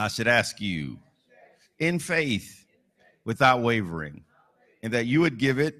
I 0.00 0.08
should 0.08 0.28
ask 0.28 0.60
you 0.60 0.98
in 1.78 1.98
faith 1.98 2.66
without 3.24 3.60
wavering, 3.60 4.24
and 4.82 4.92
that 4.94 5.06
you 5.06 5.20
would 5.20 5.38
give 5.38 5.58
it 5.58 5.78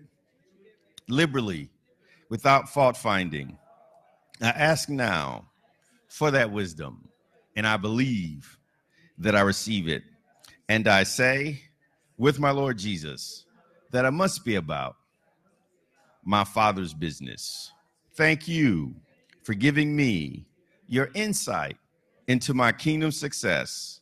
liberally 1.09 1.71
without 2.29 2.69
fault 2.69 2.97
finding. 2.97 3.57
I 4.43 4.49
ask 4.49 4.89
now 4.89 5.47
for 6.09 6.31
that 6.33 6.51
wisdom, 6.51 7.09
and 7.57 7.67
I 7.67 7.77
believe 7.77 8.59
that 9.19 9.35
I 9.35 9.41
receive 9.41 9.89
it. 9.89 10.03
And 10.69 10.87
I 10.87 11.03
say, 11.05 11.63
with 12.19 12.39
my 12.39 12.51
Lord 12.51 12.79
Jesus, 12.79 13.47
that 13.91 14.05
I 14.05 14.11
must 14.11 14.45
be 14.45 14.57
about 14.57 14.97
my 16.25 16.45
Father's 16.45 16.93
business. 16.93 17.73
Thank 18.15 18.47
you 18.47 18.95
for 19.43 19.55
giving 19.55 19.97
me 19.97 20.47
your 20.87 21.11
insight 21.15 21.79
into 22.29 22.53
my 22.53 22.71
kingdom 22.73 23.11
success. 23.11 24.00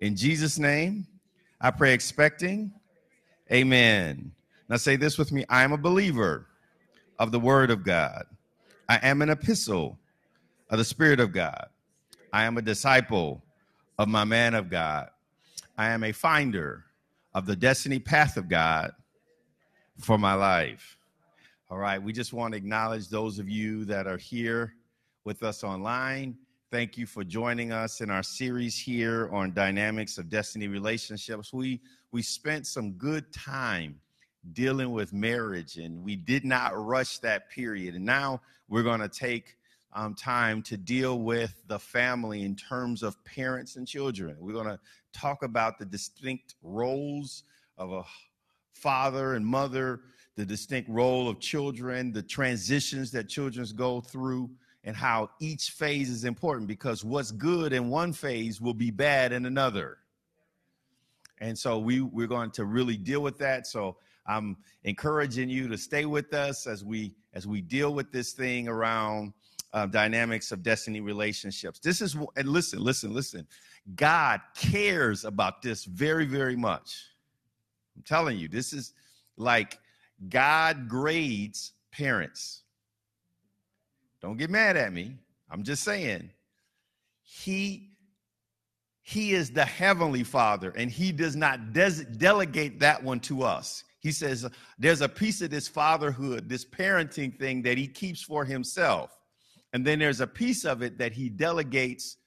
In 0.00 0.14
Jesus' 0.14 0.58
name, 0.58 1.06
I 1.60 1.70
pray 1.70 1.92
expecting. 1.92 2.72
Amen. 3.52 4.32
Now 4.68 4.76
say 4.76 4.96
this 4.96 5.18
with 5.18 5.32
me 5.32 5.44
I 5.48 5.64
am 5.64 5.72
a 5.72 5.78
believer 5.78 6.46
of 7.18 7.32
the 7.32 7.40
Word 7.40 7.70
of 7.70 7.82
God, 7.84 8.26
I 8.88 8.96
am 9.02 9.22
an 9.22 9.30
epistle 9.30 9.98
of 10.70 10.78
the 10.78 10.84
Spirit 10.84 11.20
of 11.20 11.32
God, 11.32 11.66
I 12.32 12.44
am 12.44 12.58
a 12.58 12.62
disciple 12.62 13.42
of 13.98 14.08
my 14.08 14.24
man 14.24 14.54
of 14.54 14.70
God, 14.70 15.08
I 15.76 15.90
am 15.90 16.04
a 16.04 16.12
finder 16.12 16.84
of 17.34 17.46
the 17.46 17.56
destiny 17.56 17.98
path 17.98 18.36
of 18.36 18.48
God 18.48 18.92
for 19.98 20.18
my 20.18 20.34
life. 20.34 20.96
All 21.70 21.78
right, 21.78 22.00
we 22.00 22.12
just 22.12 22.32
want 22.32 22.52
to 22.52 22.58
acknowledge 22.58 23.08
those 23.08 23.38
of 23.38 23.48
you 23.48 23.84
that 23.86 24.06
are 24.06 24.16
here 24.16 24.74
with 25.24 25.42
us 25.42 25.64
online. 25.64 26.36
Thank 26.70 26.98
you 26.98 27.06
for 27.06 27.24
joining 27.24 27.72
us 27.72 28.02
in 28.02 28.10
our 28.10 28.22
series 28.22 28.78
here 28.78 29.30
on 29.32 29.54
dynamics 29.54 30.18
of 30.18 30.28
destiny 30.28 30.68
relationships. 30.68 31.50
We 31.50 31.80
we 32.12 32.20
spent 32.20 32.66
some 32.66 32.92
good 32.92 33.32
time 33.32 33.98
dealing 34.52 34.92
with 34.92 35.14
marriage 35.14 35.78
and 35.78 36.04
we 36.04 36.14
did 36.14 36.44
not 36.44 36.72
rush 36.76 37.20
that 37.20 37.48
period. 37.48 37.94
And 37.94 38.04
now 38.04 38.42
we're 38.68 38.82
going 38.82 39.00
to 39.00 39.08
take 39.08 39.56
um, 39.94 40.14
time 40.14 40.60
to 40.64 40.76
deal 40.76 41.20
with 41.20 41.54
the 41.68 41.78
family 41.78 42.42
in 42.42 42.54
terms 42.54 43.02
of 43.02 43.16
parents 43.24 43.76
and 43.76 43.88
children. 43.88 44.36
We're 44.38 44.52
going 44.52 44.66
to 44.66 44.78
talk 45.14 45.42
about 45.42 45.78
the 45.78 45.86
distinct 45.86 46.56
roles 46.62 47.44
of 47.78 47.92
a 47.92 48.04
father 48.74 49.36
and 49.36 49.46
mother 49.46 50.00
the 50.38 50.46
distinct 50.46 50.88
role 50.88 51.28
of 51.28 51.40
children, 51.40 52.12
the 52.12 52.22
transitions 52.22 53.10
that 53.10 53.28
children 53.28 53.66
go 53.74 54.00
through, 54.00 54.48
and 54.84 54.96
how 54.96 55.30
each 55.40 55.70
phase 55.70 56.08
is 56.08 56.24
important 56.24 56.66
because 56.66 57.04
what's 57.04 57.30
good 57.30 57.72
in 57.72 57.88
one 57.88 58.12
phase 58.12 58.60
will 58.60 58.74
be 58.74 58.90
bad 58.90 59.32
in 59.32 59.46
another. 59.46 59.98
And 61.40 61.58
so 61.58 61.78
we, 61.78 62.00
we're 62.00 62.26
going 62.26 62.50
to 62.52 62.64
really 62.64 62.96
deal 62.96 63.20
with 63.20 63.38
that. 63.38 63.66
So 63.66 63.96
I'm 64.26 64.56
encouraging 64.84 65.48
you 65.48 65.68
to 65.68 65.78
stay 65.78 66.04
with 66.04 66.32
us 66.34 66.66
as 66.66 66.84
we 66.84 67.14
as 67.34 67.46
we 67.46 67.60
deal 67.60 67.94
with 67.94 68.10
this 68.10 68.32
thing 68.32 68.68
around 68.68 69.32
uh, 69.72 69.86
dynamics 69.86 70.50
of 70.52 70.62
destiny 70.62 71.00
relationships. 71.00 71.78
This 71.78 72.00
is 72.00 72.16
and 72.36 72.48
listen, 72.48 72.80
listen, 72.80 73.12
listen. 73.14 73.46
God 73.94 74.40
cares 74.54 75.24
about 75.24 75.62
this 75.62 75.84
very, 75.84 76.26
very 76.26 76.56
much. 76.56 77.06
I'm 77.96 78.02
telling 78.02 78.38
you, 78.38 78.48
this 78.48 78.72
is 78.72 78.92
like 79.36 79.78
God 80.28 80.88
grades 80.88 81.72
parents. 81.90 82.62
Don't 84.20 84.36
get 84.36 84.50
mad 84.50 84.76
at 84.76 84.92
me. 84.92 85.16
I'm 85.50 85.62
just 85.62 85.82
saying. 85.82 86.30
He 87.22 87.90
he 89.02 89.32
is 89.32 89.50
the 89.50 89.64
heavenly 89.64 90.22
father 90.22 90.70
and 90.76 90.90
he 90.90 91.12
does 91.12 91.34
not 91.34 91.72
des- 91.72 92.04
delegate 92.18 92.80
that 92.80 93.02
one 93.02 93.20
to 93.20 93.42
us. 93.42 93.84
He 94.00 94.12
says 94.12 94.46
there's 94.78 95.00
a 95.00 95.08
piece 95.08 95.40
of 95.40 95.48
this 95.48 95.66
fatherhood, 95.66 96.48
this 96.48 96.64
parenting 96.64 97.38
thing 97.38 97.62
that 97.62 97.78
he 97.78 97.86
keeps 97.86 98.20
for 98.22 98.44
himself. 98.44 99.18
And 99.72 99.86
then 99.86 99.98
there's 99.98 100.20
a 100.20 100.26
piece 100.26 100.66
of 100.66 100.82
it 100.82 100.98
that 100.98 101.12
he 101.12 101.30
delegates 101.30 102.18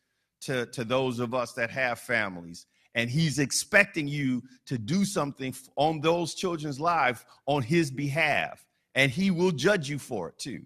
to, 0.41 0.66
to 0.68 0.84
those 0.84 1.19
of 1.19 1.35
us 1.35 1.53
that 1.53 1.69
have 1.69 2.00
families 2.00 2.66
and 2.96 3.09
he's 3.09 3.40
expecting 3.40 4.08
you 4.08 4.41
to 4.66 4.78
do 4.78 5.06
something 5.06 5.56
on 5.75 6.02
those 6.02 6.34
children's 6.34 6.79
lives 6.79 7.23
on 7.46 7.62
his 7.62 7.91
behalf 7.91 8.66
and 8.96 9.12
he 9.12 9.31
will 9.31 9.52
judge 9.52 9.90
you 9.90 10.00
for 10.00 10.29
it 10.29 10.38
too 10.38 10.66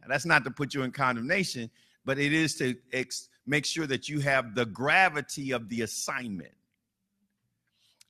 now, 0.00 0.08
that's 0.08 0.26
not 0.26 0.44
to 0.44 0.50
put 0.50 0.74
you 0.74 0.82
in 0.82 0.90
condemnation 0.90 1.70
but 2.04 2.18
it 2.18 2.32
is 2.32 2.56
to 2.56 2.74
ex- 2.92 3.28
make 3.46 3.64
sure 3.64 3.86
that 3.86 4.08
you 4.08 4.20
have 4.20 4.54
the 4.54 4.66
gravity 4.66 5.52
of 5.52 5.68
the 5.68 5.82
assignment 5.82 6.52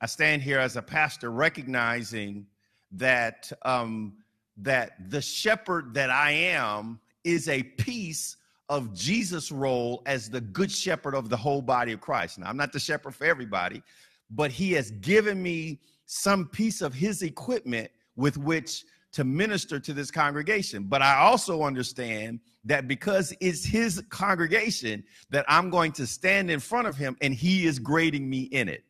i 0.01 0.07
stand 0.07 0.43
here 0.43 0.59
as 0.59 0.77
a 0.77 0.83
pastor 0.83 1.31
recognizing 1.31 2.47
that 2.93 3.53
um, 3.63 4.15
that 4.57 5.11
the 5.11 5.21
shepherd 5.23 5.95
that 5.95 6.11
i 6.11 6.31
am 6.31 7.01
is 7.25 7.49
a 7.49 7.63
piece 7.63 8.37
of 8.71 8.95
Jesus' 8.95 9.51
role 9.51 10.01
as 10.07 10.31
the 10.31 10.41
good 10.41 10.71
shepherd 10.71 11.17
of 11.17 11.29
the 11.29 11.37
whole 11.37 11.61
body 11.61 11.93
of 11.93 12.01
Christ. 12.01 12.39
Now, 12.39 12.47
I'm 12.49 12.57
not 12.57 12.73
the 12.73 12.79
shepherd 12.79 13.17
for 13.17 13.25
everybody, 13.25 13.83
but 14.31 14.53
he 14.53 14.73
has 14.75 14.93
given 14.93 15.43
me 15.43 15.81
some 16.07 16.47
piece 16.47 16.81
of 16.81 16.95
his 16.95 17.23
equipment 17.23 17.91
with 18.15 18.39
which 18.39 18.85
to 19.13 19.25
minister 19.25 19.81
to 19.81 19.93
this 19.93 20.11
congregation. 20.11 20.85
But 20.85 21.03
I 21.03 21.17
also 21.17 21.63
understand 21.63 22.41
that 22.65 22.87
because 22.87 23.35
it's 23.41 23.65
his 23.65 24.03
congregation, 24.09 25.03
that 25.31 25.45
I'm 25.49 25.71
going 25.71 25.93
to 25.93 26.07
stand 26.07 26.51
in 26.51 26.61
front 26.61 26.87
of 26.87 26.97
him 26.97 27.17
and 27.21 27.35
he 27.35 27.67
is 27.67 27.79
grading 27.79 28.29
me 28.29 28.43
in 28.43 28.69
it. 28.69 28.85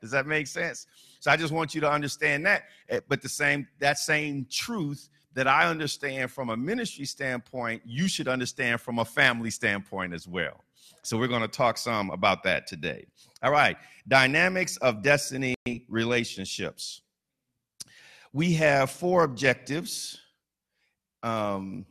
Does 0.00 0.10
that 0.12 0.26
make 0.26 0.46
sense? 0.46 0.86
So 1.20 1.30
I 1.30 1.36
just 1.36 1.52
want 1.52 1.74
you 1.74 1.80
to 1.80 1.90
understand 1.90 2.46
that. 2.46 2.64
Eh, 2.88 3.00
but 3.08 3.20
the 3.20 3.28
same 3.28 3.66
that 3.80 3.98
same 3.98 4.46
truth 4.50 5.08
that 5.34 5.46
I 5.46 5.68
understand 5.68 6.30
from 6.30 6.50
a 6.50 6.56
ministry 6.56 7.04
standpoint, 7.04 7.82
you 7.84 8.08
should 8.08 8.28
understand 8.28 8.80
from 8.80 8.98
a 8.98 9.04
family 9.04 9.50
standpoint 9.50 10.14
as 10.14 10.26
well. 10.26 10.64
So 11.02 11.16
we're 11.16 11.28
going 11.28 11.42
to 11.42 11.48
talk 11.48 11.78
some 11.78 12.10
about 12.10 12.42
that 12.44 12.66
today. 12.66 13.06
All 13.42 13.52
right, 13.52 13.76
dynamics 14.08 14.76
of 14.78 15.02
destiny 15.02 15.54
relationships. 15.88 17.02
We 18.32 18.52
have 18.54 18.90
four 18.90 19.24
objectives. 19.24 20.18
Um, 21.22 21.86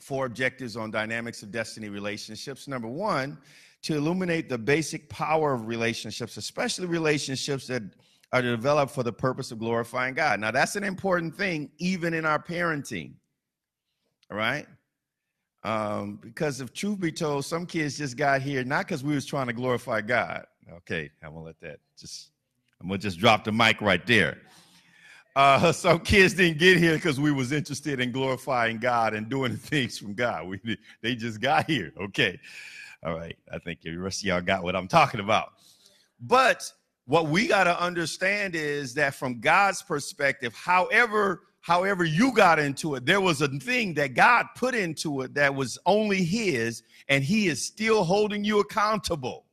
four 0.00 0.26
objectives 0.26 0.76
on 0.76 0.90
dynamics 0.90 1.42
of 1.42 1.50
destiny 1.50 1.88
relationships. 1.88 2.68
Number 2.68 2.88
one, 2.88 3.38
to 3.82 3.94
illuminate 3.96 4.48
the 4.48 4.58
basic 4.58 5.08
power 5.08 5.54
of 5.54 5.66
relationships, 5.66 6.36
especially 6.36 6.86
relationships 6.86 7.66
that 7.68 7.82
are 8.32 8.42
developed 8.42 8.92
for 8.92 9.02
the 9.02 9.12
purpose 9.12 9.52
of 9.52 9.58
glorifying 9.58 10.14
God. 10.14 10.40
Now, 10.40 10.50
that's 10.50 10.76
an 10.76 10.84
important 10.84 11.34
thing, 11.36 11.70
even 11.78 12.14
in 12.14 12.24
our 12.26 12.42
parenting. 12.42 13.12
All 14.30 14.36
right? 14.36 14.66
Um, 15.62 16.18
because 16.20 16.60
if 16.60 16.72
truth 16.72 17.00
be 17.00 17.12
told, 17.12 17.44
some 17.44 17.64
kids 17.64 17.96
just 17.96 18.16
got 18.16 18.42
here 18.42 18.64
not 18.64 18.86
because 18.86 19.02
we 19.02 19.14
was 19.14 19.24
trying 19.24 19.46
to 19.46 19.52
glorify 19.52 20.00
God. 20.00 20.44
Okay, 20.70 21.10
I'm 21.22 21.32
gonna 21.32 21.44
let 21.44 21.60
that 21.60 21.78
just 21.98 22.30
I'm 22.80 22.88
gonna 22.88 22.98
just 22.98 23.18
drop 23.18 23.44
the 23.44 23.52
mic 23.52 23.80
right 23.80 24.06
there. 24.06 24.38
Uh, 25.36 25.72
some 25.72 26.00
kids 26.00 26.34
didn't 26.34 26.58
get 26.58 26.78
here 26.78 26.94
because 26.94 27.18
we 27.18 27.32
was 27.32 27.52
interested 27.52 28.00
in 28.00 28.12
glorifying 28.12 28.78
God 28.78 29.14
and 29.14 29.28
doing 29.28 29.56
things 29.56 29.98
from 29.98 30.14
God. 30.14 30.46
We 30.46 30.78
they 31.02 31.14
just 31.14 31.40
got 31.40 31.66
here. 31.66 31.92
Okay, 32.00 32.38
all 33.02 33.16
right. 33.16 33.36
I 33.52 33.58
think 33.58 33.82
the 33.82 33.96
rest 33.96 34.22
of 34.22 34.26
y'all 34.26 34.40
got 34.40 34.62
what 34.62 34.76
I'm 34.76 34.88
talking 34.88 35.20
about. 35.20 35.52
But 36.20 36.70
what 37.06 37.26
we 37.26 37.48
got 37.48 37.64
to 37.64 37.82
understand 37.82 38.54
is 38.54 38.94
that 38.94 39.14
from 39.14 39.40
God's 39.40 39.82
perspective, 39.82 40.54
however 40.54 41.42
however 41.60 42.04
you 42.04 42.32
got 42.32 42.58
into 42.58 42.94
it, 42.94 43.06
there 43.06 43.22
was 43.22 43.40
a 43.40 43.48
thing 43.48 43.94
that 43.94 44.14
God 44.14 44.46
put 44.54 44.74
into 44.74 45.22
it 45.22 45.34
that 45.34 45.54
was 45.54 45.78
only 45.86 46.22
his 46.22 46.82
and 47.08 47.24
he 47.24 47.48
is 47.48 47.64
still 47.64 48.04
holding 48.04 48.44
you 48.44 48.60
accountable 48.60 49.46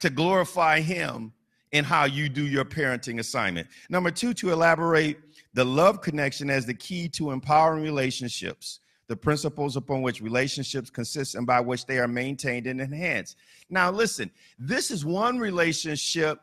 to 0.00 0.10
glorify 0.10 0.80
him 0.80 1.32
in 1.72 1.84
how 1.84 2.04
you 2.04 2.28
do 2.28 2.46
your 2.46 2.64
parenting 2.64 3.18
assignment. 3.18 3.68
Number 3.88 4.10
2 4.10 4.34
to 4.34 4.52
elaborate 4.52 5.18
the 5.54 5.64
love 5.64 6.00
connection 6.00 6.50
as 6.50 6.66
the 6.66 6.74
key 6.74 7.08
to 7.10 7.30
empowering 7.30 7.82
relationships 7.82 8.80
the 9.08 9.16
principles 9.16 9.76
upon 9.76 10.02
which 10.02 10.20
relationships 10.20 10.90
consist 10.90 11.34
and 11.34 11.46
by 11.46 11.60
which 11.60 11.86
they 11.86 11.98
are 11.98 12.06
maintained 12.06 12.66
and 12.66 12.80
enhanced. 12.80 13.36
Now, 13.70 13.90
listen, 13.90 14.30
this 14.58 14.90
is 14.90 15.04
one 15.04 15.38
relationship. 15.38 16.40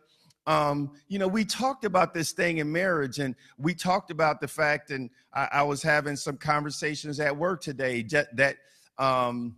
Um, 0.47 0.91
you 1.07 1.19
know, 1.19 1.27
we 1.27 1.45
talked 1.45 1.85
about 1.85 2.13
this 2.13 2.31
thing 2.31 2.57
in 2.57 2.71
marriage, 2.71 3.19
and 3.19 3.35
we 3.57 3.75
talked 3.75 4.09
about 4.09 4.41
the 4.41 4.47
fact, 4.47 4.89
and 4.89 5.09
I, 5.33 5.47
I 5.53 5.63
was 5.63 5.81
having 5.81 6.15
some 6.15 6.37
conversations 6.37 7.19
at 7.19 7.35
work 7.35 7.61
today 7.61 8.01
that, 8.09 8.35
that 8.35 8.57
um, 8.97 9.55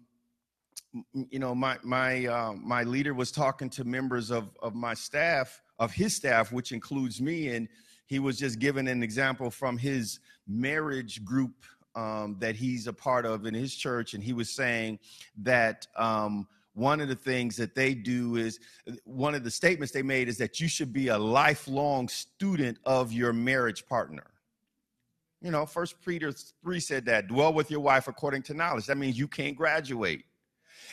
you 1.13 1.39
know, 1.39 1.55
my 1.55 1.77
my 1.83 2.25
uh, 2.25 2.53
my 2.53 2.83
leader 2.83 3.13
was 3.13 3.31
talking 3.31 3.69
to 3.71 3.83
members 3.83 4.31
of 4.31 4.55
of 4.61 4.75
my 4.75 4.93
staff, 4.93 5.61
of 5.79 5.91
his 5.91 6.15
staff, 6.15 6.51
which 6.51 6.71
includes 6.71 7.21
me, 7.21 7.49
and 7.49 7.67
he 8.05 8.19
was 8.19 8.37
just 8.37 8.59
giving 8.59 8.87
an 8.87 9.03
example 9.03 9.51
from 9.51 9.77
his 9.77 10.19
marriage 10.47 11.23
group 11.25 11.65
um, 11.95 12.37
that 12.39 12.55
he's 12.55 12.87
a 12.87 12.93
part 12.93 13.25
of 13.25 13.45
in 13.45 13.53
his 13.53 13.75
church, 13.75 14.13
and 14.13 14.23
he 14.23 14.33
was 14.33 14.49
saying 14.49 14.99
that 15.37 15.87
um, 15.95 16.47
one 16.73 17.01
of 17.01 17.07
the 17.07 17.15
things 17.15 17.55
that 17.57 17.73
they 17.73 17.95
do 17.95 18.35
is 18.35 18.59
one 19.03 19.33
of 19.33 19.43
the 19.43 19.49
statements 19.49 19.91
they 19.91 20.03
made 20.03 20.29
is 20.29 20.37
that 20.37 20.59
you 20.59 20.67
should 20.67 20.93
be 20.93 21.07
a 21.07 21.17
lifelong 21.17 22.07
student 22.07 22.77
of 22.85 23.11
your 23.11 23.33
marriage 23.33 23.85
partner. 23.87 24.27
You 25.41 25.51
know, 25.51 25.65
First 25.65 25.95
Peter 26.05 26.31
3 26.31 26.79
said 26.79 27.05
that 27.05 27.27
dwell 27.27 27.53
with 27.53 27.71
your 27.71 27.79
wife 27.79 28.07
according 28.07 28.43
to 28.43 28.53
knowledge. 28.53 28.85
That 28.85 28.97
means 28.97 29.17
you 29.17 29.27
can't 29.27 29.55
graduate. 29.55 30.23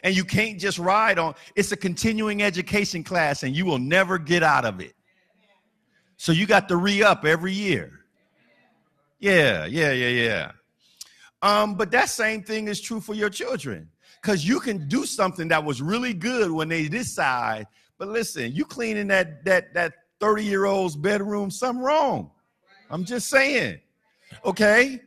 And 0.03 0.15
you 0.17 0.25
can't 0.25 0.59
just 0.59 0.79
ride 0.79 1.19
on 1.19 1.35
it's 1.55 1.73
a 1.73 1.77
continuing 1.77 2.43
education 2.43 3.03
class 3.03 3.43
and 3.43 3.55
you 3.57 3.65
will 3.65 3.79
never 3.79 4.19
get 4.19 4.43
out 4.43 4.65
of 4.65 4.81
it. 4.81 4.95
So 6.17 6.33
you 6.33 6.47
got 6.47 6.69
to 6.69 6.77
re-up 6.77 7.25
every 7.25 7.53
year. 7.53 8.01
Yeah, 9.19 9.67
yeah, 9.67 9.93
yeah, 9.93 10.09
yeah. 10.09 10.53
Um, 11.43 11.75
but 11.75 11.91
that 11.91 12.09
same 12.09 12.43
thing 12.43 12.69
is 12.69 12.81
true 12.81 13.01
for 13.01 13.15
your 13.15 13.31
children 13.31 13.91
because 14.21 14.47
you 14.47 14.61
can 14.61 14.89
do 14.89 15.05
something 15.05 15.49
that 15.49 15.63
was 15.63 15.83
really 15.83 16.15
good 16.15 16.51
when 16.51 16.69
they 16.69 16.89
decide. 16.89 17.67
But 17.99 18.09
listen, 18.09 18.53
you 18.53 18.65
cleaning 18.65 19.09
that 19.09 19.45
that 19.45 19.75
that 19.75 19.93
30 20.21 20.45
year 20.45 20.65
old's 20.65 20.97
bedroom, 20.97 21.51
something 21.51 21.83
wrong. 21.83 22.31
I'm 22.91 23.05
just 23.05 23.29
saying. 23.29 23.81
Okay. 24.45 25.01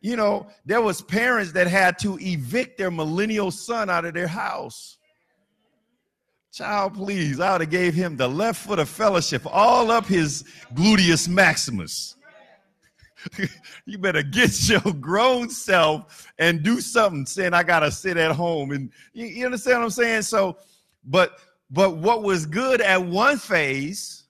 You 0.00 0.16
know, 0.16 0.46
there 0.64 0.80
was 0.80 1.02
parents 1.02 1.52
that 1.52 1.66
had 1.66 1.98
to 2.00 2.18
evict 2.20 2.78
their 2.78 2.90
millennial 2.90 3.50
son 3.50 3.90
out 3.90 4.04
of 4.04 4.14
their 4.14 4.26
house. 4.26 4.96
Child, 6.52 6.94
please, 6.94 7.38
I 7.38 7.52
would 7.52 7.60
have 7.60 7.70
gave 7.70 7.94
him 7.94 8.16
the 8.16 8.26
left 8.26 8.66
foot 8.66 8.78
of 8.78 8.88
fellowship 8.88 9.42
all 9.46 9.90
up 9.90 10.06
his 10.06 10.44
gluteus 10.74 11.28
maximus. 11.28 12.16
you 13.86 13.98
better 13.98 14.22
get 14.22 14.68
your 14.68 14.80
grown 14.94 15.50
self 15.50 16.26
and 16.38 16.62
do 16.62 16.80
something 16.80 17.26
saying 17.26 17.52
i 17.52 17.62
gotta 17.62 17.90
sit 17.90 18.16
at 18.16 18.32
home 18.32 18.70
and 18.70 18.90
you, 19.12 19.26
you, 19.26 19.44
understand 19.44 19.78
what 19.78 19.84
i'm 19.84 19.90
saying 19.90 20.22
so 20.22 20.56
but 21.04 21.38
but 21.70 21.96
what 21.96 22.22
was 22.22 22.46
good 22.46 22.80
at 22.80 23.04
one 23.04 23.36
phase 23.36 24.24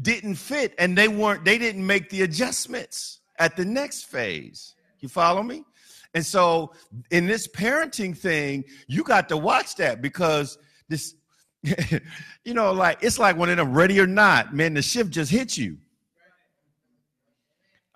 didn't 0.00 0.36
fit 0.36 0.74
and 0.78 0.96
they 0.96 1.08
weren't 1.08 1.44
they 1.44 1.58
didn't 1.58 1.84
make 1.84 2.08
the 2.10 2.22
adjustments 2.22 3.17
at 3.38 3.56
the 3.56 3.64
next 3.64 4.04
phase 4.04 4.74
you 5.00 5.08
follow 5.08 5.42
me 5.42 5.64
and 6.14 6.24
so 6.24 6.72
in 7.10 7.26
this 7.26 7.46
parenting 7.48 8.16
thing 8.16 8.64
you 8.86 9.02
got 9.02 9.28
to 9.28 9.36
watch 9.36 9.76
that 9.76 10.00
because 10.02 10.58
this 10.88 11.14
you 12.44 12.54
know 12.54 12.72
like 12.72 12.98
it's 13.02 13.18
like 13.18 13.36
when 13.36 13.50
in 13.50 13.60
ready 13.72 13.98
or 14.00 14.06
not 14.06 14.54
man 14.54 14.74
the 14.74 14.82
shift 14.82 15.10
just 15.10 15.30
hits 15.30 15.58
you 15.58 15.76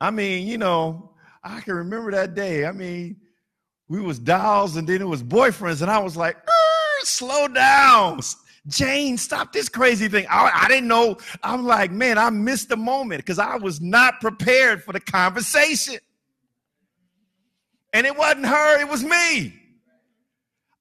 I 0.03 0.11
mean, 0.11 0.49
you 0.49 0.59
know, 0.59 1.13
I 1.45 1.61
can 1.61 1.75
remember 1.75 2.11
that 2.11 2.35
day. 2.35 2.67
I 2.67 2.73
mean, 2.73 3.19
we 3.87 4.01
was 4.01 4.19
dolls 4.19 4.75
and 4.75 4.89
then 4.89 5.01
it 5.01 5.07
was 5.07 5.23
boyfriends, 5.23 5.81
and 5.81 5.89
I 5.89 6.01
was 6.01 6.17
like, 6.17 6.37
slow 7.05 7.47
down. 7.47 8.19
Jane, 8.69 9.19
stop 9.19 9.53
this 9.53 9.69
crazy 9.69 10.09
thing. 10.09 10.27
I, 10.31 10.51
I 10.65 10.69
didn't 10.69 10.89
know. 10.89 11.17
I'm 11.43 11.65
like, 11.65 11.91
man, 11.91 12.17
I 12.17 12.31
missed 12.31 12.69
the 12.69 12.77
moment 12.77 13.19
because 13.19 13.39
I 13.39 13.57
was 13.57 13.81
not 13.81 14.21
prepared 14.21 14.85
for 14.85 14.93
the 14.93 15.01
conversation. 15.01 15.99
And 17.93 18.07
it 18.07 18.17
wasn't 18.17 18.47
her, 18.47 18.81
it 18.81 18.89
was 18.89 19.03
me. 19.03 19.59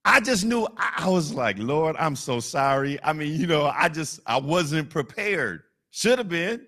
I 0.03 0.19
just 0.19 0.45
knew 0.45 0.67
I 0.77 1.09
was 1.09 1.33
like, 1.33 1.57
Lord, 1.59 1.95
I'm 1.99 2.15
so 2.15 2.39
sorry. 2.39 3.01
I 3.03 3.13
mean, 3.13 3.39
you 3.39 3.45
know, 3.45 3.65
I 3.65 3.87
just 3.89 4.19
I 4.25 4.37
wasn't 4.37 4.89
prepared. 4.89 5.63
Should 5.91 6.17
have 6.17 6.29
been. 6.29 6.65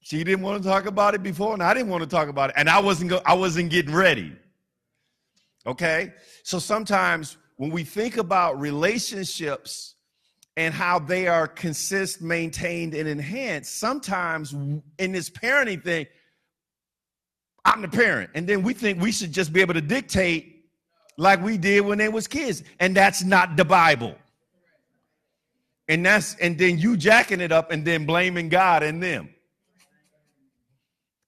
She 0.00 0.24
didn't 0.24 0.42
want 0.42 0.62
to 0.62 0.68
talk 0.68 0.86
about 0.86 1.14
it 1.14 1.22
before, 1.22 1.52
and 1.52 1.62
I 1.62 1.74
didn't 1.74 1.90
want 1.90 2.02
to 2.02 2.08
talk 2.08 2.28
about 2.28 2.50
it, 2.50 2.56
and 2.58 2.68
I 2.68 2.80
wasn't 2.80 3.10
go- 3.10 3.20
I 3.26 3.34
wasn't 3.34 3.70
getting 3.70 3.94
ready. 3.94 4.32
Okay, 5.66 6.12
so 6.42 6.58
sometimes 6.58 7.36
when 7.62 7.70
we 7.70 7.84
think 7.84 8.16
about 8.16 8.58
relationships 8.58 9.94
and 10.56 10.74
how 10.74 10.98
they 10.98 11.28
are 11.28 11.46
consist, 11.46 12.20
maintained, 12.20 12.92
and 12.92 13.08
enhanced, 13.08 13.78
sometimes 13.78 14.52
in 14.98 15.12
this 15.12 15.30
parenting 15.30 15.80
thing, 15.80 16.06
I'm 17.64 17.80
the 17.80 17.86
parent, 17.86 18.30
and 18.34 18.48
then 18.48 18.64
we 18.64 18.74
think 18.74 19.00
we 19.00 19.12
should 19.12 19.30
just 19.30 19.52
be 19.52 19.60
able 19.60 19.74
to 19.74 19.80
dictate 19.80 20.64
like 21.16 21.40
we 21.40 21.56
did 21.56 21.82
when 21.82 21.98
they 21.98 22.08
was 22.08 22.26
kids, 22.26 22.64
and 22.80 22.96
that's 22.96 23.22
not 23.22 23.56
the 23.56 23.64
Bible. 23.64 24.16
And 25.86 26.04
that's 26.04 26.34
and 26.40 26.58
then 26.58 26.78
you 26.78 26.96
jacking 26.96 27.40
it 27.40 27.52
up 27.52 27.70
and 27.70 27.84
then 27.84 28.06
blaming 28.06 28.48
God 28.48 28.82
and 28.82 29.00
them. 29.00 29.28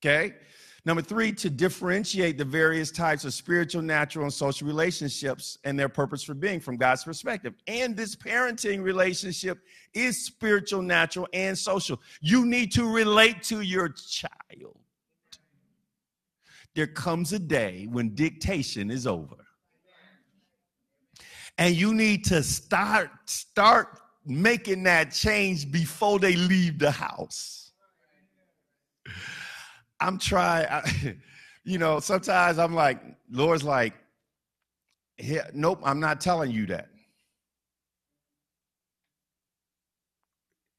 Okay. 0.04 0.34
Number 0.86 1.00
three, 1.00 1.32
to 1.32 1.48
differentiate 1.48 2.36
the 2.36 2.44
various 2.44 2.90
types 2.90 3.25
of 3.25 3.32
spiritual, 3.32 3.81
natural, 3.81 4.25
and 4.25 4.32
social 4.32 4.66
relationships 4.66 5.56
and 5.64 5.78
their 5.78 5.88
purpose 5.88 6.22
for 6.22 6.34
being 6.34 6.60
from 6.60 6.76
God's 6.76 7.04
perspective. 7.04 7.54
And 7.66 7.96
this 7.96 8.14
parenting 8.14 8.82
relationship 8.82 9.60
is 9.94 10.26
spiritual, 10.26 10.82
natural, 10.82 11.26
and 11.32 11.56
social. 11.56 12.00
You 12.20 12.44
need 12.44 12.70
to 12.72 12.86
relate 12.86 13.42
to 13.44 13.62
your 13.62 13.88
child. 13.88 14.78
There 16.75 16.87
comes 16.87 17.32
a 17.32 17.38
day 17.38 17.87
when 17.90 18.14
dictation 18.14 18.90
is 18.90 19.06
over. 19.06 19.37
And 21.56 21.75
you 21.75 21.94
need 21.94 22.25
to 22.26 22.42
start 22.42 23.10
start 23.26 24.00
making 24.26 24.82
that 24.82 25.12
change 25.12 25.70
before 25.70 26.19
they 26.19 26.34
leave 26.34 26.78
the 26.78 26.90
house. 26.90 27.63
I'm 30.04 30.18
trying, 30.18 30.66
I, 30.66 31.16
you 31.64 31.78
know, 31.78 31.98
sometimes 31.98 32.58
I'm 32.58 32.74
like, 32.74 33.00
Lord's 33.30 33.64
like, 33.64 33.94
nope, 35.54 35.80
I'm 35.82 35.98
not 35.98 36.20
telling 36.20 36.50
you 36.50 36.66
that. 36.66 36.88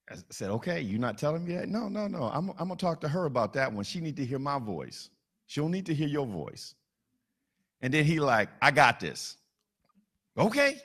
I 0.08 0.14
said, 0.30 0.50
okay, 0.50 0.80
you're 0.80 1.00
not 1.00 1.18
telling 1.18 1.44
me 1.44 1.56
that? 1.56 1.68
No, 1.68 1.88
no, 1.88 2.06
no. 2.06 2.30
I'm, 2.32 2.50
I'm 2.50 2.68
gonna 2.68 2.76
talk 2.76 3.00
to 3.00 3.08
her 3.08 3.24
about 3.24 3.52
that 3.54 3.72
one. 3.72 3.82
She 3.82 4.00
need 4.00 4.16
to 4.18 4.24
hear 4.24 4.38
my 4.38 4.60
voice. 4.60 5.10
She'll 5.48 5.68
need 5.68 5.86
to 5.86 5.94
hear 5.94 6.06
your 6.06 6.26
voice. 6.26 6.74
And 7.80 7.92
then 7.92 8.04
he 8.04 8.20
like, 8.20 8.48
I 8.62 8.70
got 8.70 9.00
this. 9.00 9.36
Okay. 10.38 10.80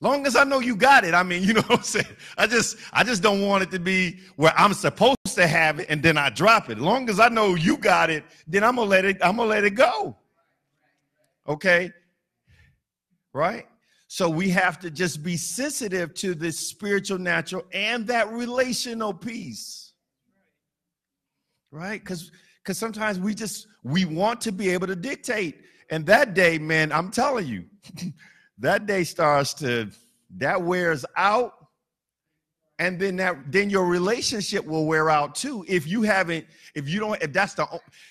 Long 0.00 0.26
as 0.26 0.34
I 0.34 0.44
know 0.44 0.60
you 0.60 0.76
got 0.76 1.04
it. 1.04 1.12
I 1.12 1.22
mean, 1.22 1.42
you 1.46 1.52
know 1.52 1.60
what 1.62 1.80
I'm 1.80 1.84
saying? 1.84 2.16
I 2.38 2.46
just 2.46 2.78
I 2.94 3.04
just 3.04 3.22
don't 3.22 3.42
want 3.46 3.64
it 3.64 3.70
to 3.72 3.78
be 3.78 4.20
where 4.36 4.54
I'm 4.56 4.72
supposed 4.72 5.13
to 5.34 5.46
have 5.46 5.80
it 5.80 5.86
and 5.88 6.02
then 6.02 6.16
I 6.16 6.30
drop 6.30 6.70
it. 6.70 6.78
As 6.78 6.84
long 6.84 7.08
as 7.08 7.20
I 7.20 7.28
know 7.28 7.54
you 7.54 7.76
got 7.76 8.10
it, 8.10 8.24
then 8.46 8.64
I'm 8.64 8.76
gonna 8.76 8.88
let 8.88 9.04
it, 9.04 9.18
I'm 9.22 9.36
gonna 9.36 9.48
let 9.48 9.64
it 9.64 9.70
go. 9.70 10.16
Okay? 11.48 11.92
Right? 13.32 13.66
So 14.06 14.28
we 14.28 14.48
have 14.50 14.78
to 14.80 14.90
just 14.90 15.22
be 15.22 15.36
sensitive 15.36 16.14
to 16.14 16.34
this 16.34 16.58
spiritual, 16.58 17.18
natural, 17.18 17.64
and 17.72 18.06
that 18.06 18.32
relational 18.32 19.12
piece. 19.12 19.92
Right? 21.70 22.00
Because 22.00 22.30
because 22.62 22.78
sometimes 22.78 23.18
we 23.18 23.34
just 23.34 23.66
we 23.82 24.04
want 24.04 24.40
to 24.42 24.52
be 24.52 24.70
able 24.70 24.86
to 24.86 24.96
dictate. 24.96 25.60
And 25.90 26.06
that 26.06 26.34
day, 26.34 26.58
man, 26.58 26.92
I'm 26.92 27.10
telling 27.10 27.46
you. 27.46 27.64
that 28.58 28.86
day 28.86 29.04
starts 29.04 29.52
to 29.54 29.90
that 30.36 30.62
wears 30.62 31.04
out 31.16 31.63
and 32.78 32.98
then 32.98 33.16
that 33.16 33.36
then 33.52 33.70
your 33.70 33.86
relationship 33.86 34.64
will 34.64 34.86
wear 34.86 35.08
out 35.08 35.34
too 35.34 35.64
if 35.68 35.86
you 35.86 36.02
haven't 36.02 36.44
if 36.74 36.88
you 36.88 36.98
don't 36.98 37.22
if 37.22 37.32
that's 37.32 37.54
the 37.54 37.66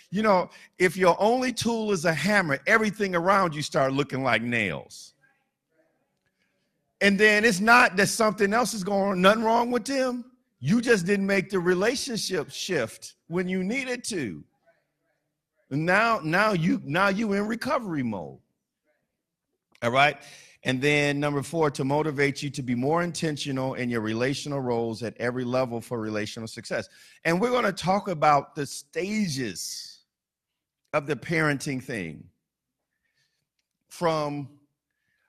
you 0.10 0.22
know 0.22 0.50
if 0.80 0.96
your 0.96 1.18
only 1.20 1.52
tool 1.52 1.92
is 1.92 2.06
a 2.06 2.14
hammer 2.14 2.58
everything 2.66 3.16
around 3.16 3.54
you 3.54 3.62
start 3.62 3.94
looking 3.94 4.24
like 4.24 4.42
nails. 4.42 5.14
And 7.02 7.20
then 7.20 7.44
it's 7.44 7.60
not 7.60 7.98
that 7.98 8.08
something 8.08 8.54
else 8.54 8.74
is 8.74 8.84
going 8.84 9.12
on 9.12 9.22
nothing 9.22 9.44
wrong 9.44 9.72
with 9.72 9.84
them. 9.84 10.24
You 10.62 10.80
just 10.80 11.06
didn't 11.06 11.28
make 11.28 11.50
the 11.50 11.60
relationship 11.60 12.50
shift 12.50 13.16
when 13.28 13.50
you 13.50 13.64
needed 13.64 14.06
to. 14.06 14.44
Now 15.70 16.22
now 16.24 16.54
you 16.54 16.82
now 16.86 17.10
you 17.10 17.34
in 17.34 17.48
recovery 17.48 18.04
mode. 18.04 18.40
All 19.82 19.92
right. 19.92 20.16
And 20.66 20.82
then 20.82 21.20
number 21.20 21.44
four, 21.44 21.70
to 21.72 21.84
motivate 21.84 22.42
you 22.42 22.50
to 22.52 22.62
be 22.62 22.74
more 22.74 23.04
intentional 23.04 23.74
in 23.74 23.90
your 23.90 24.00
relational 24.00 24.62
roles 24.62 25.04
at 25.04 25.16
every 25.18 25.44
level 25.44 25.82
for 25.82 26.00
relational 26.00 26.48
success. 26.48 26.88
And 27.26 27.42
we're 27.42 27.50
going 27.50 27.66
to 27.66 27.74
talk 27.74 28.08
about 28.08 28.56
the 28.56 28.66
stages 28.66 30.00
of 30.94 31.06
the 31.06 31.16
parenting 31.16 31.84
thing 31.84 32.26
from 33.90 34.50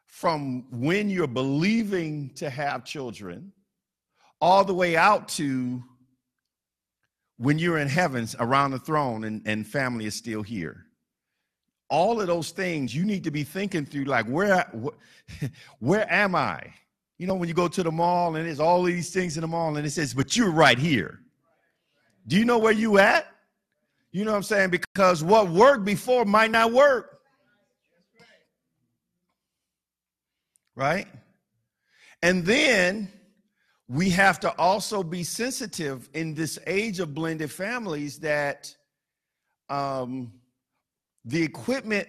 from 0.07 0.65
when 0.71 1.11
you're 1.11 1.27
believing 1.27 2.31
to 2.37 2.49
have 2.49 2.85
children 2.85 3.53
all 4.41 4.65
the 4.65 4.73
way 4.73 4.97
out 4.97 5.27
to 5.27 5.83
when 7.37 7.59
you're 7.59 7.79
in 7.79 7.89
heavens 7.89 8.37
around 8.39 8.71
the 8.71 8.79
throne 8.79 9.25
and, 9.25 9.43
and 9.45 9.67
family 9.67 10.05
is 10.05 10.15
still 10.15 10.43
here 10.43 10.87
all 11.89 12.21
of 12.21 12.27
those 12.27 12.51
things 12.51 12.95
you 12.95 13.05
need 13.05 13.25
to 13.25 13.31
be 13.31 13.45
thinking 13.45 13.85
through 13.85 14.05
like 14.05 14.27
where 14.27 14.71
where 15.81 16.13
am 16.13 16.35
i? 16.35 16.63
You 17.19 17.27
know 17.27 17.35
when 17.35 17.49
you 17.49 17.55
go 17.55 17.69
to 17.69 17.83
the 17.83 17.93
mall 17.93 18.35
and 18.37 18.47
there's 18.47 18.61
all 18.61 18.83
these 18.83 19.11
things 19.11 19.37
in 19.37 19.43
the 19.43 19.49
mall 19.49 19.77
and 19.77 19.87
it 19.87 19.91
says 19.91 20.15
but 20.15 20.37
you're 20.37 20.51
right 20.51 20.79
here. 20.79 21.21
Do 22.27 22.37
you 22.37 22.45
know 22.45 22.59
where 22.59 22.73
you 22.73 22.99
at? 22.99 23.27
You 24.13 24.25
know 24.25 24.31
what 24.31 24.39
i'm 24.39 24.43
saying? 24.45 24.71
Because 24.71 25.23
what 25.23 25.51
worked 25.51 25.85
before 25.85 26.25
might 26.25 26.51
not 26.51 26.73
work. 26.73 27.21
Right? 30.77 31.07
And 32.23 32.45
then 32.45 33.13
we 33.89 34.11
have 34.11 34.41
to 34.41 34.51
also 34.59 35.03
be 35.03 35.23
sensitive 35.23 36.09
in 36.15 36.35
this 36.35 36.59
age 36.67 37.01
of 37.01 37.15
blended 37.15 37.51
families 37.51 38.19
that 38.21 38.75
um, 39.69 40.33
the 41.25 41.43
equipment 41.43 42.09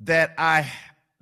that 0.00 0.34
I 0.38 0.70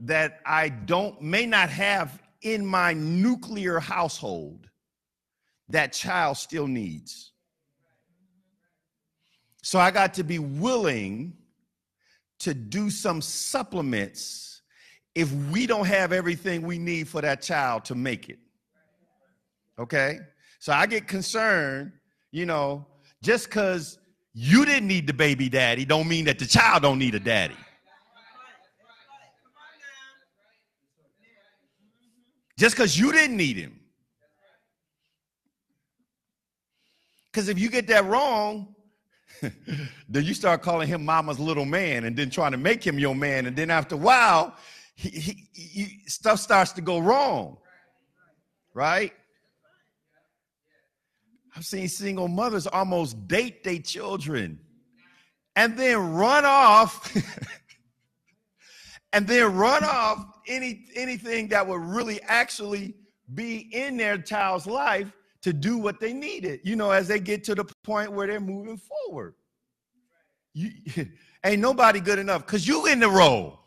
that 0.00 0.40
I 0.46 0.68
don't 0.68 1.20
may 1.20 1.44
not 1.46 1.70
have 1.70 2.22
in 2.42 2.64
my 2.64 2.92
nuclear 2.92 3.80
household 3.80 4.68
that 5.68 5.92
child 5.92 6.36
still 6.36 6.66
needs. 6.66 7.32
So 9.62 9.78
I 9.78 9.90
got 9.90 10.14
to 10.14 10.24
be 10.24 10.38
willing 10.38 11.36
to 12.40 12.54
do 12.54 12.90
some 12.90 13.20
supplements 13.20 14.62
if 15.14 15.32
we 15.50 15.66
don't 15.66 15.86
have 15.86 16.12
everything 16.12 16.62
we 16.62 16.78
need 16.78 17.08
for 17.08 17.20
that 17.20 17.42
child 17.42 17.84
to 17.86 17.94
make 17.96 18.28
it. 18.28 18.38
Okay? 19.78 20.20
So 20.60 20.72
I 20.72 20.86
get 20.86 21.08
concerned, 21.08 21.92
you 22.30 22.46
know, 22.46 22.86
just 23.20 23.46
because 23.46 23.98
you 24.40 24.64
didn't 24.64 24.86
need 24.86 25.08
the 25.08 25.12
baby 25.12 25.48
daddy 25.48 25.84
don't 25.84 26.06
mean 26.06 26.26
that 26.26 26.38
the 26.38 26.46
child 26.46 26.82
don't 26.82 27.00
need 27.00 27.12
a 27.16 27.18
daddy. 27.18 27.56
Just 32.56 32.76
because 32.76 32.96
you 32.96 33.10
didn't 33.10 33.36
need 33.36 33.56
him. 33.56 33.80
Because 37.32 37.48
if 37.48 37.58
you 37.58 37.68
get 37.68 37.88
that 37.88 38.04
wrong, 38.04 38.76
then 40.08 40.24
you 40.24 40.34
start 40.34 40.62
calling 40.62 40.86
him 40.86 41.04
mama's 41.04 41.40
little 41.40 41.64
man 41.64 42.04
and 42.04 42.16
then 42.16 42.30
trying 42.30 42.52
to 42.52 42.58
make 42.58 42.86
him 42.86 42.96
your 42.96 43.16
man. 43.16 43.46
And 43.46 43.56
then 43.56 43.70
after 43.72 43.96
a 43.96 43.98
while, 43.98 44.54
he, 44.94 45.08
he, 45.08 45.48
he, 45.52 46.02
stuff 46.06 46.38
starts 46.38 46.70
to 46.72 46.80
go 46.80 47.00
wrong. 47.00 47.58
Right? 48.72 49.14
I've 51.58 51.66
seen 51.66 51.88
single 51.88 52.28
mothers 52.28 52.68
almost 52.68 53.26
date 53.26 53.64
their 53.64 53.80
children 53.80 54.60
and 55.56 55.76
then 55.76 56.12
run 56.12 56.44
off 56.44 57.12
and 59.12 59.26
then 59.26 59.56
run 59.56 59.82
off 59.82 60.24
any 60.46 60.84
anything 60.94 61.48
that 61.48 61.66
would 61.66 61.80
really 61.80 62.22
actually 62.22 62.94
be 63.34 63.68
in 63.72 63.96
their 63.96 64.18
child's 64.18 64.68
life 64.68 65.10
to 65.42 65.52
do 65.52 65.78
what 65.78 65.98
they 65.98 66.12
needed, 66.12 66.60
you 66.62 66.76
know, 66.76 66.92
as 66.92 67.08
they 67.08 67.18
get 67.18 67.42
to 67.42 67.56
the 67.56 67.64
point 67.82 68.12
where 68.12 68.28
they're 68.28 68.38
moving 68.38 68.78
forward. 68.78 69.34
You, 70.54 70.70
ain't 71.44 71.60
nobody 71.60 71.98
good 71.98 72.20
enough 72.20 72.46
because 72.46 72.68
you 72.68 72.86
in 72.86 73.00
the 73.00 73.10
role. 73.10 73.58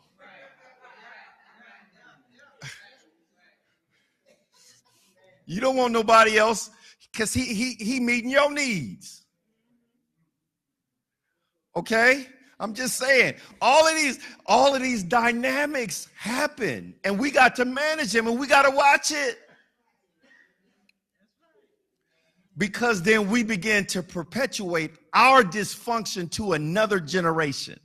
You 5.44 5.60
don't 5.60 5.76
want 5.76 5.92
nobody 5.92 6.38
else 6.38 6.70
because 7.12 7.34
he 7.34 7.44
he 7.54 7.74
he 7.74 8.00
meeting 8.00 8.30
your 8.30 8.50
needs. 8.50 9.22
Okay? 11.76 12.26
I'm 12.58 12.74
just 12.74 12.96
saying, 12.96 13.34
all 13.60 13.88
of 13.88 13.96
these, 13.96 14.20
all 14.46 14.74
of 14.74 14.82
these 14.82 15.02
dynamics 15.02 16.08
happen, 16.16 16.94
and 17.02 17.18
we 17.18 17.30
got 17.30 17.56
to 17.56 17.64
manage 17.64 18.12
them 18.12 18.28
and 18.28 18.38
we 18.38 18.46
got 18.46 18.62
to 18.62 18.70
watch 18.70 19.10
it. 19.10 19.38
Because 22.56 23.02
then 23.02 23.30
we 23.30 23.42
begin 23.42 23.86
to 23.86 24.02
perpetuate 24.02 24.92
our 25.14 25.42
dysfunction 25.42 26.30
to 26.32 26.52
another 26.52 27.00
generation. 27.00 27.80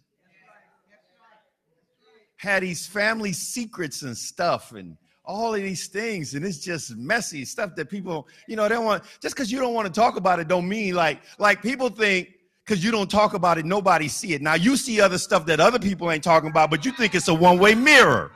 Had 2.36 2.62
these 2.62 2.86
family 2.86 3.34
secrets 3.34 4.04
and 4.04 4.16
stuff 4.16 4.74
and 4.74 4.98
all 5.28 5.54
of 5.54 5.62
these 5.62 5.88
things, 5.88 6.34
and 6.34 6.46
it's 6.46 6.58
just 6.58 6.96
messy 6.96 7.44
stuff 7.44 7.76
that 7.76 7.90
people, 7.90 8.28
you 8.48 8.56
know, 8.56 8.64
they 8.64 8.76
don't 8.76 8.86
want 8.86 9.04
just 9.20 9.36
because 9.36 9.52
you 9.52 9.60
don't 9.60 9.74
want 9.74 9.86
to 9.86 9.94
talk 9.94 10.16
about 10.16 10.40
it, 10.40 10.48
don't 10.48 10.68
mean 10.68 10.96
like 10.96 11.22
like 11.38 11.62
people 11.62 11.90
think 11.90 12.30
because 12.66 12.84
you 12.84 12.92
don't 12.92 13.12
talk 13.12 13.34
about 13.34 13.58
it, 13.58 13.66
nobody 13.66 14.08
see 14.08 14.34
it. 14.34 14.42
Now 14.42 14.56
you 14.56 14.78
see 14.78 15.00
other 15.02 15.18
stuff 15.18 15.46
that 15.46 15.60
other 15.60 15.80
people 15.80 16.10
ain't 16.10 16.24
talking 16.24 16.50
about, 16.50 16.72
but 16.72 16.86
you 16.86 16.92
think 16.94 17.14
it's 17.14 17.28
a 17.28 17.34
one-way 17.34 17.76
mirror. 17.76 18.32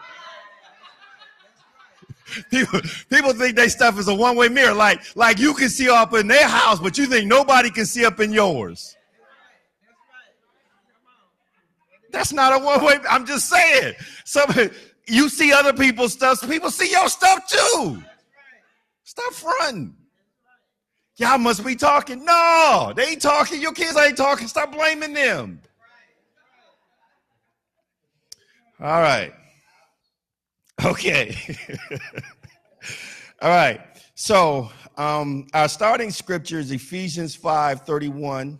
people, 2.51 2.79
people 3.09 3.33
think 3.33 3.55
their 3.55 3.69
stuff 3.69 3.97
is 3.97 4.07
a 4.07 4.13
one-way 4.13 4.49
mirror. 4.49 4.73
Like, 4.73 5.01
like 5.15 5.39
you 5.39 5.53
can 5.53 5.69
see 5.69 5.89
up 5.89 6.13
in 6.13 6.27
their 6.27 6.47
house, 6.47 6.79
but 6.79 6.97
you 6.97 7.05
think 7.07 7.27
nobody 7.27 7.69
can 7.69 7.85
see 7.85 8.05
up 8.05 8.19
in 8.19 8.31
yours. 8.31 8.95
That's 12.11 12.33
not 12.33 12.53
a 12.53 12.63
one-way. 12.63 12.99
I'm 13.09 13.25
just 13.25 13.49
saying. 13.49 13.95
Some 14.25 14.49
you 15.07 15.29
see 15.29 15.51
other 15.51 15.73
people's 15.73 16.13
stuff, 16.13 16.47
people 16.47 16.71
see 16.71 16.91
your 16.91 17.09
stuff 17.09 17.47
too. 17.47 18.03
Stop 19.03 19.33
fronting. 19.33 19.95
Y'all 21.17 21.37
must 21.37 21.65
be 21.65 21.75
talking. 21.75 22.23
No, 22.25 22.93
they 22.95 23.09
ain't 23.09 23.21
talking. 23.21 23.61
Your 23.61 23.73
kids 23.73 23.97
ain't 23.97 24.17
talking. 24.17 24.47
Stop 24.47 24.71
blaming 24.71 25.13
them. 25.13 25.61
All 28.79 29.01
right. 29.01 29.33
Okay. 30.83 31.37
All 33.41 33.49
right. 33.49 33.81
So 34.15 34.71
um, 34.97 35.47
our 35.53 35.69
starting 35.69 36.09
scripture 36.09 36.57
is 36.57 36.71
Ephesians 36.71 37.35
5 37.35 37.81
31. 37.81 38.59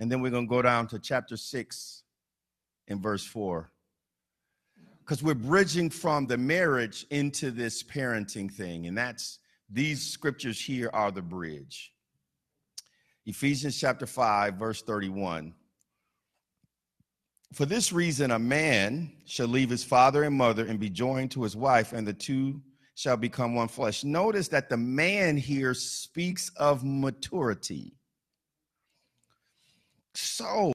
And 0.00 0.10
then 0.10 0.20
we're 0.20 0.30
going 0.30 0.46
to 0.46 0.50
go 0.50 0.62
down 0.62 0.88
to 0.88 0.98
chapter 0.98 1.36
6 1.36 2.02
and 2.88 3.00
verse 3.00 3.24
4. 3.24 3.70
Because 5.10 5.24
we're 5.24 5.34
bridging 5.34 5.90
from 5.90 6.28
the 6.28 6.38
marriage 6.38 7.04
into 7.10 7.50
this 7.50 7.82
parenting 7.82 8.48
thing. 8.48 8.86
And 8.86 8.96
that's 8.96 9.40
these 9.68 10.06
scriptures 10.06 10.60
here 10.60 10.88
are 10.92 11.10
the 11.10 11.20
bridge. 11.20 11.92
Ephesians 13.26 13.76
chapter 13.76 14.06
5, 14.06 14.54
verse 14.54 14.82
31. 14.82 15.52
For 17.52 17.66
this 17.66 17.92
reason, 17.92 18.30
a 18.30 18.38
man 18.38 19.10
shall 19.24 19.48
leave 19.48 19.68
his 19.68 19.82
father 19.82 20.22
and 20.22 20.36
mother 20.36 20.64
and 20.66 20.78
be 20.78 20.88
joined 20.88 21.32
to 21.32 21.42
his 21.42 21.56
wife, 21.56 21.92
and 21.92 22.06
the 22.06 22.12
two 22.12 22.62
shall 22.94 23.16
become 23.16 23.56
one 23.56 23.66
flesh. 23.66 24.04
Notice 24.04 24.46
that 24.46 24.68
the 24.68 24.76
man 24.76 25.36
here 25.36 25.74
speaks 25.74 26.52
of 26.56 26.84
maturity. 26.84 27.96
So, 30.14 30.72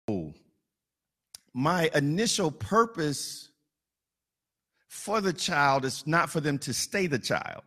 my 1.53 1.89
initial 1.95 2.51
purpose 2.51 3.51
for 4.95 5.21
the 5.21 5.33
child 5.33 5.85
it's 5.85 6.07
not 6.07 6.29
for 6.29 6.39
them 6.39 6.57
to 6.57 6.73
stay 6.73 7.07
the 7.07 7.19
child 7.19 7.61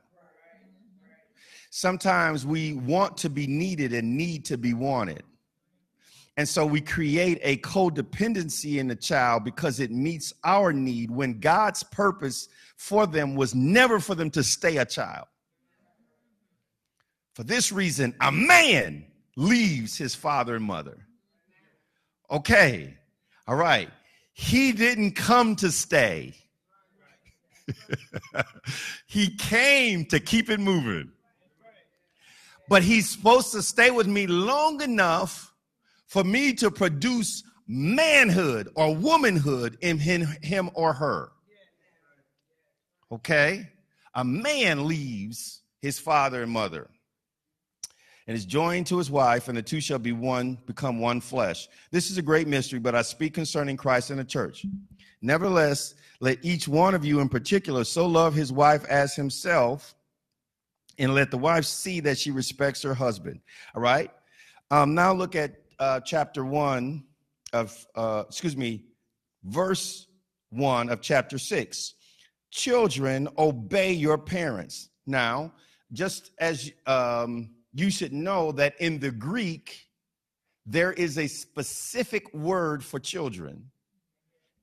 sometimes 1.70 2.46
we 2.46 2.74
want 2.74 3.16
to 3.18 3.30
be 3.30 3.46
needed 3.46 3.92
and 3.92 4.16
need 4.16 4.44
to 4.46 4.58
be 4.58 4.74
wanted. 4.74 5.22
And 6.36 6.48
so 6.48 6.64
we 6.64 6.80
create 6.80 7.40
a 7.42 7.56
codependency 7.58 8.78
in 8.78 8.86
the 8.86 8.96
child 8.96 9.44
because 9.44 9.80
it 9.80 9.90
meets 9.90 10.32
our 10.44 10.72
need 10.72 11.10
when 11.10 11.40
God's 11.40 11.82
purpose 11.82 12.48
for 12.76 13.06
them 13.06 13.34
was 13.34 13.54
never 13.54 13.98
for 13.98 14.14
them 14.14 14.30
to 14.30 14.44
stay 14.44 14.76
a 14.76 14.84
child. 14.84 15.26
For 17.34 17.42
this 17.42 17.72
reason, 17.72 18.14
a 18.20 18.30
man 18.30 19.04
leaves 19.36 19.96
his 19.96 20.14
father 20.14 20.54
and 20.54 20.64
mother. 20.64 21.06
Okay, 22.30 22.94
all 23.48 23.56
right. 23.56 23.90
He 24.32 24.70
didn't 24.70 25.12
come 25.12 25.56
to 25.56 25.72
stay, 25.72 26.34
he 29.06 29.34
came 29.36 30.04
to 30.06 30.20
keep 30.20 30.50
it 30.50 30.60
moving 30.60 31.10
but 32.68 32.82
he's 32.82 33.08
supposed 33.08 33.52
to 33.52 33.62
stay 33.62 33.90
with 33.90 34.06
me 34.06 34.26
long 34.26 34.82
enough 34.82 35.52
for 36.06 36.22
me 36.22 36.52
to 36.54 36.70
produce 36.70 37.42
manhood 37.66 38.68
or 38.74 38.94
womanhood 38.94 39.78
in 39.80 39.98
him 39.98 40.70
or 40.74 40.92
her. 40.92 41.32
Okay? 43.10 43.68
A 44.14 44.24
man 44.24 44.86
leaves 44.86 45.62
his 45.80 45.98
father 45.98 46.42
and 46.42 46.52
mother 46.52 46.88
and 48.26 48.36
is 48.36 48.44
joined 48.44 48.86
to 48.86 48.98
his 48.98 49.10
wife, 49.10 49.48
and 49.48 49.56
the 49.56 49.62
two 49.62 49.80
shall 49.80 49.98
be 49.98 50.12
one, 50.12 50.58
become 50.66 51.00
one 51.00 51.18
flesh. 51.18 51.66
This 51.90 52.10
is 52.10 52.18
a 52.18 52.22
great 52.22 52.46
mystery, 52.46 52.78
but 52.78 52.94
I 52.94 53.00
speak 53.00 53.32
concerning 53.32 53.78
Christ 53.78 54.10
and 54.10 54.18
the 54.18 54.24
church. 54.24 54.66
Nevertheless, 55.20 55.94
let 56.20 56.44
each 56.44 56.68
one 56.68 56.94
of 56.94 57.04
you 57.04 57.20
in 57.20 57.28
particular 57.28 57.84
so 57.84 58.06
love 58.06 58.34
his 58.34 58.52
wife 58.52 58.84
as 58.86 59.14
himself 59.14 59.94
and 60.98 61.14
let 61.14 61.30
the 61.30 61.38
wife 61.38 61.64
see 61.64 62.00
that 62.00 62.18
she 62.18 62.30
respects 62.30 62.82
her 62.82 62.94
husband. 62.94 63.40
All 63.74 63.82
right. 63.82 64.10
Um, 64.70 64.94
now 64.94 65.12
look 65.12 65.36
at 65.36 65.62
uh, 65.78 66.00
chapter 66.00 66.44
one 66.44 67.04
of, 67.52 67.86
uh, 67.94 68.24
excuse 68.28 68.56
me, 68.56 68.84
verse 69.44 70.06
one 70.50 70.88
of 70.88 71.00
chapter 71.00 71.38
six. 71.38 71.94
Children, 72.50 73.28
obey 73.38 73.92
your 73.92 74.18
parents. 74.18 74.90
Now, 75.06 75.52
just 75.92 76.32
as 76.38 76.70
um, 76.86 77.50
you 77.72 77.90
should 77.90 78.12
know 78.12 78.52
that 78.52 78.74
in 78.80 78.98
the 78.98 79.10
Greek, 79.10 79.86
there 80.66 80.92
is 80.92 81.16
a 81.16 81.26
specific 81.26 82.32
word 82.34 82.84
for 82.84 82.98
children, 82.98 83.70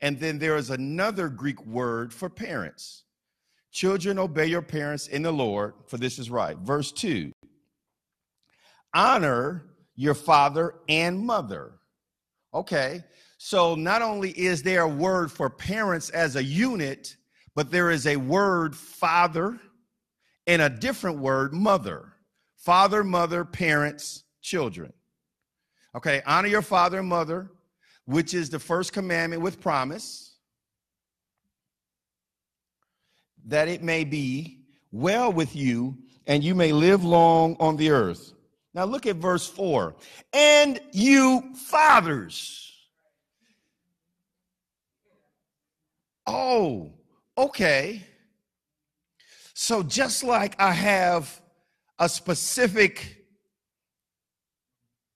and 0.05 0.19
then 0.19 0.37
there 0.37 0.55
is 0.55 0.69
another 0.69 1.29
Greek 1.29 1.65
word 1.65 2.13
for 2.13 2.29
parents. 2.29 3.05
Children, 3.71 4.19
obey 4.19 4.45
your 4.45 4.61
parents 4.61 5.07
in 5.07 5.23
the 5.23 5.31
Lord, 5.31 5.73
for 5.87 5.97
this 5.97 6.19
is 6.19 6.29
right. 6.29 6.55
Verse 6.59 6.91
2 6.91 7.31
Honor 8.93 9.65
your 9.95 10.13
father 10.13 10.75
and 10.87 11.19
mother. 11.19 11.79
Okay, 12.53 13.03
so 13.39 13.73
not 13.73 14.03
only 14.03 14.29
is 14.29 14.61
there 14.61 14.81
a 14.81 14.87
word 14.87 15.31
for 15.31 15.49
parents 15.49 16.11
as 16.11 16.35
a 16.35 16.43
unit, 16.43 17.15
but 17.55 17.71
there 17.71 17.89
is 17.89 18.05
a 18.05 18.15
word 18.15 18.75
father 18.75 19.59
and 20.45 20.61
a 20.61 20.69
different 20.69 21.17
word 21.17 21.51
mother. 21.51 22.13
Father, 22.57 23.03
mother, 23.03 23.43
parents, 23.43 24.23
children. 24.39 24.93
Okay, 25.95 26.21
honor 26.27 26.47
your 26.47 26.61
father 26.61 26.99
and 26.99 27.09
mother, 27.09 27.49
which 28.05 28.33
is 28.33 28.49
the 28.49 28.59
first 28.59 28.93
commandment 28.93 29.41
with 29.41 29.59
promise, 29.59 30.35
that 33.45 33.67
it 33.67 33.83
may 33.83 34.03
be 34.03 34.59
well 34.91 35.31
with 35.31 35.55
you 35.55 35.97
and 36.27 36.43
you 36.43 36.55
may 36.55 36.71
live 36.71 37.03
long 37.03 37.55
on 37.59 37.75
the 37.77 37.89
earth. 37.91 38.33
Now 38.73 38.85
look 38.85 39.05
at 39.05 39.17
verse 39.17 39.47
4. 39.47 39.95
And 40.33 40.79
you 40.91 41.53
fathers. 41.55 42.61
Oh, 46.27 46.93
okay. 47.37 48.03
So 49.53 49.83
just 49.83 50.23
like 50.23 50.59
I 50.59 50.71
have 50.71 51.41
a 51.99 52.09
specific 52.09 53.24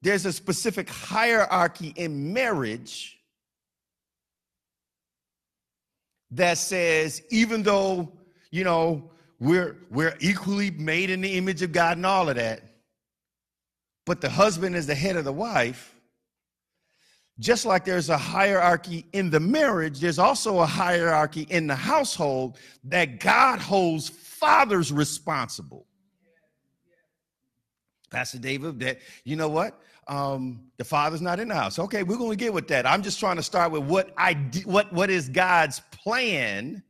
there's 0.01 0.25
a 0.25 0.33
specific 0.33 0.89
hierarchy 0.89 1.93
in 1.95 2.33
marriage 2.33 3.19
that 6.31 6.57
says 6.57 7.21
even 7.29 7.63
though, 7.63 8.11
you 8.51 8.63
know, 8.63 9.09
we're 9.39 9.77
we're 9.89 10.15
equally 10.19 10.71
made 10.71 11.09
in 11.09 11.21
the 11.21 11.37
image 11.37 11.61
of 11.61 11.71
God 11.71 11.97
and 11.97 12.05
all 12.05 12.29
of 12.29 12.35
that, 12.35 12.61
but 14.05 14.21
the 14.21 14.29
husband 14.29 14.75
is 14.75 14.87
the 14.87 14.95
head 14.95 15.15
of 15.15 15.25
the 15.25 15.33
wife, 15.33 15.95
just 17.39 17.65
like 17.65 17.85
there's 17.85 18.09
a 18.09 18.17
hierarchy 18.17 19.05
in 19.13 19.29
the 19.29 19.39
marriage, 19.39 19.99
there's 19.99 20.19
also 20.19 20.59
a 20.59 20.65
hierarchy 20.65 21.47
in 21.49 21.67
the 21.67 21.75
household 21.75 22.57
that 22.83 23.19
God 23.19 23.59
holds 23.59 24.09
fathers 24.09 24.91
responsible. 24.91 25.85
Pastor 28.09 28.39
David, 28.39 28.79
that 28.79 28.99
you 29.23 29.35
know 29.35 29.49
what? 29.49 29.79
Um, 30.09 30.71
the 30.77 30.83
father's 30.83 31.21
not 31.21 31.39
in 31.39 31.47
the 31.47 31.55
house. 31.55 31.79
Okay, 31.79 32.03
we're 32.03 32.17
going 32.17 32.31
to 32.31 32.35
get 32.35 32.53
with 32.53 32.67
that. 32.67 32.85
I'm 32.85 33.01
just 33.01 33.19
trying 33.19 33.37
to 33.37 33.43
start 33.43 33.71
with 33.71 33.83
what 33.83 34.11
I 34.17 34.33
what 34.65 34.91
what 34.91 35.09
is 35.09 35.29
God's 35.29 35.81
plan, 35.91 36.83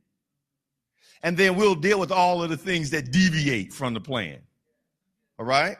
and 1.22 1.36
then 1.36 1.54
we'll 1.54 1.76
deal 1.76 2.00
with 2.00 2.10
all 2.10 2.42
of 2.42 2.50
the 2.50 2.56
things 2.56 2.90
that 2.90 3.12
deviate 3.12 3.72
from 3.72 3.94
the 3.94 4.00
plan. 4.00 4.40
All 5.38 5.44
right, 5.44 5.76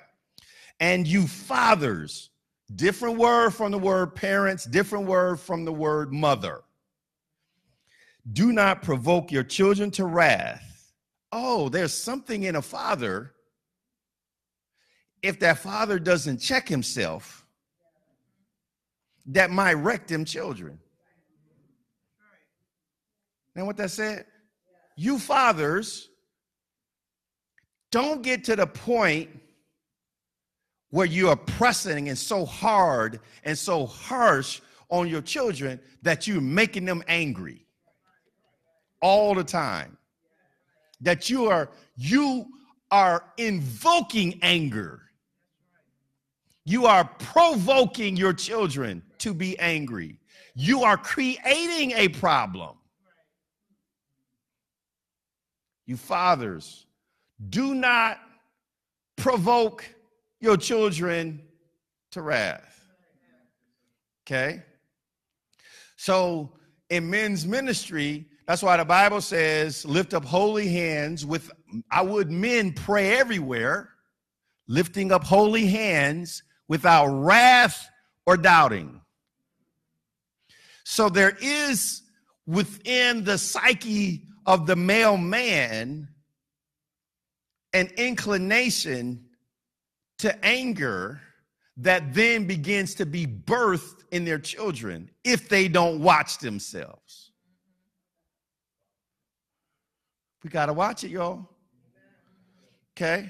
and 0.79 1.07
you 1.07 1.27
fathers, 1.27 2.31
Different 2.77 3.19
word 3.19 3.51
from 3.51 3.73
the 3.73 3.79
word 3.79 4.15
parents, 4.15 4.65
different 4.65 5.07
word 5.07 5.41
from 5.41 5.65
the 5.65 5.73
word 5.73 6.13
mother. 6.13 6.63
Do 8.33 8.53
not 8.53 8.83
provoke 8.83 9.33
your 9.33 9.43
children 9.43 9.91
to 9.93 10.05
wrath. 10.05 10.93
Oh, 11.33 11.69
there's 11.69 11.93
something 11.93 12.45
in 12.45 12.57
a 12.57 12.63
father. 12.63 13.33
If 15.23 15.41
that 15.41 15.59
father 15.59 15.99
doesn't 15.99 16.39
check 16.39 16.69
himself, 16.69 17.47
that 19.27 19.51
might 19.51 19.75
wreck 19.75 20.07
them 20.07 20.25
children. 20.25 20.79
Now, 23.55 23.67
what 23.67 23.77
that 23.77 23.91
said? 23.91 24.27
You 24.97 25.19
fathers 25.19 26.09
don't 27.91 28.23
get 28.23 28.45
to 28.45 28.57
the 28.57 28.67
point 28.67 29.31
where 30.91 31.07
you 31.07 31.29
are 31.29 31.37
pressing 31.37 32.09
and 32.09 32.19
so 32.19 32.45
hard 32.45 33.21
and 33.45 33.57
so 33.57 33.87
harsh 33.87 34.61
on 34.89 35.09
your 35.09 35.23
children 35.23 35.81
that 36.03 36.27
you're 36.27 36.41
making 36.41 36.85
them 36.85 37.03
angry 37.07 37.67
all 39.01 39.35
the 39.35 39.45
time 39.45 39.97
that 41.01 41.31
you 41.31 41.47
are 41.47 41.71
you 41.97 42.47
are 42.91 43.25
invoking 43.39 44.39
anger 44.43 45.01
you 46.65 46.87
are 46.87 47.05
provoking 47.19 48.17
your 48.17 48.33
children 48.33 49.03
to 49.19 49.35
be 49.35 49.59
angry 49.59 50.19
you 50.55 50.83
are 50.83 50.97
creating 50.97 51.93
a 51.93 52.09
problem 52.09 52.77
you 55.87 55.97
fathers 55.97 56.87
do 57.49 57.75
not 57.75 58.19
provoke 59.17 59.85
your 60.41 60.57
children 60.57 61.43
to 62.11 62.23
wrath. 62.23 62.87
Okay? 64.27 64.63
So 65.97 66.53
in 66.89 67.09
men's 67.09 67.47
ministry, 67.47 68.27
that's 68.47 68.63
why 68.63 68.77
the 68.77 68.85
Bible 68.85 69.21
says, 69.21 69.85
lift 69.85 70.15
up 70.15 70.25
holy 70.25 70.69
hands 70.69 71.25
with, 71.25 71.51
I 71.91 72.03
would 72.03 72.31
men 72.31 72.73
pray 72.73 73.19
everywhere, 73.19 73.91
lifting 74.67 75.13
up 75.13 75.25
holy 75.25 75.67
hands 75.67 76.43
without 76.71 77.09
wrath 77.09 77.91
or 78.27 78.37
doubting. 78.37 79.01
So 80.85 81.09
there 81.09 81.37
is 81.43 82.03
within 82.47 83.25
the 83.25 83.39
psyche 83.39 84.23
of 84.47 84.67
the 84.69 84.77
male 84.77 85.17
man 85.17 86.09
an 87.73 87.91
inclination 87.97 89.27
to 90.19 90.45
anger 90.45 91.21
that 91.79 92.15
then 92.15 92.47
begins 92.47 92.95
to 92.95 93.07
be 93.07 93.27
birthed 93.27 94.05
in 94.13 94.25
their 94.25 94.39
children 94.39 95.11
if 95.25 95.49
they 95.49 95.67
don't 95.67 96.01
watch 96.01 96.39
themselves. 96.39 97.33
We 100.45 100.51
got 100.51 100.67
to 100.67 100.73
watch 100.73 101.03
it, 101.03 101.11
y'all. 101.11 101.49
Okay? 102.97 103.29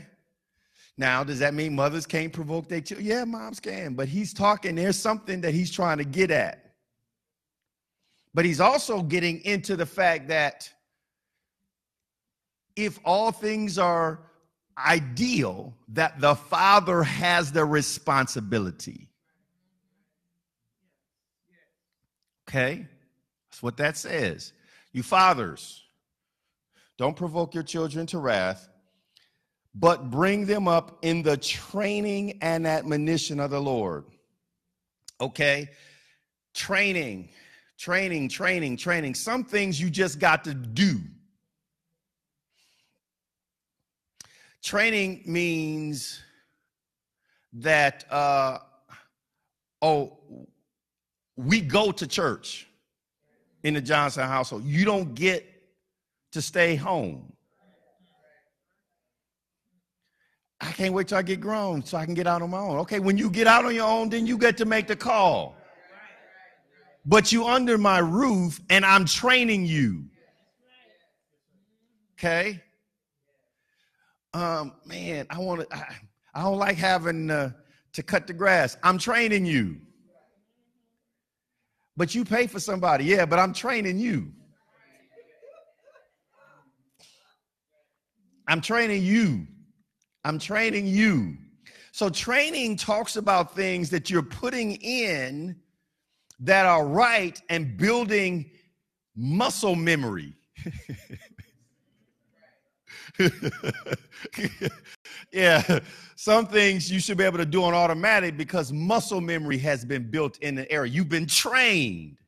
Now, 1.00 1.24
does 1.24 1.38
that 1.38 1.54
mean 1.54 1.74
mothers 1.74 2.04
can't 2.04 2.30
provoke 2.30 2.68
their 2.68 2.82
children? 2.82 3.08
Yeah, 3.08 3.24
moms 3.24 3.58
can, 3.58 3.94
but 3.94 4.06
he's 4.06 4.34
talking, 4.34 4.74
there's 4.74 4.98
something 4.98 5.40
that 5.40 5.54
he's 5.54 5.70
trying 5.70 5.96
to 5.96 6.04
get 6.04 6.30
at. 6.30 6.74
But 8.34 8.44
he's 8.44 8.60
also 8.60 9.00
getting 9.00 9.42
into 9.46 9.76
the 9.76 9.86
fact 9.86 10.28
that 10.28 10.70
if 12.76 13.00
all 13.02 13.32
things 13.32 13.78
are 13.78 14.20
ideal 14.76 15.74
that 15.88 16.20
the 16.20 16.34
father 16.34 17.02
has 17.02 17.50
the 17.50 17.64
responsibility. 17.64 19.08
Okay? 22.46 22.86
That's 23.50 23.62
what 23.62 23.78
that 23.78 23.96
says. 23.96 24.52
You 24.92 25.02
fathers, 25.02 25.82
don't 26.98 27.16
provoke 27.16 27.54
your 27.54 27.64
children 27.64 28.04
to 28.08 28.18
wrath, 28.18 28.69
but 29.74 30.10
bring 30.10 30.46
them 30.46 30.66
up 30.66 30.98
in 31.02 31.22
the 31.22 31.36
training 31.36 32.38
and 32.42 32.66
admonition 32.66 33.38
of 33.38 33.50
the 33.50 33.60
Lord. 33.60 34.04
Okay? 35.20 35.68
Training, 36.54 37.28
training, 37.78 38.28
training, 38.28 38.76
training. 38.76 39.14
Some 39.14 39.44
things 39.44 39.80
you 39.80 39.90
just 39.90 40.18
got 40.18 40.44
to 40.44 40.54
do. 40.54 40.98
Training 44.62 45.22
means 45.24 46.20
that, 47.54 48.04
uh, 48.10 48.58
oh, 49.80 50.18
we 51.36 51.60
go 51.60 51.90
to 51.92 52.06
church 52.06 52.66
in 53.62 53.74
the 53.74 53.80
Johnson 53.80 54.26
household. 54.26 54.64
You 54.64 54.84
don't 54.84 55.14
get 55.14 55.46
to 56.32 56.42
stay 56.42 56.76
home. 56.76 57.29
I 60.60 60.72
can't 60.72 60.92
wait 60.92 61.08
till 61.08 61.18
I 61.18 61.22
get 61.22 61.40
grown 61.40 61.84
so 61.84 61.96
I 61.96 62.04
can 62.04 62.14
get 62.14 62.26
out 62.26 62.42
on 62.42 62.50
my 62.50 62.58
own. 62.58 62.78
Okay, 62.80 62.98
when 62.98 63.16
you 63.16 63.30
get 63.30 63.46
out 63.46 63.64
on 63.64 63.74
your 63.74 63.88
own, 63.88 64.10
then 64.10 64.26
you 64.26 64.36
get 64.36 64.56
to 64.58 64.64
make 64.64 64.86
the 64.86 64.96
call. 64.96 65.56
But 67.06 67.32
you 67.32 67.46
under 67.46 67.78
my 67.78 67.98
roof 67.98 68.60
and 68.68 68.84
I'm 68.84 69.06
training 69.06 69.64
you. 69.64 70.04
Okay? 72.18 72.60
um, 74.34 74.72
man, 74.86 75.26
I 75.30 75.38
want 75.38 75.68
to, 75.68 75.76
I, 75.76 75.94
I, 76.34 76.42
don't 76.42 76.58
like 76.58 76.76
having 76.76 77.30
uh, 77.30 77.52
to 77.92 78.02
cut 78.02 78.26
the 78.26 78.32
grass. 78.32 78.76
I'm 78.82 78.98
training 78.98 79.44
you. 79.44 79.78
But 81.96 82.14
you 82.14 82.24
pay 82.24 82.46
for 82.46 82.60
somebody. 82.60 83.04
Yeah, 83.04 83.26
but 83.26 83.38
I'm 83.38 83.52
training 83.52 83.98
you. 83.98 84.32
I'm 88.46 88.60
training 88.60 89.02
you. 89.02 89.46
I'm 90.24 90.38
training 90.38 90.86
you. 90.86 91.36
So, 91.92 92.08
training 92.08 92.76
talks 92.76 93.16
about 93.16 93.54
things 93.54 93.90
that 93.90 94.10
you're 94.10 94.22
putting 94.22 94.72
in 94.76 95.56
that 96.40 96.66
are 96.66 96.86
right 96.86 97.40
and 97.48 97.76
building 97.76 98.50
muscle 99.16 99.74
memory. 99.74 100.34
yeah, 105.32 105.80
some 106.16 106.46
things 106.46 106.90
you 106.90 107.00
should 107.00 107.18
be 107.18 107.24
able 107.24 107.38
to 107.38 107.46
do 107.46 107.64
on 107.64 107.74
automatic 107.74 108.36
because 108.36 108.72
muscle 108.72 109.20
memory 109.20 109.58
has 109.58 109.84
been 109.84 110.10
built 110.10 110.38
in 110.38 110.54
the 110.54 110.70
area. 110.70 110.92
You've 110.92 111.08
been 111.08 111.26
trained. 111.26 112.18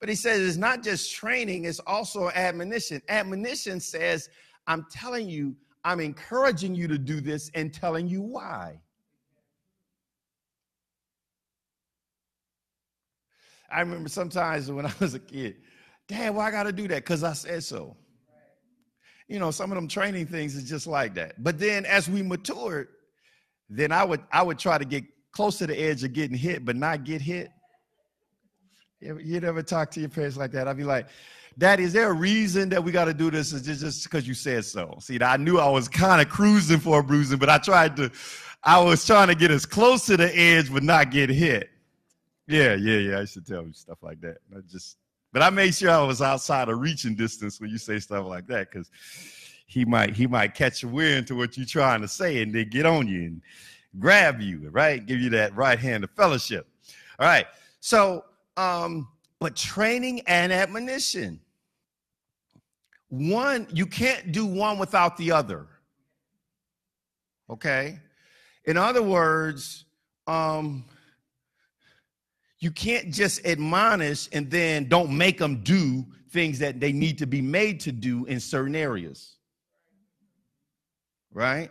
But 0.00 0.08
he 0.08 0.14
says 0.16 0.40
it's 0.40 0.56
not 0.56 0.82
just 0.82 1.14
training, 1.14 1.64
it's 1.64 1.78
also 1.80 2.28
admonition. 2.30 3.00
Admonition 3.08 3.78
says, 3.78 4.28
I'm 4.66 4.84
telling 4.90 5.28
you, 5.28 5.54
I'm 5.84 6.00
encouraging 6.00 6.74
you 6.74 6.86
to 6.88 6.98
do 6.98 7.20
this 7.20 7.50
and 7.54 7.72
telling 7.72 8.08
you 8.08 8.22
why. 8.22 8.80
I 13.70 13.80
remember 13.80 14.08
sometimes 14.08 14.70
when 14.70 14.86
I 14.86 14.92
was 15.00 15.14
a 15.14 15.18
kid, 15.18 15.56
Dad, 16.08 16.34
why 16.34 16.48
I 16.48 16.50
got 16.50 16.64
to 16.64 16.72
do 16.72 16.86
that? 16.88 16.96
Because 16.96 17.24
I 17.24 17.32
said 17.32 17.64
so. 17.64 17.96
You 19.28 19.38
know, 19.38 19.50
some 19.50 19.72
of 19.72 19.76
them 19.76 19.88
training 19.88 20.26
things 20.26 20.54
is 20.54 20.68
just 20.68 20.86
like 20.86 21.14
that. 21.14 21.42
But 21.42 21.58
then 21.58 21.86
as 21.86 22.08
we 22.08 22.22
matured, 22.22 22.88
then 23.70 23.90
I 23.90 24.04
would 24.04 24.20
I 24.30 24.42
would 24.42 24.58
try 24.58 24.76
to 24.76 24.84
get 24.84 25.04
close 25.32 25.56
to 25.58 25.66
the 25.66 25.78
edge 25.78 26.04
of 26.04 26.12
getting 26.12 26.36
hit, 26.36 26.64
but 26.64 26.76
not 26.76 27.04
get 27.04 27.22
hit. 27.22 27.50
You 29.00 29.40
never 29.40 29.62
talk 29.62 29.90
to 29.92 30.00
your 30.00 30.10
parents 30.10 30.36
like 30.36 30.52
that. 30.52 30.68
I'd 30.68 30.76
be 30.76 30.84
like, 30.84 31.08
Daddy, 31.58 31.84
is 31.84 31.92
there 31.92 32.10
a 32.10 32.14
reason 32.14 32.68
that 32.70 32.82
we 32.82 32.92
got 32.92 33.04
to 33.06 33.14
do 33.14 33.30
this? 33.30 33.52
Is 33.52 33.62
just 33.80 34.04
because 34.04 34.26
you 34.26 34.34
said 34.34 34.64
so? 34.64 34.96
See, 35.00 35.18
I 35.22 35.36
knew 35.36 35.58
I 35.58 35.68
was 35.68 35.88
kind 35.88 36.20
of 36.20 36.28
cruising 36.28 36.78
for 36.78 37.00
a 37.00 37.02
bruising, 37.02 37.38
but 37.38 37.48
I 37.48 37.58
tried 37.58 37.96
to, 37.96 38.10
I 38.64 38.80
was 38.80 39.04
trying 39.04 39.28
to 39.28 39.34
get 39.34 39.50
as 39.50 39.66
close 39.66 40.06
to 40.06 40.16
the 40.16 40.34
edge, 40.36 40.72
but 40.72 40.82
not 40.82 41.10
get 41.10 41.30
hit. 41.30 41.70
Yeah, 42.46 42.74
yeah, 42.74 42.98
yeah. 42.98 43.20
I 43.20 43.24
should 43.24 43.46
tell 43.46 43.64
you 43.66 43.72
stuff 43.72 43.98
like 44.02 44.20
that. 44.22 44.38
I 44.54 44.60
just, 44.70 44.96
but 45.32 45.42
I 45.42 45.50
made 45.50 45.74
sure 45.74 45.90
I 45.90 46.02
was 46.02 46.20
outside 46.22 46.68
of 46.68 46.78
reaching 46.78 47.14
distance 47.14 47.60
when 47.60 47.70
you 47.70 47.78
say 47.78 47.98
stuff 47.98 48.26
like 48.26 48.46
that, 48.48 48.70
because 48.70 48.90
he 49.66 49.84
might, 49.84 50.14
he 50.14 50.26
might 50.26 50.54
catch 50.54 50.82
a 50.82 50.88
wind 50.88 51.26
to 51.28 51.34
what 51.34 51.56
you're 51.56 51.66
trying 51.66 52.00
to 52.02 52.08
say 52.08 52.42
and 52.42 52.54
then 52.54 52.68
get 52.68 52.86
on 52.86 53.08
you 53.08 53.22
and 53.22 53.42
grab 53.98 54.40
you, 54.40 54.68
right? 54.70 55.04
Give 55.04 55.20
you 55.20 55.30
that 55.30 55.54
right 55.54 55.78
hand 55.78 56.04
of 56.04 56.10
fellowship. 56.10 56.66
All 57.18 57.26
right. 57.26 57.46
So, 57.80 58.24
um, 58.56 59.08
but 59.38 59.56
training 59.56 60.20
and 60.26 60.52
admonition. 60.52 61.40
One, 63.12 63.66
you 63.70 63.84
can't 63.84 64.32
do 64.32 64.46
one 64.46 64.78
without 64.78 65.18
the 65.18 65.32
other. 65.32 65.66
Okay? 67.50 68.00
In 68.64 68.78
other 68.78 69.02
words, 69.02 69.84
um, 70.26 70.86
you 72.58 72.70
can't 72.70 73.12
just 73.12 73.44
admonish 73.44 74.30
and 74.32 74.50
then 74.50 74.88
don't 74.88 75.14
make 75.14 75.36
them 75.36 75.62
do 75.62 76.06
things 76.30 76.58
that 76.60 76.80
they 76.80 76.90
need 76.90 77.18
to 77.18 77.26
be 77.26 77.42
made 77.42 77.80
to 77.80 77.92
do 77.92 78.24
in 78.24 78.40
certain 78.40 78.74
areas. 78.74 79.36
Right? 81.34 81.70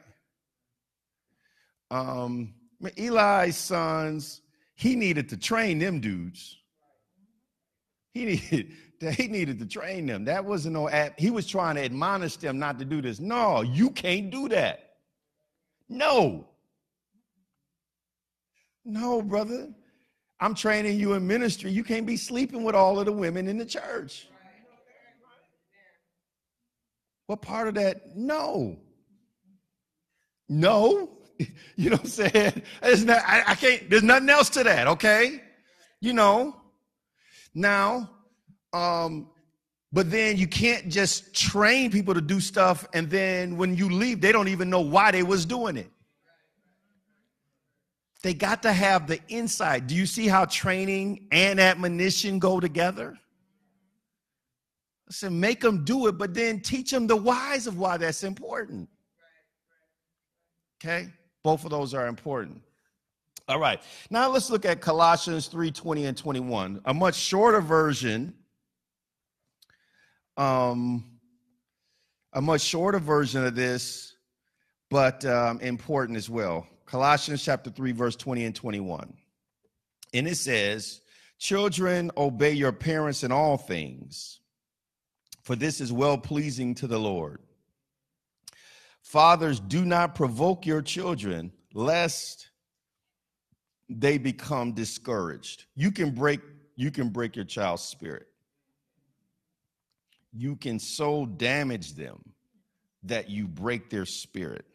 Um, 1.89 2.53
Eli's 2.99 3.57
sons, 3.57 4.41
he 4.75 4.95
needed 4.95 5.27
to 5.29 5.37
train 5.37 5.79
them 5.79 6.01
dudes. 6.01 6.55
He 8.13 8.25
needed 8.51 8.73
he 9.17 9.27
needed 9.27 9.59
to 9.59 9.65
train 9.65 10.05
them. 10.05 10.25
That 10.25 10.45
wasn't 10.45 10.73
no 10.73 10.89
he 11.17 11.29
was 11.31 11.47
trying 11.47 11.75
to 11.75 11.83
admonish 11.83 12.37
them 12.37 12.59
not 12.59 12.77
to 12.79 12.85
do 12.85 13.01
this. 13.01 13.19
No, 13.19 13.61
you 13.61 13.89
can't 13.89 14.29
do 14.29 14.47
that. 14.49 14.91
No. 15.89 16.47
No, 18.85 19.21
brother. 19.21 19.69
I'm 20.39 20.55
training 20.55 20.99
you 20.99 21.13
in 21.13 21.27
ministry. 21.27 21.71
You 21.71 21.83
can't 21.83 22.05
be 22.05 22.17
sleeping 22.17 22.63
with 22.63 22.75
all 22.75 22.99
of 22.99 23.05
the 23.05 23.11
women 23.11 23.47
in 23.47 23.57
the 23.57 23.65
church. 23.65 24.27
What 27.27 27.41
part 27.41 27.67
of 27.67 27.75
that? 27.75 28.15
No. 28.15 28.77
No. 30.49 31.09
You 31.75 31.89
know 31.89 31.95
what 31.95 32.03
I'm 32.03 32.31
saying? 32.31 32.61
It's 32.83 33.01
Not, 33.01 33.23
I, 33.25 33.43
I 33.47 33.55
can't, 33.55 33.89
there's 33.89 34.03
nothing 34.03 34.29
else 34.29 34.49
to 34.51 34.63
that, 34.63 34.87
okay? 34.87 35.41
You 35.99 36.13
know, 36.13 36.55
now, 37.55 38.11
um, 38.73 39.29
but 39.91 40.09
then 40.09 40.37
you 40.37 40.47
can't 40.47 40.87
just 40.87 41.33
train 41.33 41.91
people 41.91 42.13
to 42.13 42.21
do 42.21 42.39
stuff 42.39 42.87
and 42.93 43.09
then 43.09 43.57
when 43.57 43.75
you 43.75 43.89
leave, 43.89 44.21
they 44.21 44.31
don't 44.31 44.47
even 44.47 44.69
know 44.69 44.81
why 44.81 45.11
they 45.11 45.23
was 45.23 45.45
doing 45.45 45.77
it. 45.77 45.89
They 48.23 48.33
got 48.33 48.61
to 48.63 48.71
have 48.71 49.07
the 49.07 49.19
insight. 49.29 49.87
Do 49.87 49.95
you 49.95 50.05
see 50.05 50.27
how 50.27 50.45
training 50.45 51.27
and 51.31 51.59
admonition 51.59 52.39
go 52.39 52.59
together? 52.59 53.17
I 55.09 55.11
said, 55.11 55.33
make 55.33 55.59
them 55.59 55.83
do 55.83 56.07
it, 56.07 56.17
but 56.17 56.33
then 56.33 56.61
teach 56.61 56.91
them 56.91 57.07
the 57.07 57.15
whys 57.15 57.67
of 57.67 57.77
why 57.77 57.97
that's 57.97 58.23
important. 58.23 58.87
Okay? 60.81 61.09
Both 61.43 61.65
of 61.65 61.71
those 61.71 61.93
are 61.93 62.07
important. 62.07 62.61
All 63.47 63.59
right. 63.59 63.81
Now 64.09 64.29
let's 64.29 64.49
look 64.49 64.65
at 64.65 64.81
Colossians 64.81 65.47
3 65.47 65.71
20 65.71 66.05
and 66.05 66.17
21, 66.17 66.81
a 66.85 66.93
much 66.93 67.15
shorter 67.15 67.59
version. 67.59 68.33
Um, 70.37 71.05
a 72.33 72.41
much 72.41 72.61
shorter 72.61 72.99
version 72.99 73.45
of 73.45 73.55
this, 73.55 74.15
but 74.89 75.25
um, 75.25 75.59
important 75.59 76.17
as 76.17 76.29
well. 76.29 76.67
Colossians 76.85 77.43
chapter 77.43 77.69
3, 77.69 77.91
verse 77.91 78.15
20 78.15 78.45
and 78.45 78.55
21. 78.55 79.13
And 80.13 80.27
it 80.27 80.35
says, 80.35 81.01
Children, 81.39 82.11
obey 82.17 82.51
your 82.51 82.71
parents 82.71 83.23
in 83.23 83.31
all 83.31 83.57
things, 83.57 84.39
for 85.43 85.55
this 85.55 85.81
is 85.81 85.91
well 85.91 86.17
pleasing 86.17 86.75
to 86.75 86.87
the 86.87 86.99
Lord. 86.99 87.39
Fathers, 89.01 89.59
do 89.59 89.83
not 89.83 90.15
provoke 90.15 90.65
your 90.65 90.81
children, 90.81 91.51
lest 91.73 92.49
they 93.89 94.17
become 94.17 94.73
discouraged. 94.73 95.65
You 95.75 95.91
can 95.91 96.11
break 96.11 96.41
you 96.75 96.91
can 96.91 97.09
break 97.09 97.35
your 97.35 97.45
child's 97.45 97.83
spirit. 97.83 98.27
You 100.33 100.55
can 100.55 100.79
so 100.79 101.25
damage 101.25 101.93
them 101.93 102.21
that 103.03 103.29
you 103.29 103.47
break 103.47 103.89
their 103.89 104.05
spirit, 104.05 104.65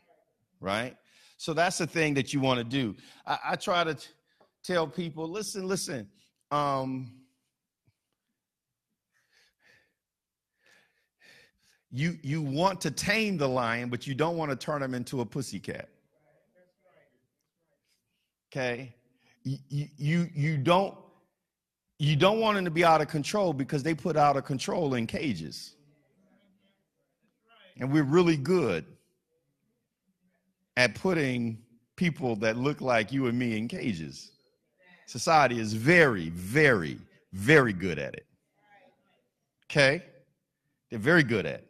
right? 0.61 0.97
So 1.39 1.55
that's 1.55 1.79
the 1.79 1.87
thing 1.87 2.15
that 2.15 2.33
you 2.33 2.41
want 2.41 2.59
to 2.59 2.65
do. 2.65 2.97
I, 3.27 3.39
I 3.51 3.57
try 3.57 3.85
to 3.85 3.95
t- 3.95 4.07
tell 4.65 4.87
people, 4.87 5.31
listen, 5.31 5.67
listen. 5.67 6.09
Um, 6.51 7.13
you 11.91 12.19
you 12.23 12.43
want 12.43 12.81
to 12.83 12.91
tame 12.91 13.37
the 13.37 13.49
lion, 13.49 13.89
but 13.89 14.07
you 14.07 14.15
don't 14.15 14.37
want 14.37 14.51
to 14.51 14.57
turn 14.57 14.83
him 14.83 14.95
into 14.95 15.21
a 15.21 15.27
pussycat. 15.27 15.89
Okay, 18.53 18.95
you, 19.43 19.87
you, 19.97 20.29
you 20.35 20.57
don't 20.57 20.97
you 21.99 22.17
don't 22.17 22.41
want 22.41 22.57
them 22.57 22.65
to 22.65 22.71
be 22.71 22.85
out 22.85 23.01
of 23.01 23.09
control 23.09 23.53
because 23.53 23.83
they 23.83 23.95
put 23.95 24.17
out 24.17 24.37
of 24.37 24.45
control 24.45 24.95
in 24.95 25.07
cages. 25.07 25.75
And 27.79 27.93
we're 27.93 28.05
really 28.05 28.37
good 28.37 28.85
at 30.77 30.95
putting 30.95 31.59
people 31.97 32.37
that 32.37 32.57
look 32.57 32.81
like 32.81 33.13
you 33.13 33.27
and 33.27 33.39
me 33.39 33.57
in 33.57 33.69
cages. 33.69 34.33
Society 35.07 35.59
is 35.59 35.73
very, 35.73 36.31
very, 36.31 36.99
very 37.33 37.73
good 37.73 37.99
at 37.99 38.15
it. 38.15 38.27
Okay? 39.71 40.03
They're 40.91 40.99
very 40.99 41.23
good 41.23 41.47
at 41.47 41.65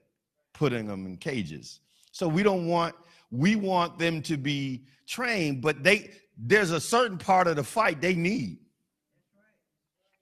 putting 0.52 0.86
them 0.86 1.06
in 1.06 1.16
cages. 1.16 1.80
So 2.12 2.26
we 2.28 2.42
don't 2.42 2.66
want 2.66 2.94
we 3.30 3.56
want 3.56 3.98
them 3.98 4.22
to 4.22 4.36
be 4.36 4.84
trained, 5.06 5.60
but 5.60 5.82
they 5.82 6.10
there's 6.38 6.70
a 6.70 6.80
certain 6.80 7.18
part 7.18 7.46
of 7.46 7.56
the 7.56 7.64
fight 7.64 8.00
they 8.00 8.14
need. 8.14 8.58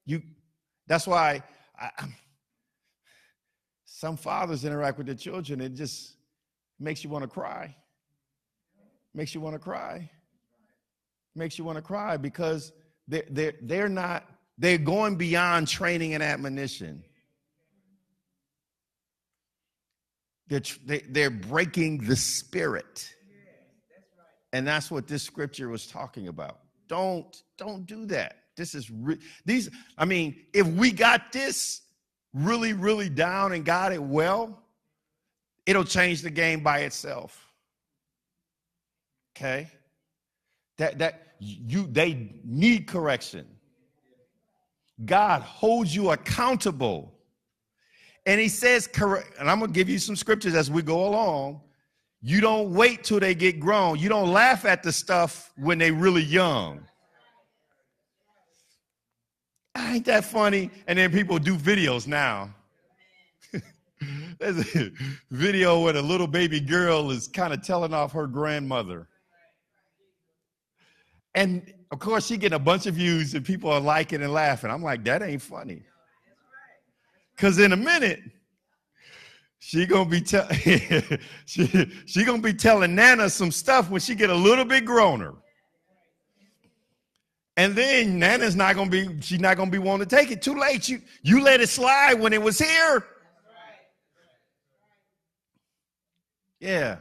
You, 0.07 0.23
that's 0.87 1.07
why 1.07 1.43
I, 1.79 1.91
some 3.85 4.17
fathers 4.17 4.65
interact 4.65 4.99
with 4.99 5.07
their 5.07 5.17
children. 5.17 5.61
It 5.61 5.75
just 5.75 6.17
makes 6.79 7.03
you 7.03 7.11
want 7.11 7.23
to 7.23 7.29
cry. 7.29 7.75
Makes 9.15 9.35
you 9.35 9.41
want 9.41 9.55
to 9.55 9.61
cry. 9.61 10.11
Makes 11.35 11.59
you 11.59 11.65
want 11.65 11.77
to 11.77 11.83
cry 11.83 12.17
because 12.17 12.73
they're, 13.09 13.25
they're, 13.31 13.55
they're 13.63 13.89
not, 13.89 14.25
they're 14.59 14.79
going 14.79 15.17
beyond 15.17 15.69
training 15.69 16.15
and 16.15 16.23
admonition. 16.23 17.05
They're, 20.49 20.63
they're 21.09 21.31
breaking 21.31 22.05
the 22.05 22.17
spirit. 22.17 23.11
And 24.53 24.67
that's 24.67 24.89
what 24.89 25.09
this 25.09 25.25
scripture 25.25 25.69
was 25.69 25.87
talking 25.87 26.29
about. 26.29 26.61
Don't 26.87 27.43
don't 27.59 27.87
do 27.87 28.07
that. 28.07 28.44
This 28.57 28.75
is 28.75 28.91
re- 28.91 29.19
these 29.45 29.71
I 29.99 30.05
mean, 30.05 30.37
if 30.53 30.67
we 30.67 30.93
got 30.93 31.33
this 31.33 31.83
really 32.35 32.73
really 32.73 33.09
down 33.09 33.53
and 33.53 33.65
got 33.65 33.93
it 33.93 34.03
well, 34.03 34.63
it'll 35.67 35.85
change 35.85 36.23
the 36.23 36.31
game 36.31 36.63
by 36.63 36.81
itself. 36.81 37.53
Okay? 39.37 39.69
That 40.79 40.99
that 40.99 41.35
you 41.39 41.87
they 41.91 42.33
need 42.45 42.87
correction. 42.87 43.47
God 45.05 45.43
holds 45.43 45.95
you 45.95 46.11
accountable 46.13 47.13
And 48.27 48.41
he 48.41 48.49
says, 48.49 48.87
correct, 48.87 49.35
and 49.39 49.51
I'm 49.51 49.59
going 49.59 49.73
to 49.73 49.75
give 49.75 49.89
you 49.89 49.99
some 49.99 50.17
scriptures 50.17 50.55
as 50.55 50.71
we 50.71 50.83
go 50.83 51.07
along. 51.09 51.61
You 52.23 52.41
don't 52.41 52.73
wait 52.73 53.05
till 53.05 53.21
they 53.21 53.35
get 53.35 53.61
grown. 53.61 53.99
You 53.99 54.09
don't 54.09 54.33
laugh 54.33 54.65
at 54.65 54.83
the 54.83 54.93
stuff 54.93 55.53
when 55.57 55.79
they 55.79 55.91
really 55.91 56.23
young. 56.23 56.87
Ain't 59.77 60.05
that 60.07 60.25
funny? 60.25 60.71
And 60.87 60.99
then 60.99 61.11
people 61.11 61.39
do 61.39 61.57
videos 61.57 62.07
now. 62.07 62.55
There's 64.39 64.75
a 64.77 64.93
video 65.31 65.81
where 65.81 65.93
the 65.93 66.03
little 66.03 66.27
baby 66.27 66.61
girl 66.61 67.11
is 67.11 67.29
kind 67.29 67.53
of 67.53 67.63
telling 67.63 67.93
off 67.93 68.13
her 68.13 68.27
grandmother. 68.27 69.09
And 71.35 71.73
of 71.91 71.99
course, 71.99 72.27
she 72.27 72.37
getting 72.37 72.57
a 72.57 72.61
bunch 72.61 72.87
of 72.87 72.95
views 72.95 73.35
and 73.35 73.45
people 73.45 73.71
are 73.71 73.81
liking 73.81 74.23
and 74.23 74.33
laughing. 74.33 74.71
I'm 74.71 74.83
like, 74.83 75.05
that 75.05 75.23
ain't 75.23 75.43
funny. 75.43 75.83
Because 77.35 77.59
in 77.59 77.73
a 77.73 77.77
minute, 77.77 78.21
she 79.59 79.87
gonna 79.87 80.09
be 80.09 80.21
tell 80.21 80.49
she, 81.47 81.91
she 82.07 82.25
gonna 82.25 82.43
be 82.43 82.53
telling 82.53 82.95
Nana 82.95 83.31
some 83.31 83.51
stuff 83.51 83.91
when 83.91 84.01
she 84.01 84.15
get 84.15 84.31
a 84.31 84.35
little 84.35 84.65
bit 84.65 84.85
growner. 84.85 85.37
And 87.57 87.77
then 87.77 88.19
Nana's 88.19 88.57
not 88.57 88.75
gonna 88.75 88.91
be, 88.91 89.21
she's 89.21 89.41
not 89.41 89.57
gonna 89.57 89.71
be 89.71 89.79
wanting 89.79 90.09
to 90.09 90.17
take 90.17 90.31
it. 90.31 90.43
Too 90.43 90.59
late. 90.59 90.89
You 90.89 91.01
you 91.23 91.43
let 91.43 91.61
it 91.61 91.69
slide 91.69 92.15
when 92.15 92.33
it 92.33 92.43
was 92.43 92.59
here. 92.59 93.07
Yeah. 96.59 96.97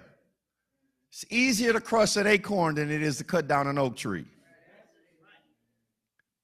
It's 1.10 1.26
easier 1.30 1.74
to 1.74 1.80
crush 1.80 2.18
an 2.18 2.28
acorn 2.28 2.76
than 2.76 2.92
it 2.92 3.02
is 3.02 3.18
to 3.18 3.24
cut 3.24 3.48
down 3.48 3.68
an 3.68 3.78
oak 3.78 3.96
tree. 3.96 4.26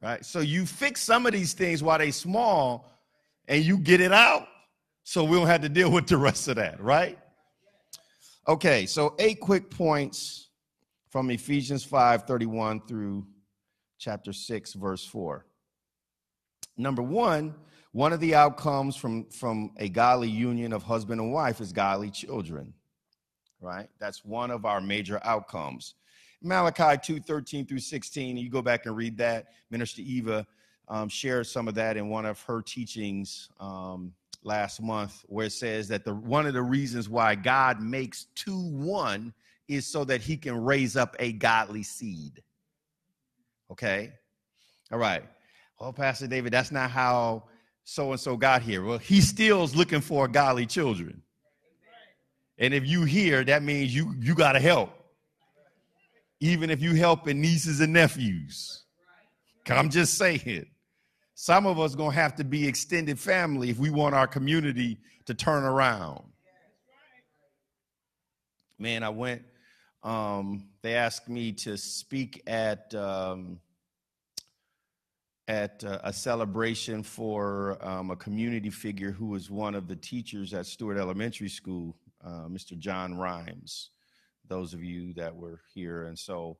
Right? 0.02 0.24
So 0.24 0.40
you 0.40 0.66
fix 0.66 1.02
some 1.02 1.26
of 1.26 1.34
these 1.34 1.54
things 1.54 1.84
while 1.84 1.98
they're 1.98 2.12
small 2.12 2.90
and 3.48 3.64
you 3.64 3.78
get 3.78 4.00
it 4.00 4.14
out 4.14 4.48
so 5.04 5.24
we 5.24 5.38
don't 5.38 5.48
have 5.48 5.62
to 5.62 5.70
deal 5.70 5.92
with 5.92 6.08
the 6.08 6.18
rest 6.18 6.48
of 6.48 6.56
that, 6.56 6.80
right? 6.82 7.18
Okay, 8.48 8.86
so 8.86 9.16
eight 9.20 9.40
quick 9.40 9.70
points 9.70 10.50
from 11.10 11.30
Ephesians 11.30 11.84
5 11.84 12.24
31 12.24 12.82
through 12.88 13.26
chapter 14.00 14.34
6, 14.34 14.74
verse 14.74 15.06
4. 15.06 15.46
Number 16.78 17.04
one, 17.04 17.54
one 17.92 18.14
of 18.14 18.20
the 18.20 18.34
outcomes 18.34 18.96
from, 18.96 19.26
from 19.26 19.72
a 19.78 19.90
godly 19.90 20.30
union 20.30 20.74
of 20.74 20.84
husband 20.84 21.20
and 21.20 21.32
wife 21.34 21.60
is 21.60 21.74
godly 21.74 22.10
children, 22.10 22.74
right? 23.60 23.90
That's 24.00 24.24
one 24.24 24.50
of 24.50 24.66
our 24.66 24.80
major 24.80 25.20
outcomes. 25.24 25.96
Malachi 26.42 26.98
2 27.04 27.20
13 27.20 27.66
through 27.66 27.80
16, 27.80 28.38
you 28.38 28.50
go 28.50 28.62
back 28.62 28.86
and 28.86 28.96
read 28.96 29.18
that. 29.18 29.48
Minister 29.70 30.02
Eva 30.02 30.48
um, 30.88 31.10
shared 31.10 31.48
some 31.48 31.68
of 31.68 31.76
that 31.76 31.98
in 31.98 32.08
one 32.08 32.26
of 32.26 32.42
her 32.44 32.62
teachings 32.62 33.50
um, 33.60 34.14
last 34.44 34.82
month, 34.82 35.26
where 35.28 35.48
it 35.48 35.52
says 35.52 35.90
that 35.90 36.06
the 36.06 36.14
one 36.14 36.46
of 36.46 36.54
the 36.54 36.62
reasons 36.62 37.10
why 37.10 37.36
God 37.36 37.82
makes 37.82 38.28
two 38.36 38.58
one 38.58 39.34
is 39.68 39.86
so 39.86 40.06
that 40.06 40.22
he 40.22 40.38
can 40.38 40.56
raise 40.64 40.96
up 40.96 41.16
a 41.20 41.34
godly 41.34 41.84
seed. 41.84 42.42
Okay? 43.72 44.12
All 44.92 45.00
right. 45.00 45.24
Well, 45.80 45.94
Pastor 45.94 46.28
David, 46.28 46.52
that's 46.52 46.72
not 46.72 46.92
how 46.92 47.44
so 47.84 48.12
and 48.12 48.20
so 48.20 48.38
got 48.38 48.62
here. 48.62 48.84
Well, 48.84 48.98
he 48.98 49.22
still 49.22 49.64
is 49.64 49.76
looking 49.76 50.02
for 50.02 50.28
godly 50.28 50.66
children. 50.66 51.22
And 52.58 52.74
if 52.74 52.86
you 52.86 53.04
hear, 53.06 53.44
that 53.46 53.64
means 53.64 53.96
you 53.96 54.14
you 54.20 54.36
got 54.36 54.52
to 54.54 54.60
help. 54.60 54.92
Even 56.42 56.70
if 56.70 56.82
you 56.82 56.94
helping 56.94 57.42
nieces 57.42 57.80
and 57.80 57.94
nephews. 57.94 58.84
I'm 59.68 59.90
just 59.90 60.18
saying. 60.18 60.66
Some 61.36 61.66
of 61.66 61.80
us 61.80 61.96
to 62.12 62.18
have 62.18 62.36
to 62.36 62.44
be 62.44 62.68
extended 62.68 63.18
family 63.18 63.70
if 63.70 63.78
we 63.78 63.90
want 63.90 64.14
our 64.14 64.28
community 64.28 64.98
to 65.26 65.34
turn 65.34 65.64
around. 65.64 66.24
Man, 68.78 69.04
I 69.04 69.10
went, 69.10 69.44
um, 70.04 70.68
they 70.82 70.96
asked 70.96 71.30
me 71.30 71.52
to 71.52 71.78
speak 71.78 72.42
at, 72.48 72.94
um, 72.96 73.60
at 75.48 75.84
uh, 75.84 76.00
a 76.04 76.14
celebration 76.14 77.04
for 77.04 77.78
um, 77.86 78.12
a 78.12 78.16
community 78.16 78.70
figure 78.70 79.12
who 79.12 79.28
was 79.28 79.50
one 79.50 79.76
of 79.76 79.88
the 79.88 79.96
teachers 79.96 80.54
at 80.54 80.66
Stewart 80.66 80.98
Elementary 80.98 81.50
School, 81.50 81.96
uh, 82.24 82.48
Mr. 82.48 82.78
John 82.78 83.18
Rhymes. 83.18 83.90
Those 84.48 84.74
of 84.74 84.84
you 84.84 85.14
that 85.14 85.36
were 85.36 85.60
here. 85.74 86.06
And 86.06 86.18
so 86.18 86.58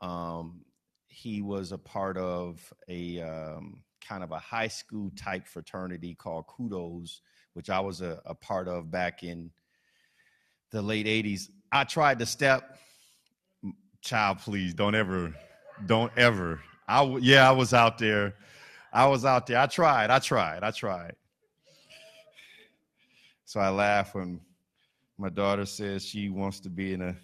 um, 0.00 0.64
he 1.08 1.42
was 1.42 1.72
a 1.72 1.78
part 1.78 2.16
of 2.16 2.72
a 2.88 3.20
um, 3.20 3.82
kind 4.06 4.22
of 4.22 4.32
a 4.32 4.38
high 4.38 4.68
school 4.68 5.10
type 5.16 5.46
fraternity 5.46 6.14
called 6.14 6.46
Kudos, 6.46 7.20
which 7.52 7.70
I 7.70 7.80
was 7.80 8.00
a, 8.00 8.20
a 8.24 8.34
part 8.34 8.68
of 8.68 8.90
back 8.90 9.22
in 9.22 9.50
the 10.70 10.82
late 10.82 11.06
80s. 11.06 11.48
I 11.70 11.84
tried 11.84 12.18
to 12.20 12.26
step, 12.26 12.78
child, 14.00 14.38
please 14.38 14.74
don't 14.74 14.94
ever, 14.94 15.34
don't 15.86 16.12
ever. 16.16 16.60
I, 16.86 17.04
yeah, 17.20 17.48
I 17.48 17.52
was 17.52 17.74
out 17.74 17.98
there. 17.98 18.34
I 18.92 19.06
was 19.06 19.24
out 19.24 19.46
there. 19.46 19.58
I 19.58 19.66
tried, 19.66 20.10
I 20.10 20.18
tried, 20.18 20.62
I 20.62 20.70
tried. 20.70 21.14
So 23.44 23.60
I 23.60 23.68
laugh 23.68 24.14
when 24.14 24.40
my 25.18 25.28
daughter 25.28 25.66
says 25.66 26.04
she 26.04 26.28
wants 26.28 26.60
to 26.60 26.70
be 26.70 26.92
in 26.94 27.02
a 27.02 27.16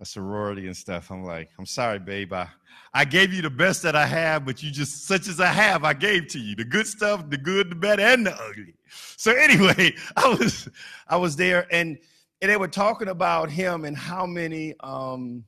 a 0.00 0.04
sorority 0.04 0.66
and 0.66 0.76
stuff. 0.76 1.10
I'm 1.10 1.24
like, 1.24 1.50
I'm 1.58 1.66
sorry, 1.66 1.98
babe. 1.98 2.32
I, 2.32 2.48
I 2.92 3.04
gave 3.04 3.32
you 3.32 3.42
the 3.42 3.50
best 3.50 3.82
that 3.82 3.96
I 3.96 4.06
have, 4.06 4.44
but 4.44 4.62
you 4.62 4.70
just 4.70 5.06
such 5.06 5.28
as 5.28 5.40
I 5.40 5.46
have, 5.46 5.84
I 5.84 5.94
gave 5.94 6.26
to 6.28 6.38
you. 6.38 6.54
The 6.54 6.64
good 6.64 6.86
stuff, 6.86 7.28
the 7.30 7.38
good, 7.38 7.70
the 7.70 7.74
bad, 7.74 8.00
and 8.00 8.26
the 8.26 8.34
ugly. 8.34 8.74
So 9.16 9.32
anyway, 9.32 9.94
I 10.16 10.28
was 10.28 10.68
I 11.08 11.16
was 11.16 11.36
there 11.36 11.66
and, 11.70 11.98
and 12.42 12.50
they 12.50 12.56
were 12.56 12.68
talking 12.68 13.08
about 13.08 13.50
him 13.50 13.84
and 13.84 13.96
how 13.96 14.26
many 14.26 14.74
um 14.80 15.44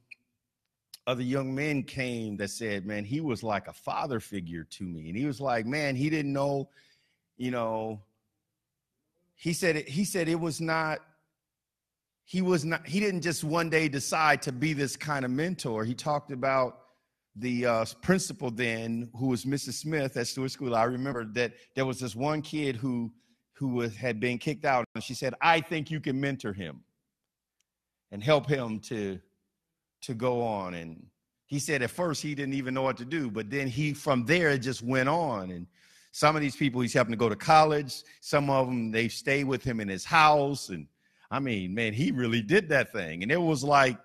other 1.08 1.22
young 1.22 1.54
men 1.54 1.82
came 1.82 2.36
that 2.36 2.50
said, 2.50 2.84
man, 2.84 3.02
he 3.02 3.22
was 3.22 3.42
like 3.42 3.66
a 3.66 3.72
father 3.72 4.20
figure 4.20 4.64
to 4.64 4.84
me. 4.84 5.08
And 5.08 5.16
he 5.16 5.24
was 5.24 5.40
like, 5.40 5.64
man, 5.64 5.96
he 5.96 6.10
didn't 6.10 6.34
know, 6.34 6.68
you 7.38 7.50
know, 7.50 8.02
he 9.34 9.54
said 9.54 9.76
it, 9.76 9.88
he 9.88 10.04
said 10.04 10.28
it 10.28 10.38
was 10.38 10.60
not 10.60 10.98
he 12.24 12.42
was 12.42 12.62
not 12.62 12.86
he 12.86 13.00
didn't 13.00 13.22
just 13.22 13.42
one 13.42 13.70
day 13.70 13.88
decide 13.88 14.42
to 14.42 14.52
be 14.52 14.74
this 14.74 14.96
kind 14.96 15.24
of 15.24 15.30
mentor 15.30 15.82
he 15.82 15.94
talked 15.94 16.30
about 16.30 16.80
the 17.36 17.64
uh, 17.64 17.84
principal 18.02 18.50
then 18.50 19.08
who 19.16 19.28
was 19.28 19.44
mrs 19.46 19.74
smith 19.74 20.16
at 20.16 20.26
stewart 20.26 20.50
school 20.50 20.74
i 20.74 20.82
remember 20.82 21.24
that 21.24 21.54
there 21.74 21.86
was 21.86 22.00
this 22.00 22.14
one 22.14 22.42
kid 22.42 22.76
who 22.76 23.10
who 23.58 23.68
was, 23.68 23.96
had 23.96 24.20
been 24.20 24.38
kicked 24.38 24.64
out 24.64 24.84
and 24.94 25.02
she 25.02 25.14
said 25.14 25.34
i 25.40 25.60
think 25.60 25.90
you 25.90 26.00
can 26.00 26.20
mentor 26.20 26.52
him 26.52 26.80
and 28.12 28.22
help 28.22 28.46
him 28.46 28.78
to 28.78 29.18
to 30.00 30.14
go 30.14 30.42
on 30.42 30.74
and 30.74 31.04
he 31.46 31.58
said 31.58 31.82
at 31.82 31.90
first 31.90 32.22
he 32.22 32.34
didn't 32.34 32.54
even 32.54 32.72
know 32.74 32.82
what 32.82 32.96
to 32.96 33.04
do 33.04 33.30
but 33.30 33.50
then 33.50 33.66
he 33.66 33.92
from 33.92 34.24
there 34.24 34.56
just 34.56 34.82
went 34.82 35.08
on 35.08 35.50
and 35.50 35.66
some 36.10 36.36
of 36.36 36.42
these 36.42 36.56
people 36.56 36.80
he's 36.80 36.94
helping 36.94 37.12
to 37.12 37.18
go 37.18 37.28
to 37.28 37.36
college 37.36 38.02
some 38.20 38.48
of 38.48 38.66
them 38.66 38.90
they 38.90 39.08
stay 39.08 39.44
with 39.44 39.62
him 39.62 39.80
in 39.80 39.88
his 39.88 40.04
house 40.04 40.68
and 40.68 40.86
I 41.30 41.40
mean, 41.40 41.74
man, 41.74 41.92
he 41.92 42.10
really 42.10 42.42
did 42.42 42.68
that 42.70 42.92
thing. 42.92 43.22
And 43.22 43.30
it 43.30 43.40
was 43.40 43.62
like, 43.62 43.98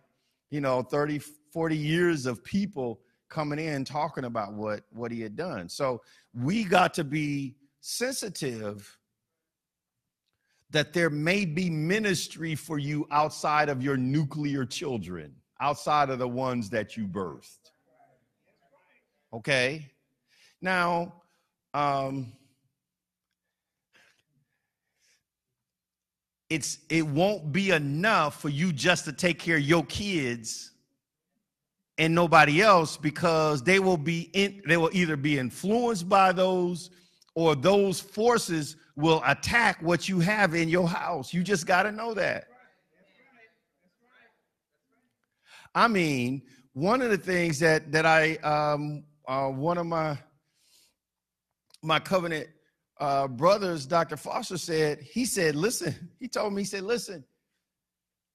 you 0.50 0.62
know, 0.62 0.82
30, 0.82 1.20
40 1.52 1.78
years 1.78 2.26
of 2.26 2.44
people 2.44 3.00
coming 3.30 3.60
in 3.60 3.84
talking 3.86 4.26
about 4.26 4.54
what 4.54 4.82
what 4.92 5.12
he 5.12 5.22
had 5.22 5.36
done. 5.36 5.70
So 5.70 6.02
we 6.34 6.64
got 6.64 6.94
to 6.96 7.04
be 7.04 7.56
sensitive 7.80 8.98
that 10.74 10.92
there 10.92 11.12
may 11.12 11.46
be 11.46 11.70
ministry 11.70 12.56
for 12.56 12.80
you 12.80 13.08
outside 13.12 13.70
of 13.70 13.82
your 13.82 13.96
nuclear 13.96 14.66
children, 14.66 15.34
outside 15.62 16.10
of 16.10 16.18
the 16.20 16.28
ones 16.28 16.70
that 16.72 16.98
you 16.98 17.08
birthed. 17.08 17.72
Okay? 19.32 19.92
Now, 20.62 21.14
um, 21.76 22.34
it's 26.50 26.80
it 26.90 27.06
won't 27.06 27.52
be 27.52 27.72
enough 27.72 28.42
for 28.42 28.50
you 28.50 28.74
just 28.74 29.06
to 29.06 29.14
take 29.14 29.40
care 29.40 29.58
of 29.58 29.64
your 29.64 29.86
kids 29.86 30.72
and 32.00 32.16
nobody 32.16 32.62
else 32.62 32.98
because 32.98 33.62
they 33.64 33.80
will 33.80 33.98
be 33.98 34.30
in, 34.34 34.62
they 34.68 34.78
will 34.78 34.90
either 34.94 35.18
be 35.18 35.38
influenced 35.38 36.10
by 36.10 36.32
those 36.32 36.90
or 37.36 37.56
those 37.56 38.00
forces 38.00 38.76
will 38.96 39.22
attack 39.26 39.82
what 39.82 40.08
you 40.08 40.20
have 40.20 40.54
in 40.54 40.70
your 40.70 40.88
house. 40.88 41.34
You 41.34 41.44
just 41.44 41.66
got 41.66 41.84
to 41.84 41.92
know 41.92 42.14
that. 42.14 42.46
I 45.76 45.88
mean, 45.88 46.44
one 46.74 47.02
of 47.02 47.10
the 47.10 47.18
things 47.18 47.60
that 47.60 47.92
that 47.92 48.06
I 48.06 48.36
um 48.38 49.04
uh, 49.28 49.48
one 49.48 49.78
of 49.78 49.86
my 49.86 50.18
my 51.82 52.00
covenant 52.00 52.48
uh, 53.00 53.28
brothers, 53.28 53.86
Dr. 53.86 54.16
Foster 54.16 54.58
said, 54.58 55.02
he 55.02 55.26
said, 55.26 55.56
listen, 55.56 56.10
he 56.20 56.28
told 56.28 56.54
me, 56.54 56.62
he 56.62 56.66
said, 56.66 56.84
listen, 56.84 57.24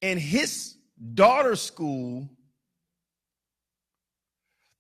in 0.03 0.18
his 0.18 0.77
daughter's 1.14 1.62
school, 1.62 2.29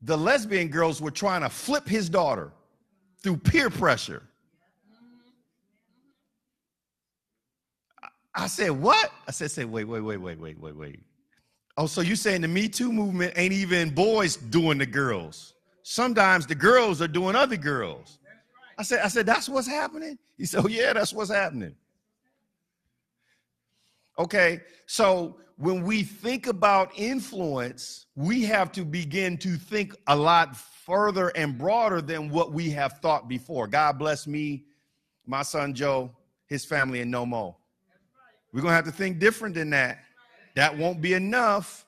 the 0.02 0.16
lesbian 0.16 0.68
girls 0.68 1.00
were 1.00 1.10
trying 1.10 1.40
to 1.40 1.48
flip 1.48 1.88
his 1.88 2.08
daughter 2.08 2.52
through 3.22 3.38
peer 3.38 3.70
pressure. 3.70 4.27
I 8.38 8.46
said, 8.46 8.70
what? 8.70 9.10
I 9.26 9.32
said, 9.32 9.50
say, 9.50 9.64
wait, 9.64 9.84
wait, 9.84 10.00
wait, 10.00 10.16
wait, 10.16 10.38
wait, 10.38 10.60
wait, 10.60 10.76
wait. 10.76 11.00
Oh, 11.76 11.86
so 11.86 12.00
you 12.02 12.14
saying 12.14 12.42
the 12.42 12.48
Me 12.48 12.68
Too 12.68 12.92
movement 12.92 13.32
ain't 13.36 13.52
even 13.52 13.90
boys 13.90 14.36
doing 14.36 14.78
the 14.78 14.86
girls? 14.86 15.54
Sometimes 15.82 16.46
the 16.46 16.54
girls 16.54 17.02
are 17.02 17.08
doing 17.08 17.34
other 17.34 17.56
girls. 17.56 18.20
I 18.78 18.84
said, 18.84 19.00
I 19.00 19.08
said, 19.08 19.26
that's 19.26 19.48
what's 19.48 19.66
happening. 19.66 20.18
He 20.36 20.46
said, 20.46 20.64
oh, 20.64 20.68
yeah, 20.68 20.92
that's 20.92 21.12
what's 21.12 21.32
happening. 21.32 21.74
Okay, 24.20 24.60
so 24.86 25.38
when 25.56 25.82
we 25.82 26.04
think 26.04 26.46
about 26.46 26.92
influence, 26.96 28.06
we 28.14 28.44
have 28.44 28.70
to 28.72 28.84
begin 28.84 29.36
to 29.38 29.56
think 29.56 29.96
a 30.06 30.14
lot 30.14 30.56
further 30.56 31.30
and 31.30 31.58
broader 31.58 32.00
than 32.00 32.30
what 32.30 32.52
we 32.52 32.70
have 32.70 32.98
thought 33.00 33.28
before. 33.28 33.66
God 33.66 33.98
bless 33.98 34.28
me, 34.28 34.64
my 35.26 35.42
son 35.42 35.74
Joe, 35.74 36.12
his 36.46 36.64
family, 36.64 37.00
and 37.00 37.10
no 37.10 37.26
more. 37.26 37.56
We're 38.52 38.62
going 38.62 38.72
to 38.72 38.76
have 38.76 38.86
to 38.86 38.92
think 38.92 39.18
different 39.18 39.54
than 39.54 39.70
that. 39.70 39.98
That 40.54 40.76
won't 40.76 41.00
be 41.00 41.14
enough 41.14 41.86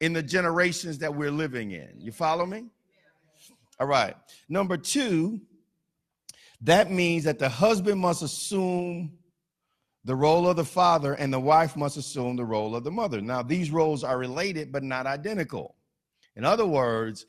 in 0.00 0.12
the 0.12 0.22
generations 0.22 0.98
that 0.98 1.14
we're 1.14 1.30
living 1.30 1.70
in. 1.70 1.90
You 1.96 2.12
follow 2.12 2.44
me? 2.44 2.64
All 3.80 3.86
right. 3.86 4.14
Number 4.48 4.76
two, 4.76 5.40
that 6.62 6.90
means 6.90 7.24
that 7.24 7.38
the 7.38 7.48
husband 7.48 8.00
must 8.00 8.22
assume 8.22 9.12
the 10.04 10.14
role 10.14 10.48
of 10.48 10.56
the 10.56 10.64
father 10.64 11.14
and 11.14 11.32
the 11.32 11.40
wife 11.40 11.76
must 11.76 11.96
assume 11.96 12.36
the 12.36 12.44
role 12.44 12.74
of 12.74 12.84
the 12.84 12.90
mother. 12.90 13.20
Now, 13.20 13.42
these 13.42 13.70
roles 13.70 14.04
are 14.04 14.18
related 14.18 14.72
but 14.72 14.82
not 14.82 15.06
identical. 15.06 15.76
In 16.36 16.44
other 16.44 16.66
words, 16.66 17.26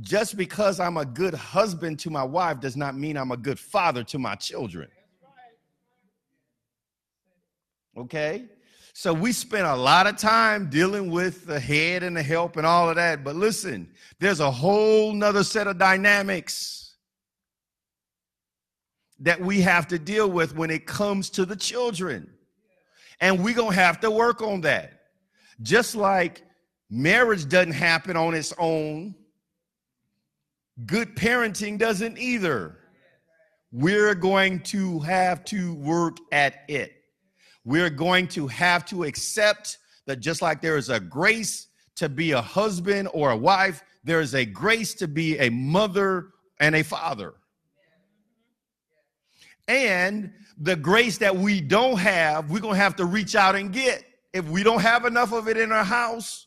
just 0.00 0.36
because 0.36 0.80
I'm 0.80 0.96
a 0.96 1.04
good 1.04 1.34
husband 1.34 1.98
to 2.00 2.10
my 2.10 2.24
wife 2.24 2.60
does 2.60 2.76
not 2.76 2.96
mean 2.96 3.16
I'm 3.16 3.30
a 3.30 3.36
good 3.36 3.58
father 3.58 4.02
to 4.04 4.18
my 4.18 4.34
children. 4.34 4.88
Okay? 7.96 8.44
So 8.94 9.14
we 9.14 9.32
spend 9.32 9.66
a 9.66 9.76
lot 9.76 10.06
of 10.06 10.16
time 10.18 10.68
dealing 10.68 11.10
with 11.10 11.46
the 11.46 11.58
head 11.58 12.02
and 12.02 12.16
the 12.16 12.22
help 12.22 12.56
and 12.56 12.66
all 12.66 12.90
of 12.90 12.96
that. 12.96 13.24
But 13.24 13.36
listen, 13.36 13.90
there's 14.18 14.40
a 14.40 14.50
whole 14.50 15.12
nother 15.12 15.44
set 15.44 15.66
of 15.66 15.78
dynamics 15.78 16.94
that 19.20 19.40
we 19.40 19.60
have 19.62 19.86
to 19.88 19.98
deal 19.98 20.30
with 20.30 20.54
when 20.54 20.70
it 20.70 20.86
comes 20.86 21.30
to 21.30 21.46
the 21.46 21.56
children. 21.56 22.28
And 23.20 23.42
we're 23.42 23.54
going 23.54 23.70
to 23.70 23.76
have 23.76 24.00
to 24.00 24.10
work 24.10 24.42
on 24.42 24.62
that. 24.62 25.00
Just 25.62 25.94
like 25.94 26.42
marriage 26.90 27.48
doesn't 27.48 27.72
happen 27.72 28.16
on 28.16 28.34
its 28.34 28.52
own, 28.58 29.14
good 30.84 31.14
parenting 31.16 31.78
doesn't 31.78 32.18
either. 32.18 32.78
We're 33.70 34.14
going 34.14 34.60
to 34.64 34.98
have 35.00 35.44
to 35.46 35.74
work 35.74 36.18
at 36.30 36.64
it. 36.68 37.01
We're 37.64 37.90
going 37.90 38.28
to 38.28 38.46
have 38.48 38.84
to 38.86 39.04
accept 39.04 39.78
that 40.06 40.20
just 40.20 40.42
like 40.42 40.60
there 40.60 40.76
is 40.76 40.88
a 40.88 40.98
grace 40.98 41.68
to 41.96 42.08
be 42.08 42.32
a 42.32 42.40
husband 42.40 43.08
or 43.12 43.30
a 43.30 43.36
wife, 43.36 43.82
there 44.04 44.20
is 44.20 44.34
a 44.34 44.44
grace 44.44 44.94
to 44.94 45.06
be 45.06 45.38
a 45.38 45.48
mother 45.50 46.28
and 46.58 46.74
a 46.74 46.82
father. 46.82 47.34
And 49.68 50.32
the 50.58 50.74
grace 50.76 51.18
that 51.18 51.36
we 51.36 51.60
don't 51.60 51.98
have, 51.98 52.50
we're 52.50 52.60
going 52.60 52.74
to 52.74 52.80
have 52.80 52.96
to 52.96 53.04
reach 53.04 53.36
out 53.36 53.54
and 53.54 53.72
get. 53.72 54.04
If 54.32 54.48
we 54.48 54.62
don't 54.62 54.80
have 54.80 55.04
enough 55.04 55.32
of 55.32 55.48
it 55.48 55.56
in 55.56 55.70
our 55.72 55.84
house, 55.84 56.46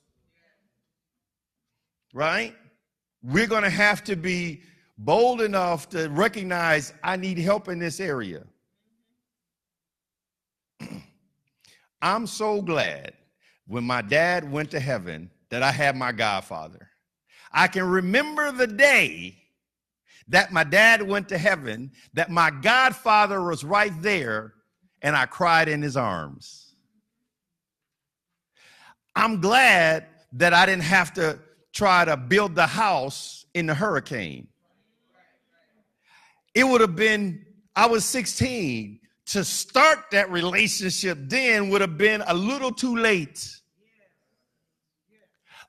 right? 2.14 2.56
We're 3.22 3.48
going 3.48 3.64
to 3.64 3.70
have 3.70 4.04
to 4.06 4.16
be 4.16 4.62
bold 4.98 5.42
enough 5.42 5.90
to 5.90 6.08
recognize 6.10 6.94
I 7.04 7.16
need 7.18 7.38
help 7.38 7.68
in 7.68 7.80
this 7.80 8.00
area. 8.00 8.44
I'm 12.02 12.28
so 12.28 12.62
glad 12.62 13.14
when 13.68 13.84
my 13.84 14.02
dad 14.02 14.50
went 14.50 14.72
to 14.72 14.80
heaven 14.80 15.30
that 15.50 15.64
I 15.64 15.72
had 15.72 15.96
my 15.96 16.12
godfather. 16.12 16.90
I 17.52 17.68
can 17.68 17.84
remember 17.84 18.52
the 18.52 18.68
day 18.68 19.38
that 20.28 20.52
my 20.52 20.64
dad 20.64 21.02
went 21.02 21.30
to 21.30 21.38
heaven, 21.38 21.92
that 22.14 22.30
my 22.30 22.52
godfather 22.52 23.42
was 23.42 23.64
right 23.64 23.94
there, 24.02 24.54
and 25.02 25.16
I 25.16 25.26
cried 25.26 25.70
in 25.70 25.82
his 25.82 25.96
arms. 25.96 26.76
I'm 29.16 29.40
glad 29.40 30.08
that 30.34 30.54
I 30.54 30.66
didn't 30.66 30.84
have 30.84 31.14
to 31.14 31.40
try 31.74 32.06
to 32.06 32.18
build 32.18 32.56
the 32.56 32.68
house 32.68 33.46
in 33.54 33.66
the 33.66 33.74
hurricane. 33.74 34.48
It 36.54 36.64
would 36.64 36.82
have 36.82 36.96
been, 36.96 37.46
I 37.76 37.86
was 37.86 38.04
16 38.06 39.00
to 39.28 39.44
start 39.44 40.12
that 40.12 40.30
relationship 40.32 41.18
then 41.24 41.70
would 41.70 41.82
have 41.82 41.98
been 41.98 42.24
a 42.28 42.34
little 42.34 42.72
too 42.72 42.96
late. 42.96 43.56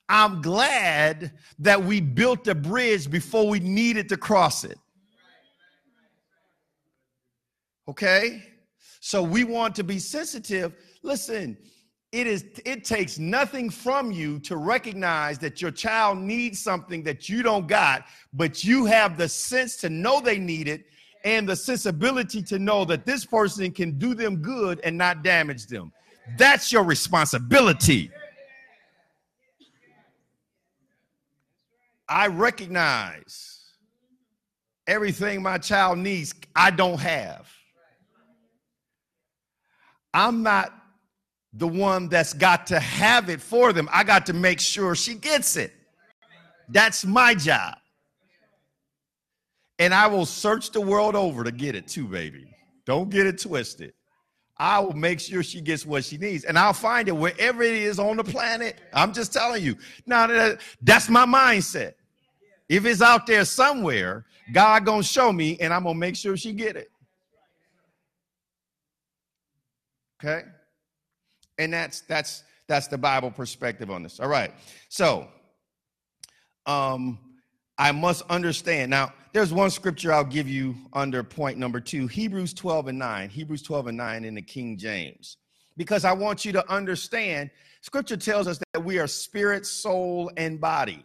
I'm 0.09 0.41
glad 0.41 1.33
that 1.59 1.83
we 1.83 2.01
built 2.01 2.45
the 2.45 2.55
bridge 2.55 3.11
before 3.11 3.49
we 3.49 3.59
needed 3.59 4.09
to 4.11 4.17
cross 4.17 4.65
it. 4.65 4.79
Okay? 7.89 8.43
So 9.01 9.23
we 9.23 9.45
want 9.45 9.75
to 9.77 9.85
be 9.85 9.99
sensitive. 9.99 10.75
Listen, 11.03 11.57
it 12.13 12.27
is 12.27 12.45
it 12.65 12.85
takes 12.85 13.19
nothing 13.19 13.69
from 13.69 14.13
you 14.13 14.39
to 14.41 14.57
recognize 14.57 15.39
that 15.41 15.61
your 15.61 15.71
child 15.71 16.19
needs 16.19 16.61
something 16.61 17.03
that 17.03 17.29
you 17.29 17.43
don't 17.43 17.67
got, 17.67 18.05
but 18.33 18.63
you 18.65 18.85
have 18.87 19.17
the 19.17 19.29
sense 19.29 19.77
to 19.79 19.91
know 19.91 20.21
they 20.21 20.39
need 20.39 20.69
it 20.69 20.87
and 21.27 21.49
the 21.49 21.57
sensibility 21.57 22.41
to 22.41 22.57
know 22.57 22.85
that 22.85 23.05
this 23.05 23.25
person 23.25 23.73
can 23.73 23.99
do 23.99 24.15
them 24.15 24.37
good 24.37 24.79
and 24.85 24.97
not 24.97 25.25
damage 25.25 25.67
them. 25.67 25.93
That's 26.39 26.71
your 26.71 26.85
responsibility. 26.85 28.13
I 32.09 32.29
recognize 32.29 33.65
everything 34.87 35.43
my 35.43 35.59
child 35.59 35.99
needs, 35.99 36.33
I 36.55 36.71
don't 36.71 37.01
have. 37.01 37.53
I'm 40.15 40.45
not 40.45 40.73
the 41.53 41.67
one 41.67 42.09
that's 42.09 42.35
got 42.35 42.69
to 42.69 42.79
have 42.79 43.29
it 43.31 43.41
for 43.41 43.73
them. 43.73 43.89
I 43.93 44.05
got 44.05 44.27
to 44.27 44.33
make 44.33 44.61
sure 44.61 44.95
she 44.95 45.15
gets 45.15 45.57
it. 45.57 45.73
That's 46.69 47.05
my 47.05 47.35
job. 47.35 47.79
And 49.79 49.93
I 49.93 50.07
will 50.07 50.27
search 50.27 50.71
the 50.71 50.81
world 50.81 51.15
over 51.15 51.45
to 51.45 51.53
get 51.53 51.75
it 51.75 51.87
too, 51.87 52.07
baby. 52.07 52.47
Don't 52.87 53.11
get 53.11 53.27
it 53.27 53.41
twisted. 53.41 53.93
I 54.59 54.79
will 54.81 54.95
make 54.95 55.21
sure 55.21 55.43
she 55.43 55.61
gets 55.61 55.85
what 55.85 56.05
she 56.05 56.17
needs. 56.17 56.45
And 56.45 56.59
I'll 56.59 56.73
find 56.73 57.09
it 57.09 57.17
wherever 57.17 57.63
it 57.63 57.75
is 57.75 57.99
on 57.99 58.17
the 58.17 58.25
planet. 58.25 58.81
I'm 58.95 59.13
just 59.13 59.33
telling 59.33 59.63
you. 59.63 59.77
Now 60.07 60.27
that 60.27 60.61
that's 60.81 61.09
my 61.11 61.27
mindset. 61.27 61.95
If 62.69 62.87
it's 62.87 63.03
out 63.03 63.27
there 63.27 63.45
somewhere, 63.45 64.25
God 64.53 64.87
gonna 64.87 65.03
show 65.03 65.33
me 65.33 65.59
and 65.61 65.75
I'm 65.75 65.83
gonna 65.83 65.99
make 65.99 66.17
sure 66.17 66.37
she 66.37 66.53
get 66.53 66.77
it. 66.77 66.89
Okay? 70.25 70.45
And 71.59 71.73
that's 71.73 72.01
that's 72.03 72.43
that's 72.67 72.89
the 72.89 72.99
Bible 72.99 73.31
perspective 73.31 73.91
on 73.91 74.03
this. 74.03 74.21
All 74.21 74.29
right. 74.29 74.55
So 74.89 75.29
um 76.65 77.19
I 77.79 77.93
must 77.93 78.23
understand. 78.31 78.91
Now, 78.91 79.13
there's 79.37 79.53
one 79.53 79.69
scripture 79.69 80.15
I'll 80.15 80.25
give 80.25 80.49
you 80.49 80.75
under 80.95 81.23
point 81.23 81.59
number 81.59 81.79
two 81.79 82.07
Hebrews 82.07 82.55
12 82.55 82.89
and 82.89 82.99
9. 82.99 83.29
Hebrews 83.29 83.61
12 83.61 83.89
and 83.89 83.97
9 83.99 84.25
in 84.25 84.35
the 84.35 84.41
King 84.41 84.79
James. 84.79 85.37
Because 85.77 86.07
I 86.07 86.13
want 86.13 86.47
you 86.47 86.53
to 86.53 86.73
understand, 86.73 87.51
scripture 87.83 88.17
tells 88.17 88.49
us 88.49 88.59
that 88.73 88.81
we 88.83 88.99
are 88.99 89.07
spirit, 89.07 89.67
soul, 89.67 90.31
and 90.39 90.59
body. 90.59 91.05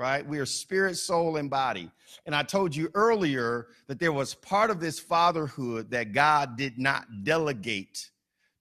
Right? 0.00 0.26
We 0.26 0.40
are 0.40 0.46
spirit, 0.46 0.96
soul, 0.96 1.36
and 1.36 1.48
body. 1.48 1.92
And 2.26 2.34
I 2.34 2.42
told 2.42 2.74
you 2.74 2.90
earlier 2.94 3.68
that 3.86 4.00
there 4.00 4.12
was 4.12 4.34
part 4.34 4.70
of 4.70 4.80
this 4.80 4.98
fatherhood 4.98 5.92
that 5.92 6.12
God 6.12 6.56
did 6.56 6.76
not 6.76 7.04
delegate 7.22 8.10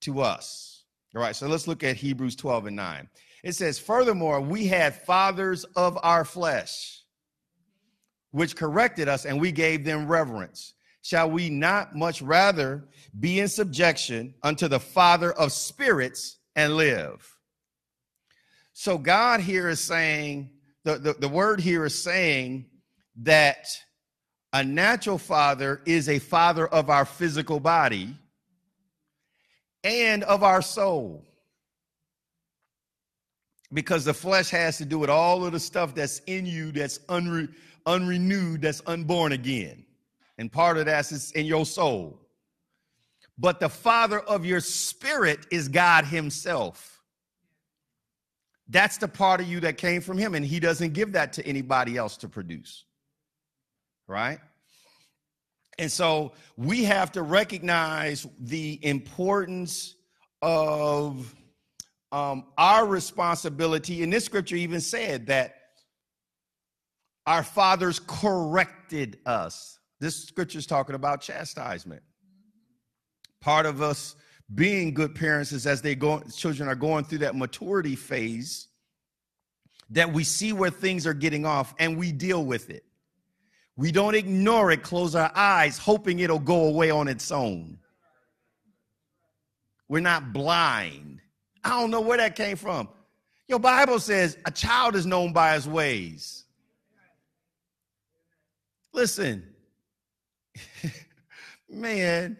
to 0.01 0.21
us. 0.21 0.83
All 1.15 1.21
right, 1.23 1.35
so 1.35 1.47
let's 1.47 1.67
look 1.67 1.83
at 1.83 1.95
Hebrews 1.95 2.35
12 2.35 2.67
and 2.67 2.75
9. 2.75 3.09
It 3.43 3.53
says, 3.53 3.79
Furthermore, 3.79 4.39
we 4.39 4.67
had 4.67 4.93
fathers 4.93 5.63
of 5.75 5.97
our 6.03 6.23
flesh, 6.23 7.00
which 8.31 8.55
corrected 8.55 9.07
us, 9.07 9.25
and 9.25 9.39
we 9.39 9.51
gave 9.51 9.83
them 9.83 10.07
reverence. 10.07 10.73
Shall 11.03 11.29
we 11.29 11.49
not 11.49 11.95
much 11.95 12.21
rather 12.21 12.85
be 13.19 13.39
in 13.39 13.47
subjection 13.47 14.33
unto 14.43 14.67
the 14.67 14.79
Father 14.79 15.31
of 15.33 15.51
spirits 15.51 16.37
and 16.55 16.75
live? 16.75 17.37
So, 18.73 18.97
God 18.97 19.41
here 19.41 19.69
is 19.69 19.79
saying, 19.79 20.49
the, 20.83 20.97
the, 20.97 21.13
the 21.13 21.29
word 21.29 21.59
here 21.59 21.85
is 21.85 22.01
saying 22.01 22.65
that 23.17 23.67
a 24.53 24.63
natural 24.63 25.17
father 25.17 25.81
is 25.85 26.09
a 26.09 26.19
father 26.19 26.67
of 26.67 26.89
our 26.89 27.05
physical 27.05 27.59
body 27.59 28.15
and 29.83 30.23
of 30.23 30.43
our 30.43 30.61
soul 30.61 31.25
because 33.73 34.03
the 34.03 34.13
flesh 34.13 34.49
has 34.49 34.77
to 34.77 34.85
do 34.85 34.99
with 34.99 35.09
all 35.09 35.45
of 35.45 35.53
the 35.53 35.59
stuff 35.59 35.95
that's 35.95 36.19
in 36.27 36.45
you 36.45 36.71
that's 36.71 36.99
unre- 37.09 37.53
unrenewed, 37.85 38.61
that's 38.61 38.81
unborn 38.85 39.31
again. 39.31 39.85
And 40.37 40.51
part 40.51 40.77
of 40.77 40.85
that 40.85 41.11
is 41.11 41.31
in 41.31 41.45
your 41.45 41.65
soul. 41.65 42.19
but 43.37 43.59
the 43.59 43.69
father 43.69 44.19
of 44.19 44.45
your 44.45 44.59
spirit 44.59 45.47
is 45.51 45.67
God 45.67 46.05
himself. 46.05 47.01
That's 48.69 48.97
the 48.97 49.07
part 49.07 49.41
of 49.41 49.47
you 49.47 49.59
that 49.61 49.77
came 49.77 50.01
from 50.01 50.17
him, 50.17 50.35
and 50.35 50.45
he 50.45 50.59
doesn't 50.59 50.93
give 50.93 51.13
that 51.13 51.33
to 51.33 51.45
anybody 51.45 51.97
else 51.97 52.17
to 52.17 52.29
produce. 52.29 52.85
Right? 54.07 54.39
And 55.79 55.91
so 55.91 56.33
we 56.55 56.83
have 56.83 57.13
to 57.13 57.23
recognize 57.23 58.27
the 58.39 58.79
importance 58.85 59.95
of 60.41 61.33
um, 62.11 62.45
our 62.57 62.85
responsibility. 62.85 64.03
And 64.03 64.13
this 64.13 64.25
scripture 64.25 64.57
even 64.57 64.81
said 64.81 65.27
that 65.27 65.55
our 67.25 67.43
fathers 67.43 67.99
corrected 67.99 69.19
us. 69.25 69.79
This 69.99 70.15
scripture 70.25 70.59
is 70.59 70.65
talking 70.65 70.95
about 70.95 71.21
chastisement. 71.21 72.01
Part 73.39 73.65
of 73.65 73.81
us 73.81 74.15
being 74.53 74.93
good 74.93 75.15
parents 75.15 75.51
is 75.51 75.65
as 75.65 75.81
they 75.81 75.95
go, 75.95 76.21
children 76.35 76.67
are 76.67 76.75
going 76.75 77.05
through 77.05 77.19
that 77.19 77.35
maturity 77.35 77.95
phase, 77.95 78.67
that 79.91 80.11
we 80.11 80.23
see 80.23 80.53
where 80.53 80.69
things 80.69 81.05
are 81.05 81.13
getting 81.13 81.45
off 81.45 81.73
and 81.79 81.97
we 81.97 82.11
deal 82.11 82.43
with 82.43 82.69
it. 82.69 82.83
We 83.77 83.91
don't 83.91 84.15
ignore 84.15 84.71
it, 84.71 84.83
close 84.83 85.15
our 85.15 85.31
eyes, 85.35 85.77
hoping 85.77 86.19
it'll 86.19 86.39
go 86.39 86.67
away 86.67 86.91
on 86.91 87.07
its 87.07 87.31
own. 87.31 87.77
We're 89.87 90.01
not 90.01 90.33
blind. 90.33 91.19
I 91.63 91.69
don't 91.69 91.91
know 91.91 92.01
where 92.01 92.17
that 92.17 92.35
came 92.35 92.57
from. 92.57 92.89
Your 93.47 93.59
Bible 93.59 93.99
says 93.99 94.37
a 94.45 94.51
child 94.51 94.95
is 94.95 95.05
known 95.05 95.33
by 95.33 95.55
his 95.55 95.67
ways. 95.67 96.45
Listen, 98.93 99.47
man, 101.69 102.37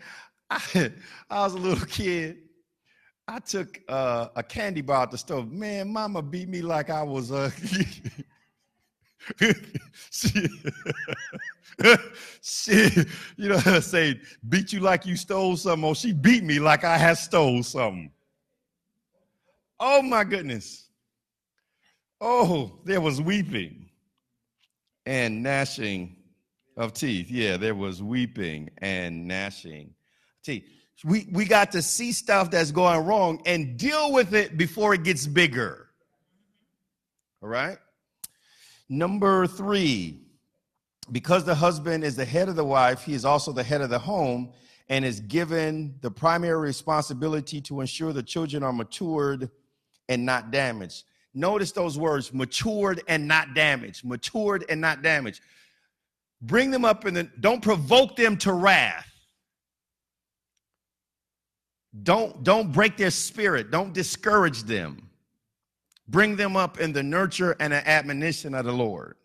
I, 0.50 0.92
I, 1.30 1.44
was 1.44 1.54
a 1.54 1.58
little 1.58 1.86
kid. 1.86 2.40
I 3.28 3.40
took 3.40 3.80
uh, 3.88 4.28
a 4.36 4.44
candy 4.44 4.82
bar 4.82 5.04
at 5.04 5.12
the 5.12 5.18
store. 5.18 5.46
Man, 5.46 5.94
mama 5.94 6.22
beat 6.22 6.50
me 6.50 6.62
like 6.62 6.90
I 6.90 7.04
was 7.04 7.32
a. 7.32 7.52
she, 12.42 12.90
you 13.38 13.50
know, 13.50 13.58
say, 13.80 14.20
beat 14.50 14.74
you 14.74 14.82
like 14.82 15.06
you 15.06 15.16
stole 15.16 15.56
something, 15.56 15.88
or 15.88 15.96
she 15.96 16.12
beat 16.12 16.44
me 16.44 16.60
like 16.60 16.84
I 16.84 16.98
had 16.98 17.18
stole 17.18 17.64
something. 17.64 18.12
Oh 19.80 20.02
my 20.02 20.26
goodness. 20.26 20.90
Oh, 22.20 22.80
there 22.84 23.02
was 23.02 23.22
weeping 23.22 23.90
and 25.06 25.42
gnashing 25.42 26.18
of 26.82 26.94
teeth. 26.94 27.30
Yeah, 27.30 27.58
there 27.58 27.76
was 27.76 28.02
weeping 28.02 28.72
and 28.80 29.28
gnashing 29.28 29.94
teeth. 30.44 30.66
We, 31.04 31.28
we 31.32 31.46
got 31.46 31.72
to 31.74 31.82
see 31.82 32.12
stuff 32.12 32.52
that's 32.52 32.72
going 32.72 33.06
wrong 33.06 33.42
and 33.46 33.78
deal 33.78 34.12
with 34.12 34.34
it 34.34 34.58
before 34.58 34.94
it 34.94 35.04
gets 35.04 35.28
bigger. 35.28 35.88
All 37.42 37.50
right? 37.50 37.78
Number 38.90 39.48
three, 39.48 40.20
because 41.12 41.44
the 41.44 41.56
husband 41.56 42.04
is 42.04 42.16
the 42.16 42.26
head 42.26 42.50
of 42.50 42.56
the 42.56 42.66
wife, 42.66 43.04
he 43.04 43.14
is 43.14 43.26
also 43.26 43.52
the 43.52 43.64
head 43.64 43.82
of 43.82 43.90
the 43.90 44.00
home 44.00 44.52
and 44.90 45.06
is 45.06 45.20
given 45.22 45.96
the 46.02 46.12
primary 46.12 46.60
responsibility 46.60 47.62
to 47.62 47.82
ensure 47.82 48.12
the 48.12 48.24
children 48.24 48.64
are 48.64 48.74
matured 48.74 49.50
and 50.10 50.26
not 50.26 50.52
damaged. 50.52 51.06
Notice 51.34 51.72
those 51.72 51.98
words 51.98 52.34
matured 52.34 53.02
and 53.08 53.28
not 53.28 53.54
damaged. 53.54 54.04
Matured 54.04 54.66
and 54.68 54.82
not 54.82 55.02
damaged. 55.02 55.42
Bring 56.42 56.72
them 56.72 56.86
up 56.86 57.06
in 57.06 57.14
the, 57.14 57.24
don't 57.40 57.62
provoke 57.62 58.16
them 58.16 58.38
to 58.38 58.54
wrath. 58.54 59.08
Don't, 62.04 62.44
don't 62.44 62.72
break 62.72 62.98
their 62.98 63.12
spirit. 63.12 63.70
Don't 63.70 63.94
discourage 63.94 64.64
them. 64.64 65.10
Bring 66.08 66.36
them 66.36 66.56
up 66.56 66.80
in 66.80 66.94
the 66.94 67.04
nurture 67.04 67.56
and 67.60 67.74
the 67.74 67.88
admonition 67.88 68.56
of 68.56 68.66
the 68.66 68.72
Lord. 68.72 69.16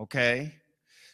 Okay? 0.00 0.54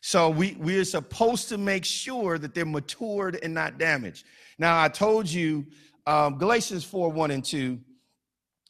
So 0.00 0.30
we, 0.30 0.56
we 0.60 0.78
are 0.78 0.84
supposed 0.84 1.48
to 1.48 1.58
make 1.58 1.84
sure 1.84 2.38
that 2.38 2.54
they're 2.54 2.66
matured 2.66 3.38
and 3.42 3.54
not 3.54 3.78
damaged. 3.78 4.26
Now, 4.58 4.80
I 4.80 4.88
told 4.88 5.28
you 5.28 5.66
um, 6.06 6.38
Galatians 6.38 6.84
4 6.84 7.10
1 7.10 7.30
and 7.30 7.44
2 7.44 7.78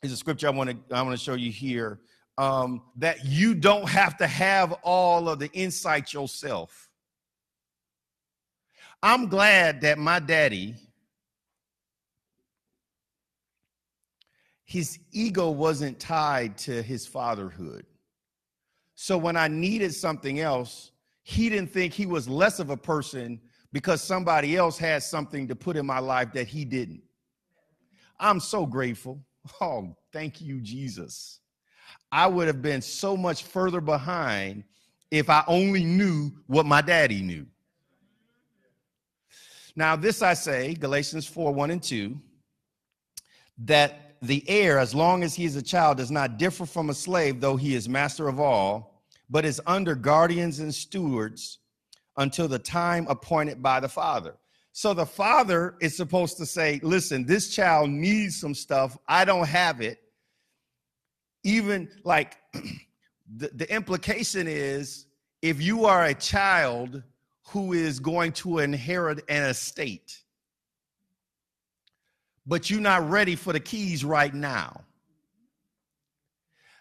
is 0.02 0.12
a 0.12 0.16
scripture 0.16 0.46
I 0.46 0.50
want 0.50 0.70
to 0.70 0.94
I 0.94 1.02
want 1.02 1.18
to 1.18 1.22
show 1.22 1.34
you 1.34 1.50
here. 1.50 2.00
Um, 2.36 2.82
that 2.96 3.24
you 3.24 3.54
don't 3.54 3.88
have 3.88 4.16
to 4.18 4.26
have 4.26 4.72
all 4.82 5.28
of 5.28 5.38
the 5.38 5.50
insight 5.52 6.12
yourself. 6.12 6.88
I'm 9.02 9.28
glad 9.28 9.82
that 9.82 9.98
my 9.98 10.18
daddy 10.18 10.74
his 14.64 14.98
ego 15.12 15.50
wasn't 15.50 16.00
tied 16.00 16.56
to 16.58 16.82
his 16.82 17.06
fatherhood. 17.06 17.86
So 18.94 19.18
when 19.18 19.36
I 19.36 19.48
needed 19.48 19.94
something 19.94 20.40
else, 20.40 20.90
he 21.22 21.48
didn't 21.48 21.70
think 21.70 21.92
he 21.92 22.06
was 22.06 22.28
less 22.28 22.58
of 22.58 22.70
a 22.70 22.76
person 22.76 23.40
because 23.72 24.02
somebody 24.02 24.56
else 24.56 24.78
had 24.78 25.02
something 25.02 25.48
to 25.48 25.56
put 25.56 25.76
in 25.76 25.84
my 25.86 25.98
life 25.98 26.32
that 26.32 26.48
he 26.48 26.64
didn't. 26.64 27.02
I'm 28.18 28.40
so 28.40 28.66
grateful. 28.66 29.20
Oh, 29.60 29.94
thank 30.10 30.40
you, 30.40 30.58
Jesus. 30.62 31.40
I 32.14 32.28
would 32.28 32.46
have 32.46 32.62
been 32.62 32.80
so 32.80 33.16
much 33.16 33.42
further 33.42 33.80
behind 33.80 34.62
if 35.10 35.28
I 35.28 35.42
only 35.48 35.82
knew 35.82 36.30
what 36.46 36.64
my 36.64 36.80
daddy 36.80 37.20
knew. 37.20 37.44
Now, 39.74 39.96
this 39.96 40.22
I 40.22 40.34
say, 40.34 40.74
Galatians 40.74 41.26
4 41.26 41.52
1 41.52 41.72
and 41.72 41.82
2, 41.82 42.16
that 43.64 44.14
the 44.22 44.48
heir, 44.48 44.78
as 44.78 44.94
long 44.94 45.24
as 45.24 45.34
he 45.34 45.44
is 45.44 45.56
a 45.56 45.62
child, 45.62 45.96
does 45.96 46.12
not 46.12 46.38
differ 46.38 46.66
from 46.66 46.88
a 46.88 46.94
slave, 46.94 47.40
though 47.40 47.56
he 47.56 47.74
is 47.74 47.88
master 47.88 48.28
of 48.28 48.38
all, 48.38 49.02
but 49.28 49.44
is 49.44 49.60
under 49.66 49.96
guardians 49.96 50.60
and 50.60 50.72
stewards 50.72 51.58
until 52.16 52.46
the 52.46 52.60
time 52.60 53.08
appointed 53.08 53.60
by 53.60 53.80
the 53.80 53.88
father. 53.88 54.36
So 54.70 54.94
the 54.94 55.04
father 55.04 55.74
is 55.80 55.96
supposed 55.96 56.36
to 56.36 56.46
say, 56.46 56.78
Listen, 56.84 57.26
this 57.26 57.52
child 57.52 57.90
needs 57.90 58.38
some 58.38 58.54
stuff. 58.54 58.96
I 59.08 59.24
don't 59.24 59.48
have 59.48 59.80
it. 59.80 59.98
Even 61.44 61.88
like 62.02 62.38
the, 63.36 63.48
the 63.54 63.72
implication 63.72 64.46
is 64.48 65.06
if 65.42 65.60
you 65.62 65.84
are 65.84 66.06
a 66.06 66.14
child 66.14 67.02
who 67.48 67.72
is 67.72 68.00
going 68.00 68.32
to 68.32 68.58
inherit 68.58 69.22
an 69.28 69.44
estate, 69.44 70.22
but 72.46 72.70
you're 72.70 72.80
not 72.80 73.08
ready 73.08 73.36
for 73.36 73.52
the 73.52 73.60
keys 73.60 74.04
right 74.04 74.34
now. 74.34 74.82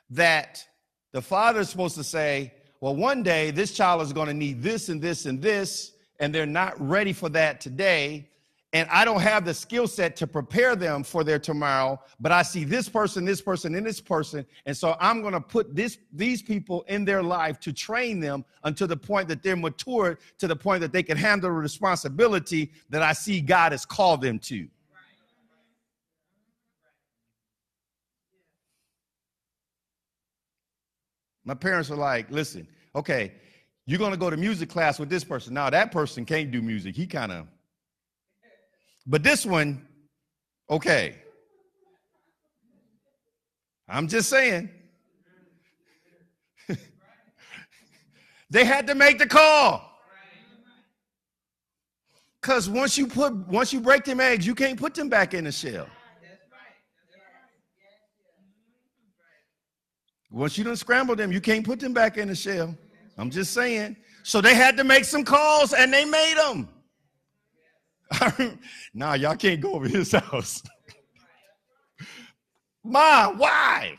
That 0.09 0.65
the 1.11 1.21
father 1.21 1.61
is 1.61 1.69
supposed 1.69 1.95
to 1.95 2.03
say, 2.03 2.53
well, 2.81 2.95
one 2.95 3.23
day 3.23 3.51
this 3.51 3.73
child 3.73 4.01
is 4.01 4.13
going 4.13 4.27
to 4.27 4.33
need 4.33 4.61
this 4.61 4.89
and 4.89 5.01
this 5.01 5.25
and 5.25 5.41
this, 5.41 5.93
and 6.19 6.33
they're 6.33 6.45
not 6.45 6.79
ready 6.79 7.13
for 7.13 7.29
that 7.29 7.61
today. 7.61 8.29
And 8.73 8.89
I 8.89 9.05
don't 9.05 9.21
have 9.21 9.45
the 9.45 9.53
skill 9.53 9.87
set 9.87 10.15
to 10.15 10.25
prepare 10.25 10.75
them 10.75 11.03
for 11.03 11.23
their 11.23 11.37
tomorrow, 11.37 12.01
but 12.19 12.31
I 12.31 12.41
see 12.41 12.63
this 12.63 12.89
person, 12.89 13.23
this 13.23 13.39
person, 13.39 13.75
and 13.75 13.85
this 13.85 14.01
person. 14.01 14.43
And 14.65 14.75
so 14.75 14.97
I'm 14.99 15.21
going 15.21 15.33
to 15.33 15.41
put 15.41 15.75
this, 15.75 15.99
these 16.11 16.41
people 16.41 16.83
in 16.87 17.05
their 17.05 17.21
life 17.21 17.59
to 17.61 17.71
train 17.71 18.19
them 18.19 18.43
until 18.63 18.87
the 18.87 18.97
point 18.97 19.27
that 19.27 19.43
they're 19.43 19.55
mature, 19.55 20.17
to 20.39 20.47
the 20.47 20.55
point 20.55 20.81
that 20.81 20.91
they 20.91 21.03
can 21.03 21.17
handle 21.17 21.51
the 21.51 21.55
responsibility 21.55 22.71
that 22.89 23.03
I 23.03 23.13
see 23.13 23.41
God 23.41 23.73
has 23.73 23.85
called 23.85 24.21
them 24.21 24.39
to. 24.39 24.67
My 31.45 31.53
parents 31.53 31.89
were 31.89 31.97
like, 31.97 32.31
listen, 32.31 32.67
okay, 32.95 33.33
you're 33.85 33.99
going 33.99 34.13
to 34.13 34.17
go 34.17 34.31
to 34.31 34.37
music 34.37 34.69
class 34.69 34.97
with 34.97 35.09
this 35.09 35.23
person. 35.23 35.53
Now, 35.53 35.69
that 35.69 35.91
person 35.91 36.25
can't 36.25 36.49
do 36.49 36.61
music. 36.61 36.95
He 36.95 37.05
kind 37.05 37.31
of, 37.31 37.47
but 39.05 39.23
this 39.23 39.45
one, 39.45 39.85
okay. 40.69 41.15
I'm 43.87 44.07
just 44.07 44.29
saying. 44.29 44.69
they 48.49 48.65
had 48.65 48.87
to 48.87 48.95
make 48.95 49.19
the 49.19 49.27
call. 49.27 49.89
Because 52.41 52.69
once 52.69 52.97
you 52.97 53.07
put 53.07 53.33
once 53.47 53.71
you 53.71 53.79
break 53.79 54.03
them 54.03 54.19
eggs, 54.19 54.45
you 54.45 54.53
can't 54.53 54.77
put 54.77 54.93
them 54.93 55.07
back 55.07 55.33
in 55.33 55.45
the 55.45 55.51
shell. 55.51 55.87
Once 60.29 60.57
you 60.57 60.63
done 60.63 60.75
scramble 60.75 61.15
them, 61.15 61.31
you 61.31 61.39
can't 61.39 61.63
put 61.63 61.79
them 61.79 61.93
back 61.93 62.17
in 62.17 62.27
the 62.27 62.35
shell. 62.35 62.75
I'm 63.17 63.29
just 63.29 63.53
saying. 63.53 63.95
So 64.23 64.41
they 64.41 64.55
had 64.55 64.75
to 64.77 64.83
make 64.83 65.05
some 65.05 65.23
calls 65.23 65.73
and 65.73 65.93
they 65.93 66.05
made 66.05 66.35
them. 66.37 66.67
nah, 68.93 69.13
y'all 69.13 69.35
can't 69.35 69.61
go 69.61 69.73
over 69.73 69.87
his 69.87 70.11
house. 70.11 70.61
Ma, 72.83 73.31
why? 73.31 73.97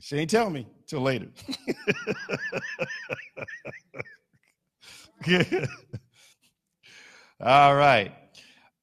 She 0.00 0.16
ain't 0.16 0.30
tell 0.30 0.50
me 0.50 0.66
till 0.86 1.02
later. 1.02 1.28
All 7.40 7.74
right. 7.74 8.12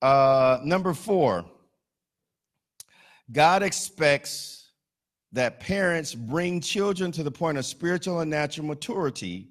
Uh, 0.02 0.60
number 0.64 0.94
four, 0.94 1.46
God 3.32 3.64
expects 3.64 4.70
that 5.34 5.60
parents 5.60 6.16
bring 6.16 6.62
children 6.62 7.12
to 7.12 7.24
the 7.24 7.32
point 7.32 7.58
of 7.58 7.66
spiritual 7.66 8.22
and 8.22 8.32
natural 8.32 8.66
maturity 8.66 9.50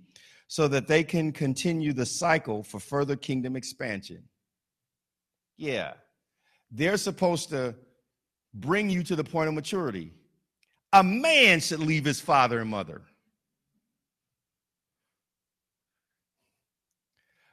so 0.48 0.66
that 0.68 0.86
they 0.86 1.04
can 1.04 1.32
continue 1.32 1.92
the 1.92 2.06
cycle 2.06 2.62
for 2.62 2.80
further 2.80 3.16
kingdom 3.16 3.56
expansion. 3.56 4.22
Yeah, 5.56 5.94
they're 6.70 6.96
supposed 6.96 7.50
to 7.50 7.74
bring 8.54 8.90
you 8.90 9.02
to 9.04 9.16
the 9.16 9.24
point 9.24 9.48
of 9.48 9.54
maturity. 9.54 10.12
A 10.92 11.02
man 11.02 11.60
should 11.60 11.80
leave 11.80 12.04
his 12.04 12.20
father 12.20 12.60
and 12.60 12.70
mother. 12.70 13.02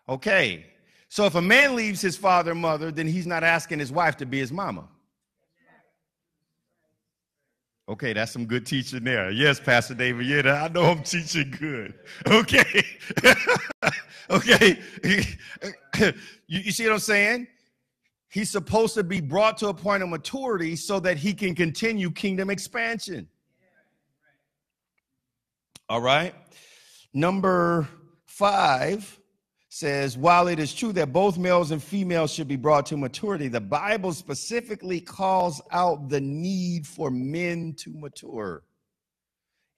Okay, 0.07 0.65
so 1.07 1.25
if 1.25 1.35
a 1.35 1.41
man 1.41 1.75
leaves 1.75 2.01
his 2.01 2.17
father 2.17 2.51
and 2.51 2.59
mother, 2.59 2.91
then 2.91 3.07
he's 3.07 3.25
not 3.25 3.43
asking 3.43 3.79
his 3.79 3.91
wife 3.91 4.17
to 4.17 4.25
be 4.25 4.39
his 4.39 4.51
mama. 4.51 4.87
Okay, 7.87 8.13
that's 8.13 8.31
some 8.31 8.45
good 8.45 8.65
teaching 8.65 9.03
there. 9.03 9.29
Yes, 9.29 9.59
Pastor 9.59 9.93
David. 9.93 10.25
Yeah, 10.25 10.63
I 10.63 10.69
know 10.69 10.83
I'm 10.83 11.03
teaching 11.03 11.53
good. 11.59 11.93
Okay. 12.25 12.83
okay. 14.29 14.79
you, 15.99 16.13
you 16.47 16.71
see 16.71 16.85
what 16.85 16.93
I'm 16.93 16.99
saying? 16.99 17.47
He's 18.33 18.49
supposed 18.49 18.95
to 18.95 19.03
be 19.03 19.21
brought 19.21 19.59
to 19.59 19.67
a 19.67 19.73
point 19.75 20.01
of 20.01 20.09
maturity 20.09 20.75
so 20.75 20.99
that 21.01 21.17
he 21.17 21.35
can 21.35 21.53
continue 21.53 22.09
kingdom 22.09 22.49
expansion. 22.49 23.27
All 25.87 26.01
right. 26.01 26.33
Number 27.13 27.87
five 28.25 29.19
says, 29.69 30.17
while 30.17 30.47
it 30.47 30.57
is 30.57 30.73
true 30.73 30.91
that 30.93 31.13
both 31.13 31.37
males 31.37 31.69
and 31.69 31.83
females 31.83 32.33
should 32.33 32.47
be 32.47 32.55
brought 32.55 32.87
to 32.87 32.97
maturity, 32.97 33.49
the 33.49 33.61
Bible 33.61 34.11
specifically 34.11 34.99
calls 34.99 35.61
out 35.69 36.09
the 36.09 36.19
need 36.19 36.87
for 36.87 37.11
men 37.11 37.75
to 37.77 37.93
mature. 37.93 38.63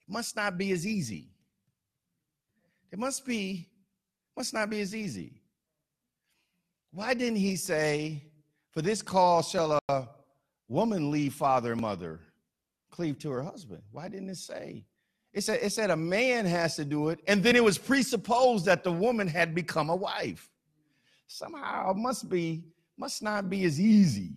It 0.08 0.10
must 0.10 0.34
not 0.34 0.56
be 0.56 0.72
as 0.72 0.86
easy. 0.86 1.28
It 2.90 2.98
must 2.98 3.26
be, 3.26 3.68
must 4.34 4.54
not 4.54 4.70
be 4.70 4.80
as 4.80 4.94
easy. 4.94 5.42
Why 6.90 7.12
didn't 7.12 7.36
he 7.36 7.56
say, 7.56 8.22
For 8.76 8.82
this 8.82 9.00
cause 9.00 9.48
shall 9.48 9.80
a 9.88 10.06
woman 10.68 11.10
leave 11.10 11.32
father 11.32 11.72
and 11.72 11.80
mother, 11.80 12.20
cleave 12.90 13.18
to 13.20 13.30
her 13.30 13.42
husband? 13.42 13.80
Why 13.90 14.06
didn't 14.10 14.28
it 14.28 14.36
say 14.36 14.84
it 15.32 15.44
said, 15.44 15.60
it 15.62 15.72
said 15.72 15.88
a 15.88 15.96
man 15.96 16.44
has 16.44 16.76
to 16.76 16.84
do 16.84 17.08
it, 17.08 17.20
and 17.26 17.42
then 17.42 17.56
it 17.56 17.64
was 17.64 17.78
presupposed 17.78 18.66
that 18.66 18.84
the 18.84 18.92
woman 18.92 19.28
had 19.28 19.54
become 19.54 19.88
a 19.88 19.96
wife. 19.96 20.50
Somehow 21.26 21.92
it 21.92 21.96
must 21.96 22.28
be, 22.28 22.64
must 22.98 23.22
not 23.22 23.48
be 23.48 23.64
as 23.64 23.80
easy 23.80 24.34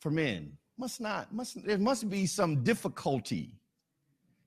for 0.00 0.10
men. 0.10 0.52
Must 0.76 1.00
not, 1.00 1.32
must 1.32 1.64
there 1.64 1.78
must 1.78 2.10
be 2.10 2.26
some 2.26 2.62
difficulty 2.62 3.54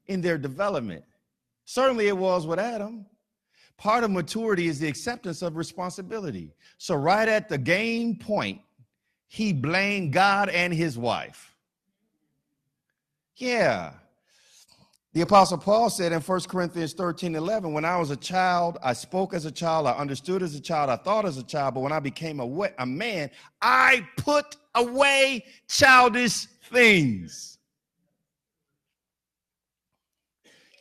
in 0.06 0.22
their 0.22 0.38
development. 0.38 1.04
Certainly 1.66 2.10
it 2.10 2.18
was 2.18 2.46
with 2.46 2.60
Adam. 2.60 3.08
Part 3.82 4.04
of 4.04 4.12
maturity 4.12 4.68
is 4.68 4.78
the 4.78 4.88
acceptance 4.88 5.42
of 5.42 5.58
responsibility. 5.58 6.54
So, 6.78 6.94
right 6.94 7.28
at 7.28 7.50
the 7.50 7.58
game 7.58 8.16
point, 8.16 8.62
he 9.28 9.54
blamed 9.54 10.14
God 10.14 10.50
and 10.50 10.72
his 10.72 11.00
wife. 11.00 11.56
Yeah, 13.38 13.94
the 15.14 15.22
Apostle 15.22 15.58
Paul 15.58 15.90
said 15.90 16.12
in 16.12 16.22
1 16.22 16.42
Corinthians 16.42 16.94
13 16.94 17.34
11, 17.34 17.74
when 17.74 17.84
I 17.84 17.98
was 17.98 18.12
a 18.12 18.16
child, 18.16 18.78
I 18.84 18.94
spoke 18.94 19.34
as 19.34 19.46
a 19.46 19.52
child, 19.52 19.88
I 19.88 19.94
understood 19.94 20.44
as 20.44 20.54
a 20.54 20.62
child, 20.62 20.92
I 20.92 20.98
thought 20.98 21.26
as 21.26 21.40
a 21.40 21.44
child, 21.44 21.74
but 21.74 21.80
when 21.80 21.92
I 21.92 22.00
became 22.00 22.40
a, 22.40 22.70
a 22.78 22.86
man, 22.86 23.32
I 23.64 24.08
put 24.16 24.58
away 24.76 25.44
childish 25.68 26.46
things. 26.70 27.58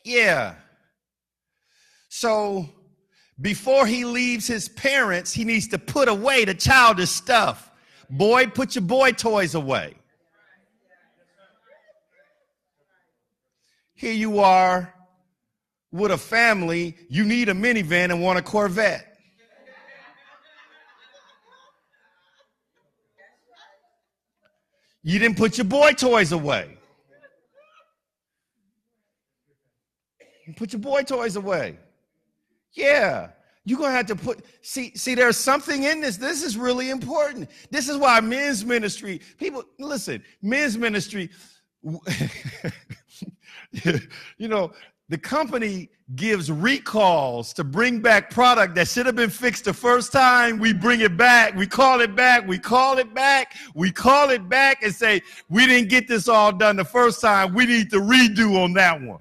Yeah. 0.05 0.57
So 2.11 2.69
before 3.41 3.87
he 3.87 4.05
leaves 4.05 4.47
his 4.47 4.69
parents, 4.69 5.33
he 5.33 5.45
needs 5.45 5.69
to 5.69 5.79
put 5.79 6.09
away 6.09 6.45
the 6.45 6.55
childish 6.55 7.11
stuff. 7.11 7.71
Boy, 8.11 8.47
put 8.47 8.75
your 8.75 8.83
boy 8.83 9.13
toys 9.13 9.55
away. 9.55 9.95
Here 13.95 14.13
you 14.13 14.41
are 14.41 14.95
with 15.93 16.11
a 16.11 16.19
family, 16.19 16.97
you 17.09 17.25
need 17.25 17.49
a 17.49 17.55
minivan 17.55 18.11
and 18.11 18.23
want 18.23 18.39
a 18.39 18.43
Corvette. 18.43 19.07
You 25.03 25.19
didn't 25.19 25.39
put 25.39 25.57
your 25.57 25.65
boy 25.65 25.93
toys 25.93 26.33
away. 26.33 26.77
You 30.47 30.53
put 30.55 30.73
your 30.73 30.81
boy 30.81 31.03
toys 31.03 31.37
away. 31.37 31.79
Yeah. 32.73 33.31
You're 33.65 33.79
gonna 33.79 33.93
have 33.93 34.07
to 34.07 34.17
put 34.17 34.45
see, 34.63 34.93
see, 34.97 35.15
there's 35.15 35.37
something 35.37 35.85
in 35.85 36.01
this. 36.01 36.17
This 36.17 36.43
is 36.43 36.57
really 36.57 36.91
important. 36.91 37.51
This 37.71 37.89
is 37.89 37.97
why 37.97 38.21
men's 38.21 38.65
ministry, 38.65 39.21
people 39.39 39.65
listen, 39.79 40.23
men's 40.43 40.79
ministry. 40.79 41.31
you 43.73 44.49
know, 44.49 44.73
the 45.11 45.19
company 45.19 45.91
gives 46.15 46.51
recalls 46.51 47.53
to 47.53 47.65
bring 47.65 48.01
back 48.01 48.31
product 48.31 48.77
that 48.77 48.89
should 48.89 49.07
have 49.07 49.17
been 49.17 49.31
fixed 49.31 49.65
the 49.65 49.75
first 49.75 50.13
time. 50.13 50.59
We 50.59 50.73
bring 50.73 51.01
it 51.01 51.17
back. 51.17 51.55
We 51.57 51.67
call 51.67 52.01
it 52.01 52.15
back. 52.15 52.47
We 52.47 52.59
call 52.59 52.99
it 52.99 53.13
back. 53.13 53.55
We 53.75 53.91
call 53.91 54.31
it 54.31 54.49
back 54.49 54.83
and 54.83 54.95
say, 54.95 55.21
we 55.49 55.67
didn't 55.67 55.89
get 55.89 56.07
this 56.07 56.29
all 56.29 56.53
done 56.53 56.77
the 56.77 56.85
first 56.85 57.21
time. 57.21 57.55
We 57.55 57.67
need 57.67 57.91
to 57.91 57.97
redo 57.97 58.63
on 58.63 58.73
that 58.75 59.03
one. 59.03 59.19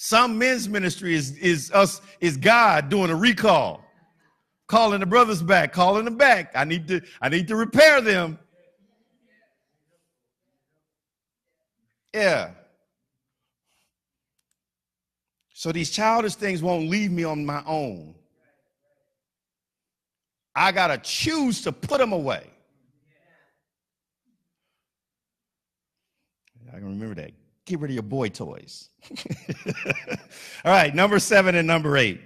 Some 0.00 0.38
men's 0.38 0.68
ministry 0.68 1.16
is, 1.16 1.36
is 1.38 1.72
us, 1.72 2.00
is 2.20 2.36
God 2.36 2.88
doing 2.88 3.10
a 3.10 3.16
recall, 3.16 3.84
calling 4.68 5.00
the 5.00 5.06
brothers 5.06 5.42
back, 5.42 5.72
calling 5.72 6.04
them 6.04 6.16
back. 6.16 6.52
I 6.54 6.62
need 6.62 6.86
to, 6.86 7.00
I 7.20 7.28
need 7.28 7.48
to 7.48 7.56
repair 7.56 8.00
them. 8.00 8.38
Yeah. 12.14 12.52
So 15.52 15.72
these 15.72 15.90
childish 15.90 16.36
things 16.36 16.62
won't 16.62 16.88
leave 16.88 17.10
me 17.10 17.24
on 17.24 17.44
my 17.44 17.64
own. 17.66 18.14
I 20.54 20.70
got 20.70 20.88
to 20.88 20.98
choose 20.98 21.62
to 21.62 21.72
put 21.72 21.98
them 21.98 22.12
away. 22.12 22.48
I 26.68 26.76
can 26.76 26.84
remember 26.84 27.16
that. 27.16 27.32
Get 27.68 27.80
rid 27.80 27.90
of 27.90 27.94
your 27.94 28.02
boy 28.02 28.30
toys. 28.30 28.88
All 30.64 30.72
right, 30.72 30.94
number 30.94 31.18
seven 31.18 31.54
and 31.54 31.66
number 31.66 31.98
eight. 31.98 32.18